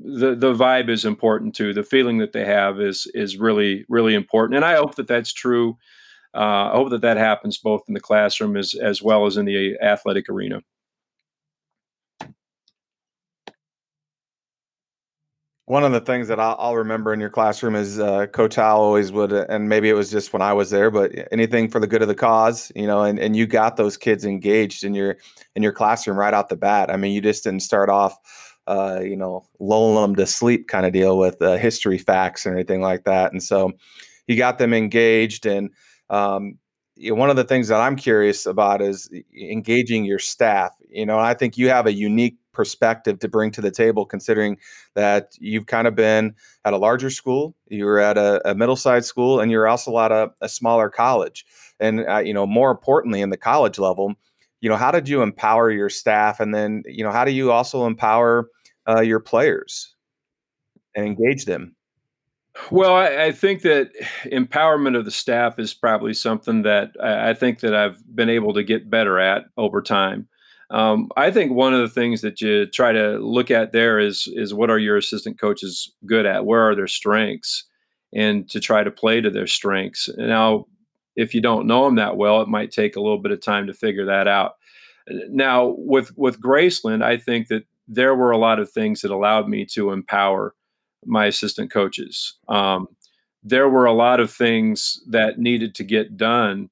the 0.00 0.34
the 0.34 0.54
vibe 0.54 0.88
is 0.88 1.04
important 1.04 1.54
too. 1.54 1.72
The 1.72 1.84
feeling 1.84 2.18
that 2.18 2.32
they 2.32 2.44
have 2.44 2.80
is 2.80 3.06
is 3.14 3.36
really 3.36 3.84
really 3.88 4.14
important, 4.14 4.56
and 4.56 4.64
I 4.64 4.74
hope 4.74 4.96
that 4.96 5.06
that's 5.06 5.32
true. 5.32 5.78
Uh, 6.34 6.70
I 6.70 6.72
hope 6.74 6.90
that 6.90 7.00
that 7.00 7.16
happens 7.16 7.58
both 7.58 7.82
in 7.88 7.94
the 7.94 8.00
classroom 8.00 8.56
as 8.56 8.74
as 8.74 9.02
well 9.02 9.26
as 9.26 9.36
in 9.36 9.46
the 9.46 9.76
athletic 9.82 10.28
arena. 10.28 10.62
One 15.66 15.84
of 15.84 15.92
the 15.92 16.00
things 16.00 16.26
that 16.26 16.40
I'll, 16.40 16.56
I'll 16.58 16.76
remember 16.76 17.12
in 17.12 17.20
your 17.20 17.30
classroom 17.30 17.76
is 17.76 18.00
uh, 18.00 18.26
Coach 18.26 18.58
always 18.58 19.12
would, 19.12 19.32
and 19.32 19.68
maybe 19.68 19.88
it 19.88 19.94
was 19.94 20.10
just 20.10 20.32
when 20.32 20.42
I 20.42 20.52
was 20.52 20.70
there, 20.70 20.90
but 20.90 21.12
anything 21.30 21.68
for 21.68 21.78
the 21.78 21.86
good 21.86 22.02
of 22.02 22.08
the 22.08 22.14
cause, 22.16 22.72
you 22.74 22.88
know. 22.88 23.02
And, 23.02 23.20
and 23.20 23.36
you 23.36 23.46
got 23.46 23.76
those 23.76 23.96
kids 23.96 24.24
engaged 24.24 24.82
in 24.82 24.94
your 24.94 25.16
in 25.54 25.62
your 25.62 25.72
classroom 25.72 26.18
right 26.18 26.34
out 26.34 26.48
the 26.48 26.56
bat. 26.56 26.90
I 26.90 26.96
mean, 26.96 27.12
you 27.12 27.20
just 27.20 27.44
didn't 27.44 27.60
start 27.60 27.88
off 27.88 28.18
uh, 28.70 29.00
you 29.02 29.16
know, 29.16 29.44
lulling 29.58 30.00
them 30.00 30.14
to 30.16 30.26
sleep 30.26 30.68
kind 30.68 30.86
of 30.86 30.92
deal 30.92 31.18
with 31.18 31.42
uh, 31.42 31.56
history 31.56 31.98
facts 31.98 32.46
and 32.46 32.54
anything 32.54 32.80
like 32.80 33.02
that. 33.04 33.32
And 33.32 33.42
so 33.42 33.72
you 34.28 34.36
got 34.36 34.58
them 34.58 34.72
engaged. 34.72 35.44
And 35.44 35.70
um, 36.10 36.58
you 36.96 37.10
know, 37.12 37.16
one 37.16 37.30
of 37.30 37.36
the 37.36 37.44
things 37.44 37.68
that 37.68 37.80
I'm 37.80 37.96
curious 37.96 38.46
about 38.46 38.82
is 38.82 39.10
engaging 39.34 40.04
your 40.04 40.18
staff. 40.18 40.72
You 40.90 41.06
know, 41.06 41.18
I 41.18 41.34
think 41.34 41.56
you 41.56 41.68
have 41.70 41.86
a 41.86 41.92
unique 41.94 42.36
perspective 42.52 43.18
to 43.20 43.28
bring 43.28 43.50
to 43.52 43.60
the 43.62 43.70
table, 43.70 44.04
considering 44.04 44.58
that 44.94 45.32
you've 45.38 45.66
kind 45.66 45.86
of 45.86 45.94
been 45.94 46.34
at 46.64 46.74
a 46.74 46.78
larger 46.78 47.10
school, 47.10 47.54
you 47.68 47.86
were 47.86 48.00
at 48.00 48.18
a, 48.18 48.50
a 48.50 48.54
middle-sized 48.54 49.06
school, 49.06 49.40
and 49.40 49.50
you're 49.50 49.68
also 49.68 49.98
at 49.98 50.12
a, 50.12 50.30
a 50.42 50.48
smaller 50.48 50.90
college. 50.90 51.46
And 51.78 52.06
uh, 52.08 52.18
you 52.18 52.34
know, 52.34 52.46
more 52.46 52.70
importantly, 52.70 53.22
in 53.22 53.30
the 53.30 53.38
college 53.38 53.78
level, 53.78 54.14
you 54.60 54.68
know, 54.68 54.76
how 54.76 54.90
did 54.90 55.08
you 55.08 55.22
empower 55.22 55.70
your 55.70 55.88
staff, 55.88 56.40
and 56.40 56.54
then 56.54 56.82
you 56.86 57.04
know, 57.04 57.12
how 57.12 57.24
do 57.24 57.32
you 57.32 57.52
also 57.52 57.86
empower 57.86 58.50
uh, 58.88 59.00
your 59.00 59.20
players 59.20 59.94
and 60.94 61.06
engage 61.06 61.44
them? 61.44 61.74
Well, 62.70 62.94
I, 62.94 63.26
I, 63.26 63.32
think 63.32 63.62
that 63.62 63.90
empowerment 64.24 64.96
of 64.96 65.04
the 65.04 65.10
staff 65.10 65.58
is 65.58 65.72
probably 65.72 66.14
something 66.14 66.62
that 66.62 66.90
I, 67.00 67.30
I 67.30 67.34
think 67.34 67.60
that 67.60 67.74
I've 67.74 68.02
been 68.14 68.28
able 68.28 68.54
to 68.54 68.64
get 68.64 68.90
better 68.90 69.20
at 69.20 69.44
over 69.56 69.80
time. 69.80 70.28
Um, 70.70 71.10
I 71.16 71.30
think 71.30 71.52
one 71.52 71.74
of 71.74 71.80
the 71.80 71.88
things 71.88 72.20
that 72.20 72.40
you 72.40 72.66
try 72.66 72.92
to 72.92 73.18
look 73.18 73.50
at 73.50 73.72
there 73.72 73.98
is 73.98 74.28
is 74.34 74.54
what 74.54 74.70
are 74.70 74.78
your 74.78 74.96
assistant 74.96 75.40
coaches 75.40 75.92
good 76.06 76.26
at? 76.26 76.46
Where 76.46 76.68
are 76.68 76.74
their 76.74 76.86
strengths? 76.86 77.64
And 78.12 78.48
to 78.50 78.60
try 78.60 78.82
to 78.82 78.90
play 78.90 79.20
to 79.20 79.30
their 79.30 79.46
strengths. 79.46 80.08
Now, 80.16 80.66
if 81.16 81.34
you 81.34 81.40
don't 81.40 81.66
know 81.66 81.84
them 81.84 81.96
that 81.96 82.16
well, 82.16 82.40
it 82.40 82.48
might 82.48 82.70
take 82.72 82.96
a 82.96 83.00
little 83.00 83.18
bit 83.18 83.32
of 83.32 83.40
time 83.40 83.66
to 83.66 83.74
figure 83.74 84.06
that 84.06 84.28
out. 84.28 84.54
Now, 85.28 85.74
with 85.76 86.16
with 86.16 86.40
Graceland, 86.40 87.02
I 87.02 87.16
think 87.16 87.48
that 87.48 87.64
there 87.88 88.14
were 88.14 88.30
a 88.30 88.38
lot 88.38 88.60
of 88.60 88.70
things 88.70 89.00
that 89.00 89.10
allowed 89.10 89.48
me 89.48 89.64
to 89.72 89.90
empower 89.90 90.54
my 91.04 91.26
assistant 91.26 91.70
coaches. 91.70 92.36
Um, 92.48 92.88
there 93.42 93.68
were 93.68 93.86
a 93.86 93.92
lot 93.92 94.20
of 94.20 94.30
things 94.30 95.00
that 95.08 95.38
needed 95.38 95.74
to 95.76 95.84
get 95.84 96.16
done 96.16 96.70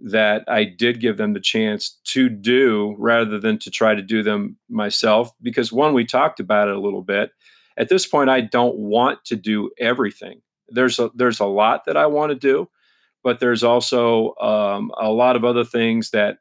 that 0.00 0.44
I 0.48 0.64
did 0.64 1.00
give 1.00 1.16
them 1.16 1.34
the 1.34 1.40
chance 1.40 1.98
to 2.04 2.28
do 2.28 2.94
rather 2.98 3.38
than 3.38 3.58
to 3.58 3.70
try 3.70 3.94
to 3.94 4.02
do 4.02 4.22
them 4.22 4.56
myself. 4.68 5.30
Because 5.42 5.72
one, 5.72 5.92
we 5.94 6.04
talked 6.04 6.40
about 6.40 6.68
it 6.68 6.76
a 6.76 6.80
little 6.80 7.02
bit. 7.02 7.32
At 7.76 7.88
this 7.88 8.06
point, 8.06 8.30
I 8.30 8.40
don't 8.40 8.76
want 8.76 9.24
to 9.26 9.36
do 9.36 9.70
everything. 9.78 10.40
There's 10.68 10.98
a 10.98 11.10
there's 11.14 11.40
a 11.40 11.46
lot 11.46 11.84
that 11.86 11.96
I 11.96 12.06
want 12.06 12.30
to 12.30 12.36
do, 12.36 12.68
but 13.22 13.40
there's 13.40 13.64
also 13.64 14.34
um, 14.36 14.92
a 14.98 15.10
lot 15.10 15.36
of 15.36 15.44
other 15.44 15.64
things 15.64 16.10
that 16.10 16.38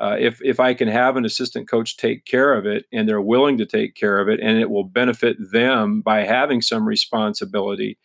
uh, 0.00 0.16
if 0.18 0.40
if 0.42 0.58
I 0.58 0.72
can 0.72 0.88
have 0.88 1.16
an 1.16 1.26
assistant 1.26 1.68
coach 1.68 1.98
take 1.98 2.24
care 2.24 2.54
of 2.54 2.64
it 2.64 2.86
and 2.90 3.06
they're 3.06 3.20
willing 3.20 3.58
to 3.58 3.66
take 3.66 3.94
care 3.94 4.18
of 4.18 4.28
it 4.28 4.40
and 4.40 4.58
it 4.58 4.70
will 4.70 4.84
benefit 4.84 5.36
them 5.52 6.00
by 6.00 6.24
having 6.24 6.62
some 6.62 6.88
responsibility. 6.88 7.98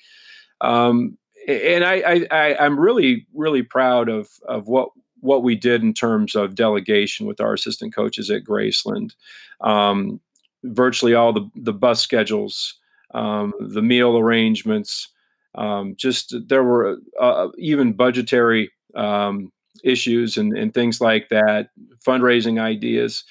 Um, 0.60 1.18
and 1.48 1.86
I, 1.86 2.26
I, 2.32 2.66
am 2.66 2.80
really 2.80 3.28
really 3.34 3.64
proud 3.64 4.10
of 4.10 4.28
of 4.48 4.68
what 4.68 4.90
what 5.22 5.42
we 5.42 5.56
did 5.56 5.84
in 5.84 5.94
terms 5.94 6.36
of 6.36 6.56
delegation 6.56 7.28
with 7.28 7.40
our 7.40 7.54
assistant 7.54 7.96
coaches 7.96 8.30
at 8.30 8.44
Graceland. 8.44 9.14
Um, 9.62 10.20
virtually 10.64 11.14
all 11.14 11.32
the 11.32 11.50
the 11.56 11.74
bus 11.74 12.02
schedules, 12.02 12.78
um, 13.14 13.54
the 13.60 13.82
meal 13.82 14.18
arrangements, 14.18 15.10
um, 15.56 15.96
just 15.98 16.36
there 16.48 16.64
were 16.64 16.98
uh, 17.22 17.48
even 17.58 17.94
budgetary 17.94 18.70
um, 18.96 19.52
issues 19.84 20.38
and, 20.38 20.58
and 20.58 20.74
things 20.74 21.02
like 21.02 21.30
that, 21.30 21.70
fundraising 22.06 22.60
ideas, 22.60 23.24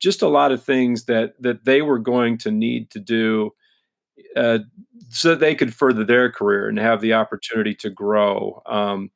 just 0.00 0.22
a 0.22 0.28
lot 0.28 0.52
of 0.52 0.62
things 0.62 1.04
that 1.04 1.34
that 1.40 1.64
they 1.64 1.82
were 1.82 1.98
going 1.98 2.38
to 2.38 2.50
need 2.50 2.90
to 2.90 2.98
do 2.98 3.52
uh, 4.36 4.58
so 5.10 5.34
they 5.34 5.54
could 5.54 5.74
further 5.74 6.04
their 6.04 6.30
career 6.30 6.68
and 6.68 6.78
have 6.78 7.00
the 7.00 7.12
opportunity 7.12 7.74
to 7.74 7.90
grow. 7.90 8.62
Um, 8.66 9.10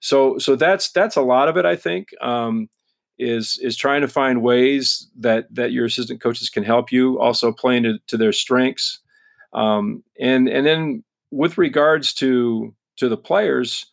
so 0.00 0.38
so 0.38 0.56
that's 0.56 0.90
that's 0.90 1.16
a 1.16 1.22
lot 1.22 1.48
of 1.48 1.56
it. 1.56 1.64
I 1.64 1.76
think 1.76 2.08
um, 2.20 2.68
is 3.18 3.58
is 3.62 3.76
trying 3.76 4.02
to 4.02 4.08
find 4.08 4.42
ways 4.42 5.08
that 5.18 5.52
that 5.54 5.72
your 5.72 5.86
assistant 5.86 6.20
coaches 6.20 6.50
can 6.50 6.64
help 6.64 6.92
you, 6.92 7.18
also 7.20 7.52
playing 7.52 7.84
to, 7.84 7.98
to 8.08 8.16
their 8.16 8.32
strengths, 8.32 9.00
um, 9.52 10.02
and 10.20 10.48
and 10.48 10.66
then 10.66 11.04
with 11.30 11.58
regards 11.58 12.12
to 12.14 12.74
to 12.96 13.08
the 13.08 13.16
players 13.16 13.86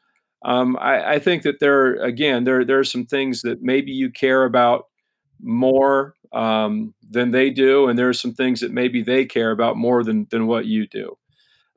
um, 0.44 0.78
I, 0.80 1.14
I, 1.14 1.20
think 1.20 1.44
that 1.44 1.60
there 1.60 1.96
again 1.96 2.44
there 2.44 2.66
there 2.66 2.80
are 2.80 2.84
some 2.84 3.06
things 3.06 3.42
that 3.44 3.62
maybe 3.62 3.92
you 3.92 4.12
care 4.12 4.44
about 4.44 4.88
more 5.42 6.16
um, 6.34 6.94
than 7.02 7.32
they 7.32 7.50
do, 7.50 7.88
and 7.88 7.98
there 7.98 8.10
are 8.10 8.14
some 8.14 8.34
things 8.34 8.60
that 8.60 8.72
maybe 8.72 9.02
they 9.02 9.26
care 9.26 9.52
about 9.52 9.78
more 9.78 10.04
than 10.04 10.28
than 10.32 10.48
what 10.48 10.66
you 10.66 10.88
do. 10.88 11.18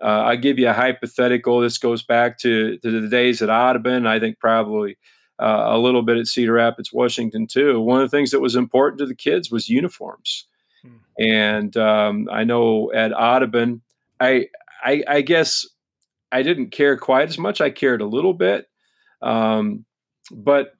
Uh, 0.02 0.22
I 0.24 0.36
give 0.36 0.58
you 0.58 0.68
a 0.68 0.72
hypothetical. 0.72 1.60
This 1.60 1.78
goes 1.78 2.02
back 2.02 2.38
to, 2.40 2.76
to 2.78 3.00
the 3.00 3.08
days 3.08 3.40
at 3.40 3.48
Audubon. 3.48 4.06
I 4.06 4.20
think 4.20 4.38
probably 4.38 4.98
uh, 5.38 5.64
a 5.68 5.78
little 5.78 6.02
bit 6.02 6.18
at 6.18 6.26
Cedar 6.26 6.52
Rapids, 6.52 6.92
Washington 6.92 7.46
too. 7.46 7.80
One 7.80 8.02
of 8.02 8.10
the 8.10 8.16
things 8.16 8.30
that 8.32 8.40
was 8.40 8.56
important 8.56 8.98
to 8.98 9.06
the 9.06 9.14
kids 9.14 9.50
was 9.50 9.68
uniforms, 9.68 10.46
hmm. 10.82 10.96
and 11.18 11.76
um, 11.76 12.28
I 12.30 12.44
know 12.44 12.92
at 12.92 13.12
Audubon, 13.12 13.82
I, 14.18 14.48
I 14.82 15.04
I 15.06 15.20
guess 15.20 15.64
I 16.32 16.42
didn't 16.42 16.70
care 16.70 16.96
quite 16.96 17.28
as 17.28 17.38
much. 17.38 17.60
I 17.60 17.70
cared 17.70 18.00
a 18.00 18.06
little 18.06 18.34
bit, 18.34 18.68
um, 19.22 19.84
but 20.30 20.72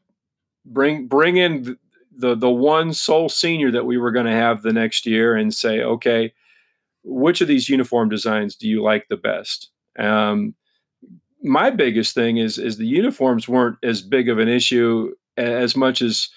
bring 0.65 1.07
bring 1.07 1.37
in 1.37 1.77
the, 2.17 2.35
the 2.35 2.51
one 2.51 2.93
sole 2.93 3.29
senior 3.29 3.71
that 3.71 3.87
we 3.87 3.99
were 3.99 4.11
going 4.11 4.27
to 4.27 4.33
have 4.33 4.63
the 4.63 4.73
next 4.73 5.07
year 5.07 5.37
and 5.37 5.55
say, 5.55 5.83
okay, 5.83 6.33
which 7.05 7.41
of 7.41 7.49
these 7.49 7.69
uniform 7.69 8.09
designs 8.09 8.57
do 8.57 8.69
you 8.69 8.83
like 8.83 9.07
the 9.09 9.17
best? 9.17 9.71
Um, 9.99 10.55
my 11.43 11.71
biggest 11.71 12.15
thing 12.15 12.39
is 12.39 12.59
is 12.59 12.77
the 12.77 12.87
uniforms 12.87 13.49
weren't 13.49 13.79
as 13.83 14.03
big 14.03 14.29
of 14.29 14.39
an 14.39 14.49
issue 14.49 15.15
as 15.37 15.77
much 15.77 16.03
as 16.03 16.29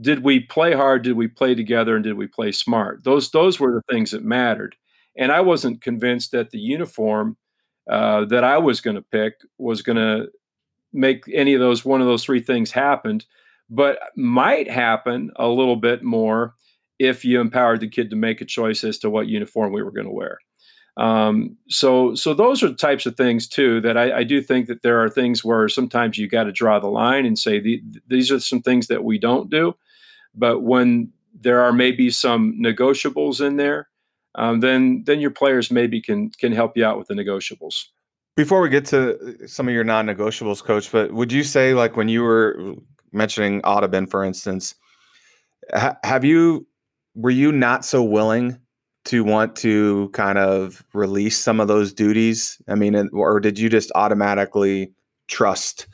did 0.00 0.24
we 0.24 0.40
play 0.40 0.72
hard, 0.72 1.02
did 1.02 1.16
we 1.16 1.28
play 1.28 1.54
together, 1.54 1.94
and 1.94 2.04
did 2.04 2.14
we 2.14 2.26
play 2.26 2.52
smart? 2.52 3.04
Those 3.04 3.30
those 3.30 3.58
were 3.58 3.72
the 3.72 3.92
things 3.92 4.12
that 4.12 4.24
mattered. 4.24 4.76
And 5.16 5.30
I 5.30 5.40
wasn't 5.40 5.80
convinced 5.80 6.32
that 6.32 6.50
the 6.50 6.58
uniform 6.58 7.36
uh, 7.90 8.24
that 8.26 8.44
I 8.44 8.58
was 8.58 8.80
going 8.80 8.96
to 8.96 9.02
pick 9.02 9.34
was 9.58 9.82
going 9.82 9.96
to 9.96 10.28
make 10.92 11.24
any 11.32 11.54
of 11.54 11.60
those 11.60 11.84
one 11.84 12.00
of 12.00 12.06
those 12.06 12.24
three 12.24 12.40
things 12.40 12.70
happened, 12.70 13.26
but 13.68 13.98
might 14.16 14.70
happen 14.70 15.30
a 15.36 15.48
little 15.48 15.76
bit 15.76 16.02
more 16.02 16.54
if 16.98 17.24
you 17.24 17.40
empowered 17.40 17.80
the 17.80 17.88
kid 17.88 18.10
to 18.10 18.16
make 18.16 18.40
a 18.40 18.44
choice 18.44 18.84
as 18.84 18.98
to 18.98 19.10
what 19.10 19.26
uniform 19.26 19.72
we 19.72 19.82
were 19.82 19.90
going 19.90 20.06
to 20.06 20.12
wear. 20.12 20.38
Um, 20.96 21.56
so, 21.68 22.14
so 22.14 22.34
those 22.34 22.62
are 22.62 22.68
the 22.68 22.74
types 22.74 23.04
of 23.04 23.16
things 23.16 23.48
too 23.48 23.80
that 23.80 23.96
I, 23.96 24.18
I 24.18 24.24
do 24.24 24.40
think 24.40 24.68
that 24.68 24.82
there 24.82 25.02
are 25.02 25.10
things 25.10 25.44
where 25.44 25.68
sometimes 25.68 26.18
you 26.18 26.28
got 26.28 26.44
to 26.44 26.52
draw 26.52 26.78
the 26.78 26.86
line 26.86 27.26
and 27.26 27.36
say 27.36 27.58
the, 27.58 27.82
these 28.06 28.30
are 28.30 28.38
some 28.38 28.62
things 28.62 28.86
that 28.86 29.02
we 29.02 29.18
don't 29.18 29.50
do. 29.50 29.74
But 30.36 30.60
when 30.60 31.12
there 31.38 31.62
are 31.62 31.72
maybe 31.72 32.10
some 32.10 32.54
negotiables 32.60 33.44
in 33.44 33.56
there, 33.56 33.88
um, 34.34 34.60
then 34.60 35.02
then 35.06 35.20
your 35.20 35.30
players 35.30 35.70
maybe 35.70 36.00
can 36.00 36.30
can 36.30 36.52
help 36.52 36.76
you 36.76 36.84
out 36.84 36.98
with 36.98 37.08
the 37.08 37.14
negotiables. 37.14 37.86
Before 38.36 38.60
we 38.60 38.68
get 38.68 38.84
to 38.86 39.46
some 39.46 39.68
of 39.68 39.74
your 39.74 39.84
non-negotiables, 39.84 40.62
coach, 40.62 40.90
but 40.90 41.12
would 41.12 41.30
you 41.30 41.44
say 41.44 41.72
like 41.74 41.96
when 41.96 42.08
you 42.08 42.22
were 42.22 42.74
mentioning 43.12 43.60
Audubon, 43.62 44.06
for 44.06 44.24
instance, 44.24 44.74
ha- 45.72 45.96
have 46.02 46.24
you 46.24 46.66
were 47.14 47.30
you 47.30 47.52
not 47.52 47.84
so 47.84 48.02
willing 48.02 48.58
to 49.04 49.22
want 49.22 49.54
to 49.56 50.08
kind 50.12 50.38
of 50.38 50.84
release 50.94 51.38
some 51.38 51.60
of 51.60 51.68
those 51.68 51.92
duties? 51.92 52.60
I 52.68 52.74
mean, 52.74 53.08
or 53.12 53.38
did 53.38 53.58
you 53.58 53.68
just 53.68 53.92
automatically 53.94 54.92
trust, 55.28 55.86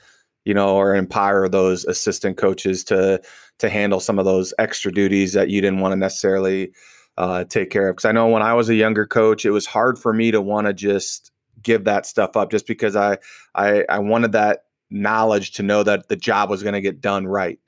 you 0.44 0.54
know, 0.54 0.76
or 0.76 0.94
empower 0.94 1.48
those 1.48 1.84
assistant 1.84 2.38
coaches 2.38 2.84
to 2.84 3.20
to 3.58 3.68
handle 3.68 4.00
some 4.00 4.18
of 4.18 4.24
those 4.24 4.54
extra 4.58 4.90
duties 4.90 5.34
that 5.34 5.50
you 5.50 5.60
didn't 5.60 5.80
want 5.80 5.92
to 5.92 5.96
necessarily 5.96 6.72
uh, 7.20 7.44
take 7.44 7.68
care 7.68 7.88
of? 7.88 7.96
Because 7.96 8.06
I 8.06 8.12
know 8.12 8.28
when 8.28 8.40
I 8.40 8.54
was 8.54 8.70
a 8.70 8.74
younger 8.74 9.06
coach, 9.06 9.44
it 9.44 9.50
was 9.50 9.66
hard 9.66 9.98
for 9.98 10.14
me 10.14 10.30
to 10.30 10.40
want 10.40 10.66
to 10.66 10.72
just 10.72 11.30
give 11.62 11.84
that 11.84 12.06
stuff 12.06 12.34
up 12.34 12.50
just 12.50 12.66
because 12.66 12.96
I 12.96 13.18
I 13.54 13.84
I 13.90 13.98
wanted 13.98 14.32
that 14.32 14.64
knowledge 14.90 15.52
to 15.52 15.62
know 15.62 15.82
that 15.82 16.08
the 16.08 16.16
job 16.16 16.48
was 16.48 16.62
going 16.62 16.72
to 16.72 16.80
get 16.80 17.02
done 17.02 17.26
right. 17.26 17.58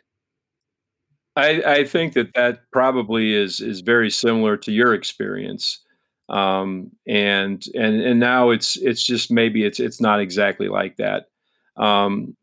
I, 1.37 1.63
I 1.67 1.85
think 1.85 2.15
that 2.15 2.33
that 2.35 2.71
probably 2.73 3.35
is 3.35 3.61
is 3.61 3.83
very 3.83 4.11
similar 4.11 4.57
to 4.57 4.73
your 4.73 4.95
experience, 4.95 5.85
um, 6.31 6.91
and 7.07 7.63
and 7.75 8.01
and 8.01 8.19
now 8.19 8.51
it's 8.51 8.79
it's 8.79 9.05
just 9.05 9.31
maybe 9.31 9.67
it's 9.67 9.81
it's 9.81 10.01
not 10.01 10.19
exactly 10.19 10.69
like 10.69 10.97
that. 10.97 11.27
Um, 11.77 12.39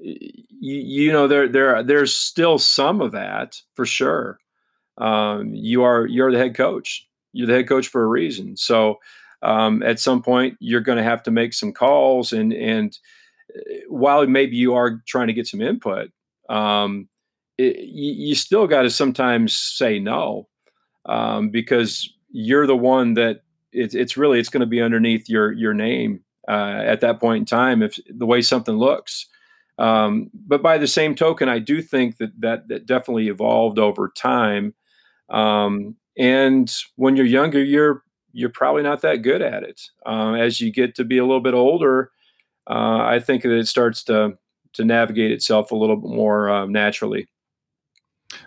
you, 0.00 0.28
you 0.60 1.12
know 1.12 1.26
there 1.26 1.48
there 1.48 1.82
there's 1.82 2.14
still 2.14 2.58
some 2.58 3.00
of 3.00 3.10
that 3.10 3.60
for 3.74 3.86
sure. 3.86 4.38
Um, 4.98 5.54
you 5.54 5.82
are 5.82 6.06
you're 6.06 6.32
the 6.32 6.38
head 6.38 6.54
coach. 6.54 7.08
You're 7.32 7.46
the 7.46 7.54
head 7.54 7.68
coach 7.68 7.88
for 7.88 8.02
a 8.02 8.06
reason. 8.06 8.56
So 8.56 8.98
um, 9.44 9.82
at 9.82 10.00
some 10.00 10.22
point 10.22 10.56
you're 10.58 10.80
going 10.80 10.98
to 10.98 11.04
have 11.04 11.22
to 11.22 11.30
make 11.30 11.52
some 11.52 11.72
calls 11.72 12.32
and 12.32 12.52
and 12.52 12.98
uh, 13.54 13.60
while 13.88 14.26
maybe 14.26 14.56
you 14.56 14.74
are 14.74 15.02
trying 15.06 15.28
to 15.28 15.32
get 15.32 15.46
some 15.46 15.60
input 15.60 16.10
um, 16.48 17.08
it, 17.56 17.78
you, 17.78 18.34
still 18.34 18.66
got 18.66 18.82
to 18.82 18.90
sometimes 18.90 19.56
say 19.56 20.00
no 20.00 20.48
um, 21.06 21.50
because 21.50 22.12
you're 22.30 22.66
the 22.66 22.76
one 22.76 23.14
that 23.14 23.42
it, 23.72 23.94
it's 23.94 24.16
really 24.16 24.40
it's 24.40 24.48
going 24.48 24.60
to 24.60 24.66
be 24.66 24.82
underneath 24.82 25.28
your 25.28 25.52
your 25.52 25.74
name 25.74 26.20
uh, 26.48 26.82
at 26.84 27.00
that 27.00 27.20
point 27.20 27.42
in 27.42 27.46
time 27.46 27.82
if 27.82 27.98
the 28.08 28.26
way 28.26 28.40
something 28.40 28.76
looks 28.76 29.26
um, 29.78 30.30
but 30.34 30.62
by 30.62 30.78
the 30.78 30.86
same 30.86 31.14
token 31.14 31.48
i 31.48 31.58
do 31.58 31.82
think 31.82 32.16
that 32.16 32.40
that, 32.40 32.68
that 32.68 32.86
definitely 32.86 33.28
evolved 33.28 33.78
over 33.78 34.10
time 34.16 34.74
um, 35.30 35.96
and 36.16 36.72
when 36.96 37.16
you're 37.16 37.26
younger 37.26 37.62
you're 37.62 38.02
you're 38.32 38.50
probably 38.50 38.82
not 38.82 39.00
that 39.02 39.22
good 39.22 39.40
at 39.40 39.62
it. 39.62 39.80
Uh, 40.04 40.32
as 40.32 40.60
you 40.60 40.72
get 40.72 40.94
to 40.96 41.04
be 41.04 41.18
a 41.18 41.24
little 41.24 41.40
bit 41.40 41.54
older, 41.54 42.10
uh, 42.68 42.98
I 43.02 43.20
think 43.20 43.42
that 43.42 43.56
it 43.56 43.68
starts 43.68 44.02
to 44.04 44.36
to 44.74 44.84
navigate 44.84 45.30
itself 45.30 45.70
a 45.70 45.76
little 45.76 45.96
bit 45.96 46.10
more 46.10 46.50
uh, 46.50 46.66
naturally. 46.66 47.28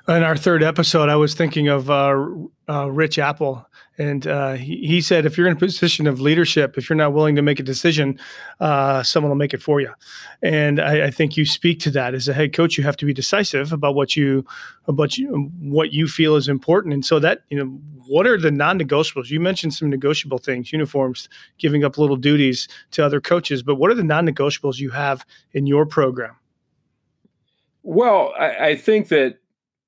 In 0.08 0.24
our 0.24 0.38
third 0.38 0.64
episode, 0.64 1.10
I 1.10 1.16
was 1.16 1.34
thinking 1.34 1.68
of 1.68 1.90
uh, 1.90 2.28
uh, 2.70 2.90
Rich 2.90 3.20
Apple, 3.20 3.68
and 3.98 4.26
uh, 4.28 4.54
he, 4.54 4.78
he, 4.86 5.02
said 5.02 5.26
if 5.26 5.38
you're 5.38 5.48
in 5.48 5.54
a 5.54 5.60
position 5.60 6.08
of 6.08 6.22
leadership, 6.22 6.78
if 6.78 6.90
you're 6.90 6.96
not 6.96 7.14
willing 7.14 7.36
to 7.36 7.42
make 7.42 7.60
a 7.60 7.64
decision, 7.64 8.20
uh, 8.60 9.04
someone 9.04 9.30
will 9.30 9.38
make 9.38 9.54
it 9.54 9.62
for 9.62 9.82
you. 9.82 9.92
And 10.42 10.80
I, 10.80 11.08
I, 11.08 11.12
think 11.12 11.36
you 11.36 11.46
speak 11.46 11.80
to 11.82 11.92
that 11.92 12.14
as 12.14 12.28
a 12.28 12.34
head 12.34 12.54
coach. 12.54 12.78
You 12.78 12.84
have 12.84 12.98
to 12.98 13.06
be 13.06 13.14
decisive 13.14 13.74
about 13.74 13.96
what 13.96 14.16
you 14.16 14.46
about 14.88 15.18
you, 15.18 15.52
what 15.60 15.92
you 15.92 16.08
feel 16.08 16.36
is 16.36 16.48
important. 16.48 16.94
And 16.94 17.04
so 17.04 17.20
that 17.20 17.42
you 17.50 17.58
know, 17.58 17.66
what 18.08 18.28
are 18.28 18.38
the 18.38 18.52
non-negotiables? 18.52 19.30
You 19.30 19.40
mentioned 19.40 19.74
some 19.74 19.90
negotiable 19.90 20.38
things, 20.38 20.72
uniforms, 20.72 21.28
giving 21.58 21.84
up 21.84 21.98
little 21.98 22.18
duties 22.18 22.68
to 22.92 23.06
other 23.06 23.20
coaches, 23.20 23.64
but 23.64 23.76
what 23.76 23.92
are 23.92 23.96
the 23.96 24.04
non-negotiables 24.04 24.78
you 24.78 24.92
have 24.92 25.26
in 25.54 25.68
your 25.68 25.86
program? 25.86 26.36
Well, 27.84 28.34
I, 28.38 28.68
I 28.68 28.76
think 28.76 29.08
that 29.08 29.40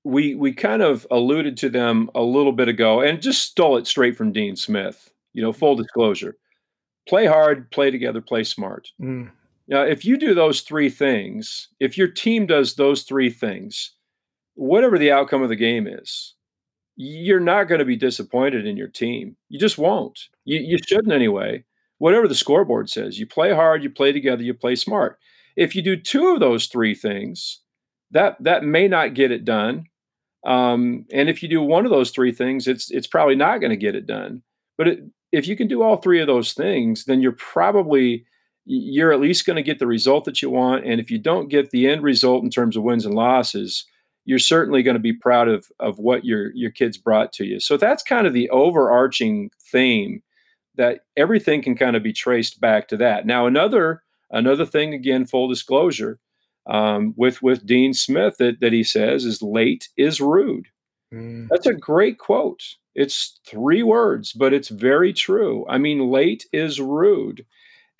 we 0.09 0.35
we 0.35 0.53
kind 0.53 0.81
of 0.81 1.05
alluded 1.11 1.57
to 1.57 1.69
them 1.69 2.09
a 2.15 2.21
little 2.21 2.51
bit 2.51 2.67
ago 2.67 3.01
and 3.01 3.21
just 3.21 3.43
stole 3.43 3.77
it 3.77 3.87
straight 3.87 4.17
from 4.17 4.31
Dean 4.31 4.55
Smith. 4.55 5.11
You 5.33 5.41
know, 5.41 5.53
full 5.53 5.75
disclosure. 5.75 6.35
Play 7.07 7.25
hard, 7.25 7.71
play 7.71 7.91
together, 7.91 8.21
play 8.21 8.43
smart. 8.43 8.89
Mm. 9.01 9.31
Now, 9.67 9.83
if 9.83 10.03
you 10.03 10.17
do 10.17 10.33
those 10.33 10.61
three 10.61 10.89
things, 10.89 11.69
if 11.79 11.97
your 11.97 12.07
team 12.07 12.47
does 12.47 12.75
those 12.75 13.03
three 13.03 13.29
things, 13.29 13.91
whatever 14.55 14.97
the 14.97 15.11
outcome 15.11 15.43
of 15.43 15.49
the 15.49 15.55
game 15.55 15.87
is, 15.87 16.33
you're 16.95 17.39
not 17.39 17.65
going 17.65 17.79
to 17.79 17.85
be 17.85 17.95
disappointed 17.95 18.65
in 18.65 18.75
your 18.75 18.87
team. 18.87 19.37
You 19.47 19.59
just 19.59 19.77
won't. 19.77 20.19
You, 20.43 20.59
you 20.59 20.77
shouldn't 20.85 21.13
anyway. 21.13 21.63
Whatever 21.99 22.27
the 22.27 22.35
scoreboard 22.35 22.89
says, 22.89 23.19
you 23.19 23.27
play 23.27 23.53
hard, 23.53 23.83
you 23.83 23.89
play 23.89 24.11
together, 24.11 24.41
you 24.41 24.53
play 24.53 24.75
smart. 24.75 25.19
If 25.55 25.75
you 25.75 25.81
do 25.81 25.95
two 25.95 26.29
of 26.29 26.39
those 26.39 26.67
three 26.67 26.95
things, 26.95 27.59
that 28.11 28.37
that 28.43 28.63
may 28.63 28.87
not 28.87 29.13
get 29.13 29.31
it 29.31 29.45
done. 29.45 29.85
Um, 30.45 31.05
and 31.11 31.29
if 31.29 31.43
you 31.43 31.49
do 31.49 31.61
one 31.61 31.85
of 31.85 31.91
those 31.91 32.11
three 32.11 32.31
things, 32.31 32.67
it's 32.67 32.91
it's 32.91 33.07
probably 33.07 33.35
not 33.35 33.59
going 33.59 33.71
to 33.71 33.77
get 33.77 33.95
it 33.95 34.05
done. 34.05 34.41
But 34.77 34.87
it, 34.87 34.99
if 35.31 35.47
you 35.47 35.55
can 35.55 35.67
do 35.67 35.81
all 35.81 35.97
three 35.97 36.21
of 36.21 36.27
those 36.27 36.53
things, 36.53 37.05
then 37.05 37.21
you're 37.21 37.33
probably 37.33 38.25
you're 38.65 39.11
at 39.11 39.19
least 39.19 39.45
going 39.45 39.55
to 39.55 39.63
get 39.63 39.79
the 39.79 39.87
result 39.87 40.25
that 40.25 40.41
you 40.41 40.49
want. 40.49 40.85
And 40.85 41.01
if 41.01 41.09
you 41.09 41.17
don't 41.17 41.49
get 41.49 41.71
the 41.71 41.87
end 41.87 42.03
result 42.03 42.43
in 42.43 42.49
terms 42.49 42.77
of 42.77 42.83
wins 42.83 43.05
and 43.05 43.15
losses, 43.15 43.85
you're 44.25 44.37
certainly 44.39 44.83
going 44.83 44.95
to 44.95 44.99
be 44.99 45.13
proud 45.13 45.47
of 45.47 45.67
of 45.79 45.97
what 45.99 46.23
your 46.23 46.53
your 46.55 46.71
kids 46.71 46.97
brought 46.97 47.33
to 47.33 47.45
you. 47.45 47.59
So 47.59 47.77
that's 47.77 48.03
kind 48.03 48.27
of 48.27 48.33
the 48.33 48.49
overarching 48.49 49.51
theme 49.71 50.21
that 50.75 51.01
everything 51.17 51.61
can 51.61 51.75
kind 51.75 51.95
of 51.95 52.03
be 52.03 52.13
traced 52.13 52.61
back 52.61 52.87
to 52.89 52.97
that. 52.97 53.25
Now 53.25 53.45
another 53.45 54.03
another 54.31 54.65
thing 54.65 54.93
again, 54.93 55.25
full 55.25 55.47
disclosure 55.47 56.19
um, 56.69 57.13
with 57.17 57.41
with 57.41 57.65
Dean 57.65 57.93
Smith 57.93 58.37
that 58.37 58.61
that 58.61 58.71
he 58.71 58.83
says 58.83 59.25
is 59.25 59.41
late 59.41 59.89
is 59.97 60.21
rude. 60.21 60.67
Mm. 61.13 61.47
That's 61.49 61.65
a 61.65 61.73
great 61.73 62.17
quote. 62.19 62.63
It's 62.95 63.39
three 63.45 63.83
words, 63.83 64.33
but 64.33 64.53
it's 64.53 64.69
very 64.69 65.11
true. 65.11 65.65
I 65.67 65.77
mean, 65.77 66.09
late 66.09 66.45
is 66.53 66.79
rude, 66.79 67.45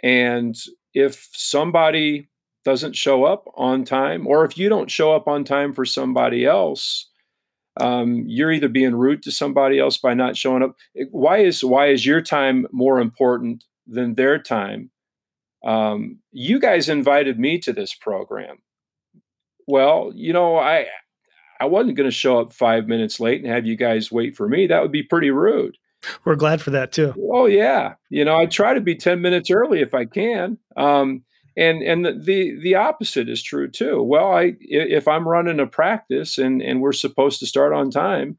and 0.03 0.55
if 0.93 1.29
somebody 1.33 2.29
doesn't 2.65 2.95
show 2.95 3.23
up 3.23 3.45
on 3.55 3.83
time, 3.85 4.27
or 4.27 4.45
if 4.45 4.57
you 4.57 4.69
don't 4.69 4.91
show 4.91 5.13
up 5.13 5.27
on 5.27 5.43
time 5.43 5.73
for 5.73 5.85
somebody 5.85 6.45
else, 6.45 7.09
um, 7.79 8.25
you're 8.27 8.51
either 8.51 8.67
being 8.67 8.95
rude 8.95 9.23
to 9.23 9.31
somebody 9.31 9.79
else 9.79 9.97
by 9.97 10.13
not 10.13 10.37
showing 10.37 10.61
up. 10.61 10.75
Why 11.11 11.39
is 11.39 11.63
why 11.63 11.87
is 11.87 12.05
your 12.05 12.21
time 12.21 12.67
more 12.71 12.99
important 12.99 13.63
than 13.87 14.15
their 14.15 14.37
time? 14.37 14.91
Um, 15.63 16.19
you 16.31 16.59
guys 16.59 16.89
invited 16.89 17.39
me 17.39 17.59
to 17.59 17.73
this 17.73 17.93
program. 17.93 18.57
Well, 19.67 20.11
you 20.15 20.33
know, 20.33 20.57
I 20.57 20.87
I 21.59 21.65
wasn't 21.65 21.97
going 21.97 22.09
to 22.09 22.15
show 22.15 22.39
up 22.39 22.53
five 22.53 22.87
minutes 22.87 23.19
late 23.19 23.43
and 23.43 23.51
have 23.51 23.65
you 23.65 23.75
guys 23.75 24.11
wait 24.11 24.35
for 24.35 24.47
me. 24.47 24.67
That 24.67 24.81
would 24.81 24.91
be 24.91 25.03
pretty 25.03 25.31
rude. 25.31 25.77
We're 26.23 26.35
glad 26.35 26.61
for 26.61 26.71
that 26.71 26.91
too. 26.93 27.13
Oh 27.31 27.45
yeah, 27.45 27.95
you 28.09 28.23
know, 28.23 28.37
I 28.37 28.45
try 28.45 28.73
to 28.73 28.81
be 28.81 28.95
ten 28.95 29.21
minutes 29.21 29.51
early 29.51 29.81
if 29.81 29.93
I 29.93 30.05
can. 30.05 30.57
Um, 30.77 31.23
and 31.57 31.81
and 31.81 32.05
the, 32.05 32.13
the 32.13 32.59
the 32.61 32.75
opposite 32.75 33.27
is 33.27 33.43
true 33.43 33.69
too. 33.69 34.01
Well, 34.01 34.31
I 34.31 34.53
if 34.61 35.07
I'm 35.07 35.27
running 35.27 35.59
a 35.59 35.67
practice 35.67 36.37
and 36.37 36.61
and 36.61 36.79
we're 36.81 36.93
supposed 36.93 37.39
to 37.39 37.45
start 37.45 37.73
on 37.73 37.91
time, 37.91 38.37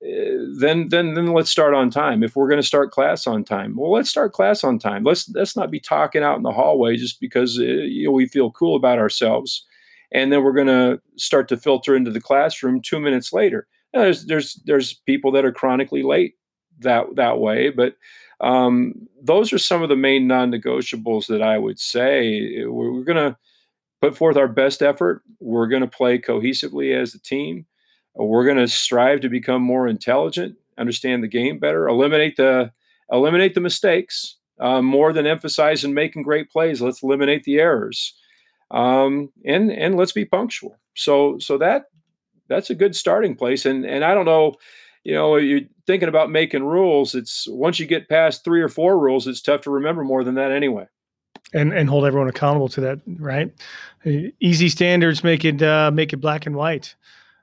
then 0.00 0.88
then 0.88 1.14
then 1.14 1.26
let's 1.32 1.50
start 1.50 1.74
on 1.74 1.90
time. 1.90 2.22
If 2.22 2.34
we're 2.34 2.48
going 2.48 2.60
to 2.60 2.66
start 2.66 2.90
class 2.90 3.26
on 3.26 3.44
time, 3.44 3.76
well, 3.76 3.92
let's 3.92 4.08
start 4.08 4.32
class 4.32 4.64
on 4.64 4.78
time. 4.78 5.04
Let's 5.04 5.28
let's 5.30 5.56
not 5.56 5.70
be 5.70 5.80
talking 5.80 6.22
out 6.22 6.38
in 6.38 6.42
the 6.42 6.52
hallway 6.52 6.96
just 6.96 7.20
because 7.20 7.58
uh, 7.58 7.62
you 7.62 8.06
know, 8.06 8.12
we 8.12 8.26
feel 8.26 8.50
cool 8.50 8.76
about 8.76 8.98
ourselves, 8.98 9.66
and 10.10 10.32
then 10.32 10.42
we're 10.42 10.54
going 10.54 10.66
to 10.68 11.00
start 11.16 11.48
to 11.48 11.56
filter 11.56 11.94
into 11.94 12.10
the 12.10 12.20
classroom 12.20 12.80
two 12.80 12.98
minutes 12.98 13.32
later. 13.32 13.66
Now, 13.92 14.00
there's 14.00 14.24
there's 14.24 14.54
there's 14.64 14.94
people 14.94 15.32
that 15.32 15.44
are 15.44 15.52
chronically 15.52 16.02
late 16.02 16.34
that 16.78 17.04
that 17.16 17.38
way, 17.38 17.68
but 17.68 17.96
um, 18.40 19.06
those 19.22 19.52
are 19.52 19.58
some 19.58 19.82
of 19.82 19.90
the 19.90 19.96
main 19.96 20.26
non-negotiables 20.26 21.26
that 21.26 21.42
I 21.42 21.58
would 21.58 21.78
say. 21.78 22.64
We're, 22.64 22.90
we're 22.90 23.04
going 23.04 23.32
to 23.32 23.36
put 24.00 24.16
forth 24.16 24.38
our 24.38 24.48
best 24.48 24.80
effort. 24.80 25.22
We're 25.40 25.66
going 25.66 25.82
to 25.82 25.88
play 25.88 26.18
cohesively 26.18 26.98
as 26.98 27.14
a 27.14 27.20
team 27.20 27.66
we're 28.14 28.44
going 28.44 28.56
to 28.56 28.68
strive 28.68 29.20
to 29.20 29.28
become 29.28 29.62
more 29.62 29.86
intelligent, 29.86 30.56
understand 30.78 31.22
the 31.22 31.28
game 31.28 31.58
better, 31.58 31.88
eliminate 31.88 32.36
the 32.36 32.72
eliminate 33.12 33.54
the 33.54 33.60
mistakes 33.60 34.36
uh, 34.60 34.82
more 34.82 35.12
than 35.12 35.26
emphasize 35.26 35.84
and 35.84 35.94
making 35.94 36.22
great 36.22 36.50
plays. 36.50 36.80
Let's 36.80 37.02
eliminate 37.02 37.44
the 37.44 37.58
errors, 37.58 38.14
um, 38.70 39.32
and 39.44 39.70
and 39.70 39.96
let's 39.96 40.12
be 40.12 40.24
punctual. 40.24 40.76
So 40.94 41.38
so 41.38 41.58
that 41.58 41.86
that's 42.48 42.70
a 42.70 42.74
good 42.74 42.94
starting 42.94 43.34
place. 43.34 43.64
And 43.64 43.86
and 43.86 44.04
I 44.04 44.14
don't 44.14 44.26
know, 44.26 44.54
you 45.04 45.14
know, 45.14 45.36
you're 45.36 45.62
thinking 45.86 46.08
about 46.08 46.30
making 46.30 46.64
rules. 46.64 47.14
It's 47.14 47.48
once 47.48 47.78
you 47.78 47.86
get 47.86 48.08
past 48.08 48.44
three 48.44 48.60
or 48.60 48.68
four 48.68 48.98
rules, 48.98 49.26
it's 49.26 49.40
tough 49.40 49.62
to 49.62 49.70
remember 49.70 50.04
more 50.04 50.24
than 50.24 50.34
that 50.34 50.52
anyway. 50.52 50.86
And 51.54 51.72
and 51.72 51.88
hold 51.88 52.04
everyone 52.04 52.28
accountable 52.28 52.68
to 52.68 52.80
that, 52.82 53.00
right? 53.18 53.52
Easy 54.40 54.68
standards 54.68 55.24
make 55.24 55.44
it 55.44 55.62
uh, 55.62 55.90
make 55.90 56.12
it 56.12 56.18
black 56.18 56.44
and 56.44 56.54
white. 56.54 56.94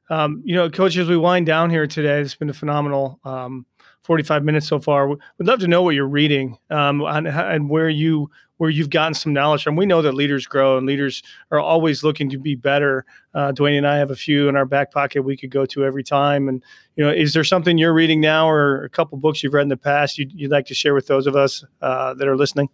Um, 0.10 0.42
you 0.46 0.56
know, 0.56 0.70
coach, 0.70 0.98
as 0.98 1.08
we 1.08 1.18
wind 1.18 1.46
down 1.46 1.70
here 1.70 1.88
today, 1.88 2.22
it's 2.22 2.36
been 2.36 2.50
a 2.50 2.54
phenomenal, 2.54 3.20
um, 3.24 3.66
45 4.04 4.44
minutes 4.46 4.68
so 4.68 4.80
far. 4.80 5.10
We'd 5.10 5.20
love 5.40 5.60
to 5.60 5.68
know 5.68 5.84
what 5.84 5.94
you're 5.94 6.08
reading 6.08 6.58
um, 6.70 7.02
and, 7.02 7.28
and 7.28 7.70
where 7.70 7.90
you 7.90 8.30
where 8.58 8.70
you've 8.70 8.90
gotten 8.90 9.14
some 9.14 9.34
knowledge 9.34 9.64
from. 9.64 9.76
We 9.76 9.86
know 9.86 10.02
that 10.02 10.14
leaders 10.14 10.48
grow 10.48 10.78
and 10.78 10.88
leaders 10.88 11.22
are 11.52 11.60
always 11.60 12.04
looking 12.04 12.30
to 12.32 12.40
be 12.40 12.56
better. 12.56 13.06
Uh, 13.36 13.52
Dwayne 13.52 13.78
and 13.78 13.88
I 13.88 13.98
have 13.98 14.10
a 14.10 14.16
few 14.16 14.50
in 14.50 14.56
our 14.56 14.66
back 14.66 14.92
pocket 14.92 15.22
we 15.22 15.38
could 15.38 15.52
go 15.52 15.66
to 15.68 15.86
every 15.86 16.04
time. 16.04 16.50
And 16.50 16.64
you 16.96 17.04
know, 17.04 17.12
is 17.12 17.34
there 17.34 17.44
something 17.44 17.78
you're 17.78 17.94
reading 17.94 18.20
now, 18.20 18.50
or 18.50 18.84
a 18.84 18.90
couple 18.90 19.18
books 19.18 19.44
you've 19.44 19.54
read 19.54 19.64
in 19.64 19.70
the 19.70 19.78
past 19.78 20.18
you'd, 20.18 20.32
you'd 20.34 20.52
like 20.52 20.66
to 20.68 20.74
share 20.74 20.94
with 20.94 21.08
those 21.08 21.28
of 21.28 21.36
us 21.36 21.64
uh, 21.82 22.14
that 22.16 22.28
are 22.28 22.38
listening? 22.38 22.70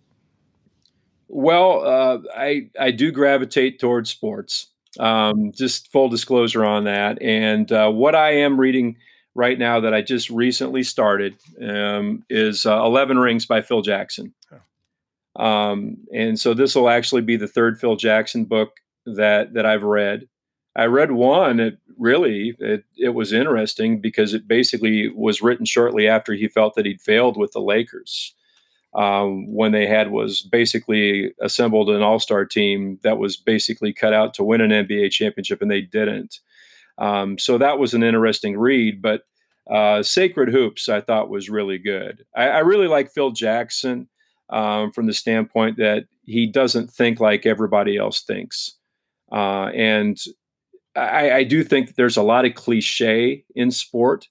Well, 1.28 1.86
uh, 1.86 2.20
I 2.36 2.70
I 2.80 2.92
do 2.92 3.12
gravitate 3.12 3.80
towards 3.80 4.10
sports. 4.10 4.68
Um, 5.00 5.52
just 5.54 5.92
full 5.92 6.10
disclosure 6.10 6.64
on 6.66 6.84
that. 6.84 7.22
And 7.22 7.72
uh, 7.72 7.90
what 7.90 8.16
I 8.16 8.32
am 8.32 8.60
reading 8.60 8.98
right 9.36 9.58
now 9.58 9.80
that 9.80 9.94
I 9.94 10.02
just 10.02 10.30
recently 10.30 10.84
started 10.84 11.36
um, 11.62 12.24
is 12.30 12.66
uh, 12.66 12.84
Eleven 12.84 13.18
Rings 13.18 13.46
by 13.46 13.62
Phil 13.62 13.82
Jackson. 13.82 14.34
Um, 15.36 15.98
and 16.14 16.40
so 16.40 16.54
this 16.54 16.76
will 16.76 16.90
actually 16.90 17.24
be 17.24 17.38
the 17.38 17.48
third 17.48 17.80
Phil 17.80 17.96
Jackson 17.96 18.46
book 18.46 18.78
that 19.06 19.54
that 19.54 19.66
I've 19.66 19.84
read. 19.84 20.28
I 20.76 20.86
read 20.86 21.12
one. 21.12 21.60
It 21.60 21.78
really 21.98 22.56
it, 22.60 22.84
it 22.98 23.10
was 23.10 23.34
interesting 23.34 24.00
because 24.00 24.34
it 24.34 24.48
basically 24.48 25.10
was 25.10 25.42
written 25.42 25.66
shortly 25.66 26.08
after 26.08 26.34
he 26.34 26.48
felt 26.48 26.76
that 26.76 26.86
he'd 26.86 27.02
failed 27.02 27.38
with 27.38 27.52
the 27.52 27.62
Lakers. 27.62 28.36
Um, 28.96 29.52
when 29.52 29.72
they 29.72 29.88
had 29.88 30.12
was 30.12 30.44
basically 30.44 31.34
assembled 31.42 31.90
an 31.90 32.04
all-star 32.04 32.46
team 32.46 33.00
that 33.02 33.18
was 33.18 33.36
basically 33.36 33.92
cut 33.92 34.14
out 34.14 34.36
to 34.36 34.44
win 34.44 34.62
an 34.62 34.70
NBA 34.70 35.12
championship, 35.12 35.64
and 35.64 35.72
they 35.72 35.82
didn't. 35.82 36.40
Um, 37.00 37.40
so 37.40 37.58
that 37.58 37.80
was 37.80 37.96
an 37.96 38.04
interesting 38.04 38.58
read. 38.58 39.02
But 39.02 39.24
uh, 39.70 40.04
Sacred 40.04 40.50
Hoops, 40.50 40.90
I 40.90 41.02
thought 41.02 41.30
was 41.30 41.50
really 41.50 41.78
good. 41.78 42.26
I, 42.36 42.50
I 42.50 42.60
really 42.60 42.88
like 42.88 43.14
Phil 43.14 43.32
Jackson 43.32 44.10
um, 44.50 44.92
from 44.92 45.08
the 45.08 45.14
standpoint 45.14 45.78
that 45.78 46.06
he 46.26 46.48
doesn't 46.48 46.92
think 46.92 47.20
like 47.20 47.46
everybody 47.46 47.98
else 47.98 48.22
thinks. 48.22 48.76
Uh, 49.32 49.70
and 49.74 50.20
I, 50.96 51.32
I, 51.32 51.44
do 51.44 51.64
think 51.64 51.88
that 51.88 51.96
there's 51.96 52.18
a 52.18 52.24
lot 52.24 52.46
of 52.46 52.54
cliche 52.54 53.46
in 53.56 53.72
sport. 53.72 54.28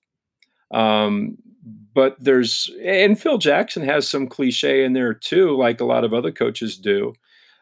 Um, 0.72 1.38
but 1.94 2.16
there's, 2.18 2.70
and 2.84 3.20
Phil 3.20 3.38
Jackson 3.38 3.82
has 3.84 4.08
some 4.08 4.26
cliche 4.26 4.84
in 4.84 4.92
there 4.92 5.14
too, 5.14 5.56
like 5.56 5.80
a 5.80 5.84
lot 5.84 6.04
of 6.04 6.14
other 6.14 6.32
coaches 6.32 6.76
do. 6.76 7.14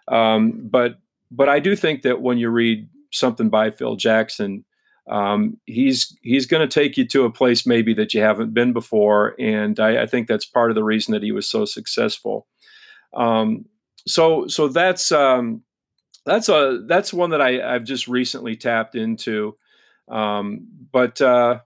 Um, 0.08 0.68
but, 0.70 0.98
but 1.30 1.48
I 1.48 1.60
do 1.60 1.76
think 1.76 2.02
that 2.02 2.20
when 2.20 2.38
you 2.38 2.48
read 2.50 2.88
something 3.12 3.48
by 3.48 3.70
Phil 3.70 3.96
Jackson, 3.96 4.64
um, 5.10 5.58
he's 5.66 6.16
he's 6.22 6.46
going 6.46 6.66
to 6.66 6.72
take 6.72 6.96
you 6.96 7.06
to 7.08 7.24
a 7.24 7.32
place 7.32 7.66
maybe 7.66 7.92
that 7.94 8.14
you 8.14 8.20
haven't 8.20 8.54
been 8.54 8.72
before, 8.72 9.34
and 9.40 9.78
I, 9.80 10.02
I 10.02 10.06
think 10.06 10.28
that's 10.28 10.44
part 10.44 10.70
of 10.70 10.76
the 10.76 10.84
reason 10.84 11.12
that 11.12 11.22
he 11.22 11.32
was 11.32 11.48
so 11.48 11.64
successful. 11.64 12.46
Um, 13.14 13.64
so 14.06 14.46
so 14.46 14.68
that's 14.68 15.10
um, 15.10 15.62
that's 16.24 16.48
a 16.48 16.84
that's 16.86 17.12
one 17.12 17.30
that 17.30 17.40
I, 17.40 17.74
I've 17.74 17.84
just 17.84 18.06
recently 18.06 18.54
tapped 18.54 18.94
into. 18.94 19.56
Um, 20.08 20.68
but 20.92 21.20
uh, 21.20 21.60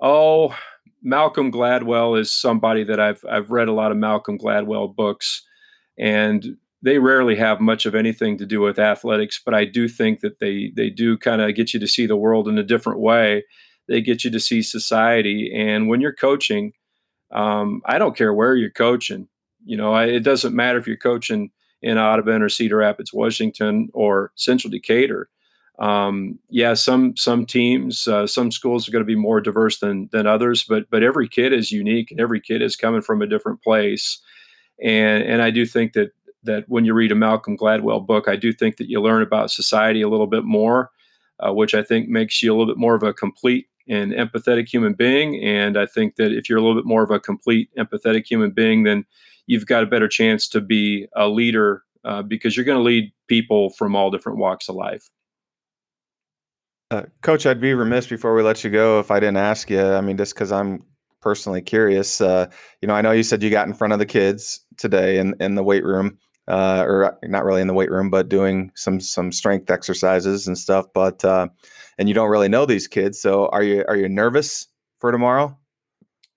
oh, 0.00 0.56
Malcolm 1.02 1.50
Gladwell 1.50 2.18
is 2.18 2.32
somebody 2.32 2.84
that 2.84 3.00
I've 3.00 3.24
I've 3.28 3.50
read 3.50 3.68
a 3.68 3.72
lot 3.72 3.90
of 3.90 3.98
Malcolm 3.98 4.38
Gladwell 4.38 4.94
books, 4.94 5.42
and 5.98 6.56
they 6.82 6.98
rarely 6.98 7.36
have 7.36 7.60
much 7.60 7.86
of 7.86 7.94
anything 7.94 8.38
to 8.38 8.46
do 8.46 8.60
with 8.60 8.78
athletics, 8.78 9.40
but 9.44 9.54
I 9.54 9.64
do 9.64 9.88
think 9.88 10.20
that 10.20 10.38
they 10.38 10.72
they 10.74 10.90
do 10.90 11.16
kind 11.16 11.40
of 11.40 11.54
get 11.54 11.74
you 11.74 11.80
to 11.80 11.88
see 11.88 12.06
the 12.06 12.16
world 12.16 12.48
in 12.48 12.58
a 12.58 12.64
different 12.64 13.00
way. 13.00 13.44
They 13.88 14.00
get 14.00 14.24
you 14.24 14.30
to 14.30 14.40
see 14.40 14.62
society, 14.62 15.52
and 15.54 15.88
when 15.88 16.00
you're 16.00 16.14
coaching, 16.14 16.72
um, 17.32 17.82
I 17.86 17.98
don't 17.98 18.16
care 18.16 18.32
where 18.32 18.54
you're 18.54 18.70
coaching. 18.70 19.28
You 19.64 19.76
know, 19.76 19.92
I, 19.92 20.06
it 20.06 20.20
doesn't 20.20 20.54
matter 20.54 20.78
if 20.78 20.86
you're 20.86 20.96
coaching 20.96 21.50
in 21.82 21.98
Audubon 21.98 22.42
or 22.42 22.48
Cedar 22.48 22.76
Rapids, 22.76 23.12
Washington, 23.12 23.88
or 23.92 24.32
Central 24.36 24.70
Decatur. 24.70 25.28
Um, 25.78 26.38
yeah, 26.48 26.74
some 26.74 27.16
some 27.16 27.46
teams, 27.46 28.06
uh, 28.06 28.26
some 28.26 28.50
schools 28.52 28.86
are 28.86 28.92
going 28.92 29.04
to 29.04 29.06
be 29.06 29.16
more 29.16 29.40
diverse 29.40 29.78
than 29.78 30.08
than 30.12 30.26
others, 30.26 30.64
but 30.64 30.84
but 30.90 31.02
every 31.02 31.28
kid 31.28 31.52
is 31.52 31.72
unique, 31.72 32.10
and 32.10 32.20
every 32.20 32.40
kid 32.40 32.62
is 32.62 32.76
coming 32.76 33.00
from 33.00 33.22
a 33.22 33.26
different 33.26 33.62
place. 33.62 34.20
And 34.82 35.22
and 35.22 35.42
I 35.42 35.50
do 35.50 35.64
think 35.66 35.94
that 35.94 36.12
that 36.44 36.64
when 36.68 36.84
you 36.84 36.94
read 36.94 37.12
a 37.12 37.16
Malcolm 37.16 37.56
Gladwell 37.56 38.06
book, 38.06 38.28
I 38.28 38.36
do 38.36 38.52
think 38.52 38.76
that 38.76 38.88
you 38.88 39.00
learn 39.00 39.22
about 39.22 39.50
society 39.50 40.02
a 40.02 40.08
little 40.08 40.26
bit 40.26 40.44
more, 40.44 40.90
uh, 41.40 41.52
which 41.52 41.74
I 41.74 41.82
think 41.82 42.08
makes 42.08 42.42
you 42.42 42.52
a 42.52 42.54
little 42.56 42.72
bit 42.72 42.80
more 42.80 42.94
of 42.94 43.02
a 43.02 43.12
complete 43.12 43.66
and 43.88 44.12
empathetic 44.12 44.68
human 44.68 44.94
being. 44.94 45.42
And 45.42 45.76
I 45.76 45.86
think 45.86 46.16
that 46.16 46.32
if 46.32 46.48
you're 46.48 46.58
a 46.58 46.62
little 46.62 46.76
bit 46.76 46.86
more 46.86 47.02
of 47.02 47.10
a 47.10 47.20
complete 47.20 47.70
empathetic 47.78 48.26
human 48.26 48.50
being, 48.50 48.82
then 48.84 49.04
you've 49.46 49.66
got 49.66 49.82
a 49.82 49.86
better 49.86 50.08
chance 50.08 50.48
to 50.48 50.60
be 50.60 51.06
a 51.16 51.28
leader 51.28 51.82
uh, 52.04 52.22
because 52.22 52.56
you're 52.56 52.64
going 52.64 52.78
to 52.78 52.84
lead 52.84 53.12
people 53.28 53.70
from 53.70 53.96
all 53.96 54.10
different 54.10 54.38
walks 54.38 54.68
of 54.68 54.74
life. 54.74 55.10
Uh, 56.92 57.04
Coach, 57.22 57.46
I'd 57.46 57.58
be 57.58 57.72
remiss 57.72 58.06
before 58.06 58.34
we 58.34 58.42
let 58.42 58.62
you 58.62 58.68
go 58.68 59.00
if 59.00 59.10
I 59.10 59.18
didn't 59.18 59.38
ask 59.38 59.70
you. 59.70 59.82
I 59.82 60.02
mean, 60.02 60.18
just 60.18 60.34
because 60.34 60.52
I'm 60.52 60.84
personally 61.22 61.62
curious, 61.62 62.20
uh, 62.20 62.50
you 62.82 62.86
know, 62.86 62.94
I 62.94 63.00
know 63.00 63.12
you 63.12 63.22
said 63.22 63.42
you 63.42 63.48
got 63.48 63.66
in 63.66 63.72
front 63.72 63.94
of 63.94 63.98
the 63.98 64.04
kids 64.04 64.60
today 64.76 65.16
in, 65.16 65.34
in 65.40 65.54
the 65.54 65.62
weight 65.62 65.84
room 65.84 66.18
uh, 66.48 66.84
or 66.86 67.18
not 67.22 67.44
really 67.44 67.62
in 67.62 67.66
the 67.66 67.72
weight 67.72 67.90
room, 67.90 68.10
but 68.10 68.28
doing 68.28 68.72
some 68.74 69.00
some 69.00 69.32
strength 69.32 69.70
exercises 69.70 70.46
and 70.46 70.58
stuff. 70.58 70.84
But 70.92 71.24
uh, 71.24 71.48
and 71.96 72.08
you 72.08 72.14
don't 72.14 72.28
really 72.28 72.48
know 72.50 72.66
these 72.66 72.86
kids, 72.86 73.18
so 73.18 73.46
are 73.48 73.62
you 73.62 73.86
are 73.88 73.96
you 73.96 74.10
nervous 74.10 74.66
for 74.98 75.12
tomorrow? 75.12 75.56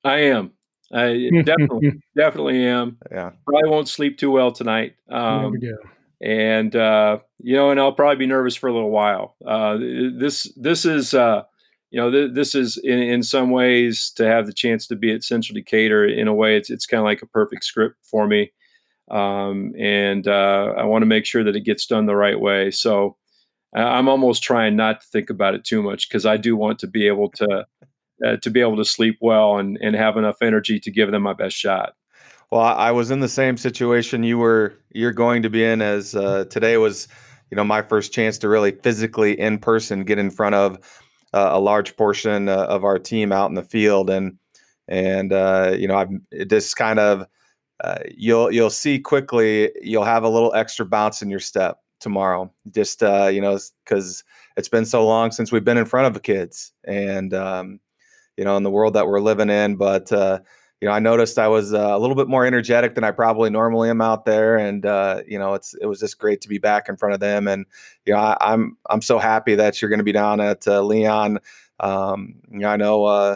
I 0.05 0.19
am. 0.19 0.53
I 0.93 1.31
definitely 1.43 2.01
definitely 2.15 2.65
am. 2.65 2.97
Yeah, 3.11 3.31
probably 3.45 3.69
won't 3.69 3.89
sleep 3.89 4.17
too 4.17 4.31
well 4.31 4.53
tonight. 4.53 4.95
Um, 5.09 5.53
and 6.21 6.75
uh, 6.75 7.19
you 7.39 7.55
know, 7.55 7.71
and 7.71 7.79
I'll 7.79 7.93
probably 7.93 8.17
be 8.17 8.27
nervous 8.27 8.55
for 8.55 8.67
a 8.67 8.73
little 8.73 8.91
while. 8.91 9.35
Uh, 9.45 9.77
this 9.77 10.51
this 10.55 10.85
is. 10.85 11.13
Uh, 11.13 11.43
you 11.91 12.01
know, 12.01 12.11
th- 12.11 12.33
this 12.33 12.55
is 12.55 12.77
in, 12.83 12.99
in 12.99 13.23
some 13.23 13.51
ways 13.51 14.11
to 14.17 14.25
have 14.25 14.47
the 14.47 14.53
chance 14.53 14.85
to 14.87 14.97
be 14.97 15.13
at 15.13 15.23
Central 15.23 15.53
Decatur. 15.53 16.05
In 16.05 16.27
a 16.27 16.33
way, 16.33 16.57
it's 16.57 16.69
it's 16.69 16.85
kind 16.85 16.99
of 16.99 17.05
like 17.05 17.21
a 17.21 17.27
perfect 17.27 17.63
script 17.63 17.95
for 18.03 18.27
me 18.27 18.51
um, 19.09 19.73
and 19.77 20.27
uh, 20.27 20.73
I 20.77 20.83
want 20.85 21.03
to 21.03 21.07
make 21.07 21.25
sure 21.25 21.43
that 21.43 21.55
it 21.55 21.61
gets 21.61 21.85
done 21.85 22.05
the 22.05 22.15
right 22.15 22.39
way. 22.39 22.71
So 22.71 23.17
I'm 23.75 24.07
almost 24.07 24.43
trying 24.43 24.75
not 24.75 25.01
to 25.01 25.07
think 25.07 25.29
about 25.29 25.53
it 25.53 25.63
too 25.63 25.83
much 25.83 26.09
because 26.09 26.25
I 26.25 26.37
do 26.37 26.55
want 26.55 26.79
to 26.79 26.87
be 26.87 27.07
able 27.07 27.29
to 27.31 27.65
uh, 28.25 28.37
to 28.37 28.49
be 28.49 28.61
able 28.61 28.77
to 28.77 28.85
sleep 28.85 29.17
well 29.21 29.57
and 29.57 29.77
and 29.81 29.95
have 29.95 30.17
enough 30.17 30.37
energy 30.41 30.79
to 30.79 30.91
give 30.91 31.11
them 31.11 31.23
my 31.23 31.33
best 31.33 31.55
shot. 31.55 31.93
Well, 32.51 32.61
I 32.61 32.91
was 32.91 33.11
in 33.11 33.19
the 33.19 33.27
same 33.27 33.57
situation 33.57 34.23
you 34.23 34.37
were 34.37 34.75
you're 34.91 35.11
going 35.11 35.41
to 35.43 35.49
be 35.49 35.63
in 35.63 35.81
as 35.81 36.15
uh, 36.15 36.45
today 36.45 36.77
was 36.77 37.07
you 37.51 37.55
know 37.57 37.63
my 37.63 37.81
first 37.81 38.13
chance 38.13 38.37
to 38.39 38.49
really 38.49 38.71
physically 38.71 39.39
in 39.39 39.57
person 39.57 40.03
get 40.03 40.19
in 40.19 40.29
front 40.29 40.55
of 40.55 40.77
uh, 41.33 41.49
a 41.51 41.59
large 41.59 41.95
portion 41.97 42.47
uh, 42.47 42.65
of 42.65 42.83
our 42.83 42.99
team 42.99 43.31
out 43.31 43.49
in 43.49 43.55
the 43.55 43.63
field. 43.63 44.09
And 44.09 44.37
and 44.87 45.33
uh, 45.33 45.75
you 45.77 45.87
know 45.87 45.95
I've 45.97 46.47
just 46.47 46.75
kind 46.75 46.99
of 46.99 47.25
uh, 47.83 47.99
you'll 48.15 48.51
you'll 48.51 48.69
see 48.69 48.99
quickly 48.99 49.71
you'll 49.81 50.03
have 50.05 50.23
a 50.23 50.29
little 50.29 50.53
extra 50.53 50.85
bounce 50.85 51.21
in 51.21 51.29
your 51.29 51.39
step 51.39 51.79
tomorrow. 51.99 52.51
Just 52.71 53.01
uh, 53.03 53.27
you 53.27 53.41
know 53.41 53.59
because 53.85 54.23
it's 54.55 54.69
been 54.69 54.85
so 54.85 55.05
long 55.05 55.31
since 55.31 55.51
we've 55.51 55.65
been 55.65 55.77
in 55.77 55.85
front 55.85 56.07
of 56.07 56.13
the 56.13 56.19
kids. 56.19 56.71
And 56.85 57.33
um, 57.33 57.79
you 58.37 58.45
know 58.45 58.55
in 58.57 58.63
the 58.63 58.71
world 58.71 58.93
that 58.93 59.07
we're 59.07 59.19
living 59.21 59.49
in 59.49 59.75
but 59.77 60.11
uh, 60.11 60.39
you 60.85 60.89
know 60.89 60.93
i 60.93 60.99
noticed 60.99 61.39
i 61.39 61.47
was 61.47 61.73
uh, 61.73 61.97
a 61.97 61.97
little 61.97 62.15
bit 62.15 62.27
more 62.27 62.45
energetic 62.45 62.93
than 62.93 63.03
i 63.03 63.09
probably 63.09 63.49
normally 63.49 63.89
am 63.89 64.01
out 64.01 64.23
there 64.25 64.55
and 64.55 64.85
uh, 64.85 65.23
you 65.27 65.39
know 65.39 65.55
it's 65.55 65.73
it 65.81 65.87
was 65.87 65.99
just 65.99 66.19
great 66.19 66.41
to 66.41 66.47
be 66.47 66.59
back 66.59 66.87
in 66.87 66.95
front 66.95 67.15
of 67.15 67.19
them 67.19 67.47
and 67.47 67.65
you 68.05 68.13
know 68.13 68.19
I, 68.19 68.53
am 68.53 68.61
I'm, 68.61 68.77
I'm 68.91 69.01
so 69.01 69.17
happy 69.17 69.55
that 69.55 69.81
you're 69.81 69.89
going 69.89 69.97
to 69.97 70.03
be 70.03 70.11
down 70.11 70.39
at 70.39 70.67
uh, 70.67 70.83
Leon 70.83 71.39
um, 71.79 72.35
you 72.51 72.59
know 72.59 72.69
i 72.69 72.77
know 72.77 73.35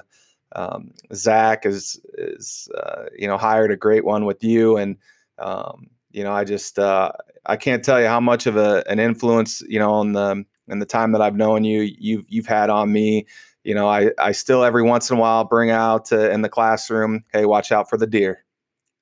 um, 0.56 0.92
Zach 1.14 1.66
is 1.66 2.00
is 2.18 2.70
uh, 2.78 3.06
you 3.18 3.28
know 3.28 3.38
hired 3.38 3.72
a 3.72 3.78
great 3.78 4.06
one 4.06 4.26
with 4.26 4.44
you, 4.44 4.78
and 4.78 4.98
um, 5.38 5.88
you 6.12 6.24
know 6.24 6.32
I 6.32 6.44
just 6.44 6.80
uh, 6.80 7.12
I 7.46 7.56
can't 7.56 7.84
tell 7.84 8.02
you 8.02 8.08
how 8.08 8.20
much 8.20 8.48
of 8.48 8.58
a, 8.58 8.84
an 8.90 9.00
influence 9.00 9.62
you 9.68 9.80
know 9.80 9.92
on 9.92 10.14
the 10.14 10.44
in 10.68 10.80
the 10.80 10.86
time 10.86 11.12
that 11.12 11.22
I've 11.22 11.36
known 11.36 11.64
you 11.64 11.82
you've 11.82 12.26
you've 12.28 12.48
had 12.48 12.70
on 12.70 12.92
me. 12.92 13.28
You 13.64 13.76
know 13.76 13.88
I 13.88 14.12
I 14.18 14.32
still 14.32 14.64
every 14.64 14.84
once 14.84 15.10
in 15.10 15.18
a 15.18 15.20
while 15.20 15.44
bring 15.44 15.70
out 15.70 16.12
uh, 16.12 16.30
in 16.30 16.42
the 16.42 16.50
classroom, 16.50 17.24
hey, 17.34 17.46
watch 17.46 17.72
out 17.72 17.90
for 17.90 17.98
the 17.98 18.08
deer. 18.08 18.46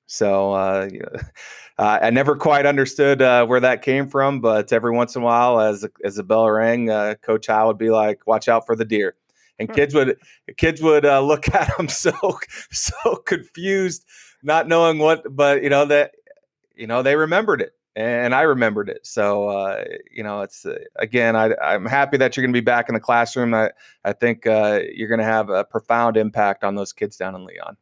So 0.06 0.52
uh, 0.52 0.88
uh, 1.78 1.98
I 2.02 2.10
never 2.10 2.36
quite 2.36 2.66
understood 2.66 3.22
uh, 3.22 3.46
where 3.46 3.60
that 3.60 3.82
came 3.82 4.08
from, 4.08 4.40
but 4.40 4.72
every 4.72 4.92
once 4.92 5.14
in 5.16 5.22
a 5.22 5.24
while, 5.24 5.60
as 5.60 5.86
as 6.04 6.16
the 6.16 6.24
bell 6.24 6.50
rang, 6.50 6.90
uh, 6.90 7.14
Coach 7.22 7.46
Howell 7.46 7.68
would 7.68 7.78
be 7.78 7.90
like, 7.90 8.26
"Watch 8.26 8.48
out 8.48 8.66
for 8.66 8.76
the 8.76 8.84
deer." 8.84 9.14
and 9.58 9.72
kids 9.72 9.94
would 9.94 10.16
kids 10.56 10.80
would 10.80 11.04
uh, 11.04 11.20
look 11.20 11.48
at 11.54 11.76
them 11.76 11.88
so 11.88 12.12
so 12.70 13.16
confused, 13.16 14.04
not 14.42 14.68
knowing 14.68 14.98
what. 14.98 15.24
But 15.34 15.62
you 15.62 15.70
know 15.70 15.84
that 15.86 16.12
you 16.74 16.86
know 16.86 17.02
they 17.02 17.16
remembered 17.16 17.60
it, 17.60 17.72
and 17.98 18.32
I 18.32 18.42
remembered 18.42 18.88
it. 18.88 19.04
So 19.04 19.48
uh, 19.48 19.84
you 20.10 20.22
know, 20.22 20.42
it's 20.42 20.64
uh, 20.64 20.78
again, 20.96 21.34
I, 21.34 21.54
I'm 21.56 21.84
happy 21.84 22.16
that 22.18 22.36
you're 22.36 22.42
going 22.42 22.52
to 22.52 22.60
be 22.60 22.64
back 22.64 22.88
in 22.88 22.94
the 22.94 23.00
classroom. 23.00 23.54
I 23.54 23.72
I 24.04 24.12
think 24.12 24.46
uh, 24.46 24.80
you're 24.94 25.08
going 25.08 25.18
to 25.18 25.24
have 25.24 25.50
a 25.50 25.64
profound 25.64 26.16
impact 26.16 26.62
on 26.62 26.76
those 26.76 26.92
kids 26.92 27.16
down 27.16 27.34
in 27.34 27.44
Leon. 27.44 27.76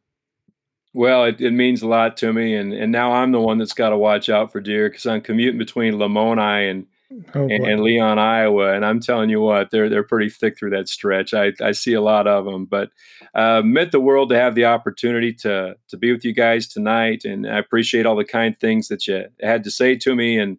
Well, 0.93 1.25
it, 1.25 1.39
it 1.39 1.51
means 1.51 1.83
a 1.83 1.87
lot 1.87 2.17
to 2.17 2.33
me, 2.33 2.55
and 2.55 2.73
and 2.73 2.91
now 2.91 3.13
I'm 3.13 3.31
the 3.31 3.39
one 3.39 3.59
that's 3.59 3.73
got 3.73 3.89
to 3.89 3.97
watch 3.97 4.27
out 4.29 4.51
for 4.51 4.59
deer 4.59 4.89
because 4.89 5.05
I'm 5.05 5.21
commuting 5.21 5.59
between 5.59 5.93
Lamoni 5.93 6.71
and 6.71 6.87
oh, 7.35 7.47
and, 7.47 7.65
and, 7.65 7.81
Leon, 7.81 8.19
Iowa, 8.19 8.73
and 8.73 8.85
I'm 8.85 8.99
telling 8.99 9.29
you 9.29 9.41
what, 9.41 9.71
they're 9.71 9.89
they're 9.89 10.03
pretty 10.03 10.29
thick 10.29 10.57
through 10.57 10.71
that 10.71 10.89
stretch. 10.89 11.33
I, 11.33 11.53
I 11.61 11.71
see 11.71 11.93
a 11.93 12.01
lot 12.01 12.27
of 12.27 12.45
them, 12.45 12.65
but 12.65 12.89
uh, 13.33 13.61
meant 13.63 13.91
the 13.91 13.99
world 13.99 14.29
to 14.29 14.35
have 14.37 14.55
the 14.55 14.65
opportunity 14.65 15.33
to 15.33 15.75
to 15.87 15.97
be 15.97 16.11
with 16.11 16.25
you 16.25 16.33
guys 16.33 16.67
tonight, 16.67 17.23
and 17.23 17.47
I 17.47 17.57
appreciate 17.57 18.05
all 18.05 18.15
the 18.15 18.25
kind 18.25 18.57
things 18.59 18.87
that 18.89 19.07
you 19.07 19.25
had 19.41 19.63
to 19.63 19.71
say 19.71 19.95
to 19.97 20.15
me, 20.15 20.37
and 20.37 20.57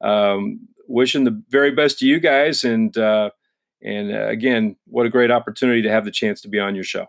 um, 0.00 0.60
wishing 0.86 1.24
the 1.24 1.42
very 1.48 1.70
best 1.70 1.98
to 2.00 2.06
you 2.06 2.20
guys, 2.20 2.64
and 2.64 2.96
uh, 2.96 3.30
and 3.82 4.12
uh, 4.12 4.28
again, 4.28 4.76
what 4.86 5.06
a 5.06 5.10
great 5.10 5.30
opportunity 5.30 5.82
to 5.82 5.90
have 5.90 6.04
the 6.04 6.10
chance 6.10 6.40
to 6.42 6.48
be 6.48 6.58
on 6.58 6.74
your 6.74 6.84
show. 6.84 7.06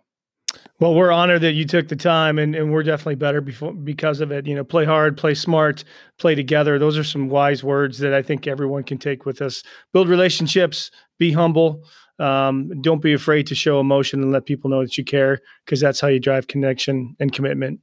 Well, 0.80 0.96
we're 0.96 1.12
honored 1.12 1.42
that 1.42 1.54
you 1.54 1.66
took 1.66 1.90
the 1.90 1.96
time, 1.96 2.40
and, 2.40 2.56
and 2.56 2.74
we're 2.74 2.82
definitely 2.82 3.16
better 3.16 3.40
before, 3.40 3.72
because 3.72 4.20
of 4.20 4.32
it. 4.32 4.48
You 4.48 4.56
know, 4.56 4.64
play 4.64 4.84
hard, 4.84 5.16
play 5.16 5.36
smart, 5.36 5.84
play 6.18 6.34
together. 6.34 6.80
Those 6.80 6.98
are 6.98 7.04
some 7.04 7.30
wise 7.30 7.64
words 7.64 8.00
that 8.00 8.16
I 8.16 8.24
think 8.24 8.48
everyone 8.48 8.84
can 8.84 8.98
take 8.98 9.26
with 9.26 9.42
us. 9.42 9.62
Build 9.94 10.10
relationships, 10.10 10.90
be 11.20 11.32
humble. 11.32 11.84
Um, 12.18 12.82
don't 12.82 13.02
be 13.02 13.14
afraid 13.14 13.48
to 13.48 13.56
show 13.56 13.80
emotion 13.80 14.22
and 14.22 14.32
let 14.32 14.46
people 14.46 14.70
know 14.70 14.82
that 14.82 14.96
you 14.96 15.04
care 15.04 15.40
because 15.66 15.80
that's 15.80 16.00
how 16.00 16.08
you 16.08 16.20
drive 16.20 16.48
connection 16.48 17.16
and 17.20 17.34
commitment. 17.34 17.80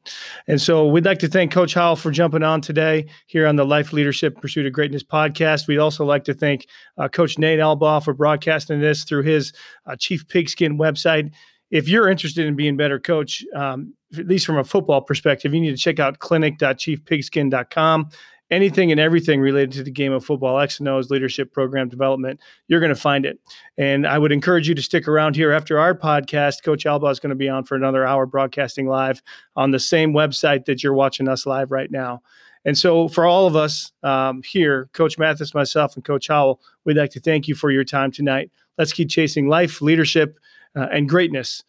And 0.46 0.60
so 0.60 0.86
we'd 0.86 1.04
like 1.04 1.18
to 1.20 1.28
thank 1.28 1.50
Coach 1.50 1.74
Howell 1.74 1.96
for 1.96 2.12
jumping 2.12 2.44
on 2.44 2.60
today 2.60 3.06
here 3.26 3.48
on 3.48 3.56
the 3.56 3.64
Life 3.64 3.92
Leadership 3.92 4.40
Pursuit 4.40 4.66
of 4.66 4.72
Greatness 4.72 5.02
podcast. 5.02 5.66
We'd 5.66 5.78
also 5.78 6.04
like 6.04 6.22
to 6.24 6.34
thank 6.34 6.68
uh, 6.98 7.08
Coach 7.08 7.36
Nate 7.38 7.58
Albaugh 7.58 8.04
for 8.04 8.14
broadcasting 8.14 8.80
this 8.80 9.02
through 9.02 9.22
his 9.22 9.52
uh, 9.86 9.96
Chief 9.96 10.26
Pigskin 10.28 10.78
website 10.78 11.32
if 11.70 11.88
you're 11.88 12.08
interested 12.08 12.46
in 12.46 12.56
being 12.56 12.76
better 12.76 12.98
coach, 12.98 13.44
um, 13.54 13.94
at 14.16 14.26
least 14.26 14.46
from 14.46 14.58
a 14.58 14.64
football 14.64 15.00
perspective, 15.00 15.52
you 15.52 15.60
need 15.60 15.70
to 15.70 15.76
check 15.76 15.98
out 15.98 16.18
clinic.chiefpigskin.com. 16.18 18.08
Anything 18.50 18.90
and 18.90 18.98
everything 18.98 19.42
related 19.42 19.72
to 19.72 19.82
the 19.82 19.90
game 19.90 20.10
of 20.10 20.24
football, 20.24 20.58
X 20.58 20.78
and 20.78 20.88
O's, 20.88 21.10
leadership 21.10 21.52
program 21.52 21.90
development, 21.90 22.40
you're 22.66 22.80
going 22.80 22.88
to 22.88 22.96
find 22.98 23.26
it. 23.26 23.38
And 23.76 24.06
I 24.06 24.18
would 24.18 24.32
encourage 24.32 24.66
you 24.66 24.74
to 24.74 24.80
stick 24.80 25.06
around 25.06 25.36
here 25.36 25.52
after 25.52 25.78
our 25.78 25.94
podcast. 25.94 26.62
Coach 26.62 26.84
Albaugh 26.84 27.12
is 27.12 27.20
going 27.20 27.28
to 27.28 27.36
be 27.36 27.50
on 27.50 27.64
for 27.64 27.74
another 27.74 28.06
hour 28.06 28.24
broadcasting 28.24 28.86
live 28.86 29.20
on 29.54 29.70
the 29.70 29.78
same 29.78 30.14
website 30.14 30.64
that 30.64 30.82
you're 30.82 30.94
watching 30.94 31.28
us 31.28 31.44
live 31.44 31.70
right 31.70 31.90
now. 31.90 32.22
And 32.64 32.76
so, 32.76 33.08
for 33.08 33.26
all 33.26 33.46
of 33.46 33.54
us 33.54 33.92
um, 34.02 34.42
here, 34.42 34.88
Coach 34.94 35.18
Mathis, 35.18 35.54
myself, 35.54 35.94
and 35.94 36.04
Coach 36.04 36.28
Howell, 36.28 36.60
we'd 36.86 36.96
like 36.96 37.10
to 37.10 37.20
thank 37.20 37.48
you 37.48 37.54
for 37.54 37.70
your 37.70 37.84
time 37.84 38.10
tonight. 38.10 38.50
Let's 38.78 38.94
keep 38.94 39.10
chasing 39.10 39.48
life, 39.48 39.82
leadership, 39.82 40.38
uh, 40.76 40.86
and 40.92 41.08
greatness 41.08 41.62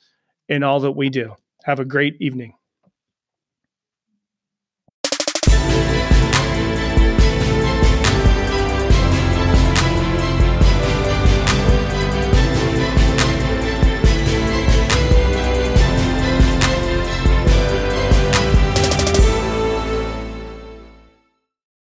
in 0.48 0.64
all 0.64 0.80
that 0.80 0.92
we 0.92 1.10
do. 1.10 1.36
Have 1.64 1.80
a 1.80 1.86
great 1.86 2.16
evening. 2.20 2.54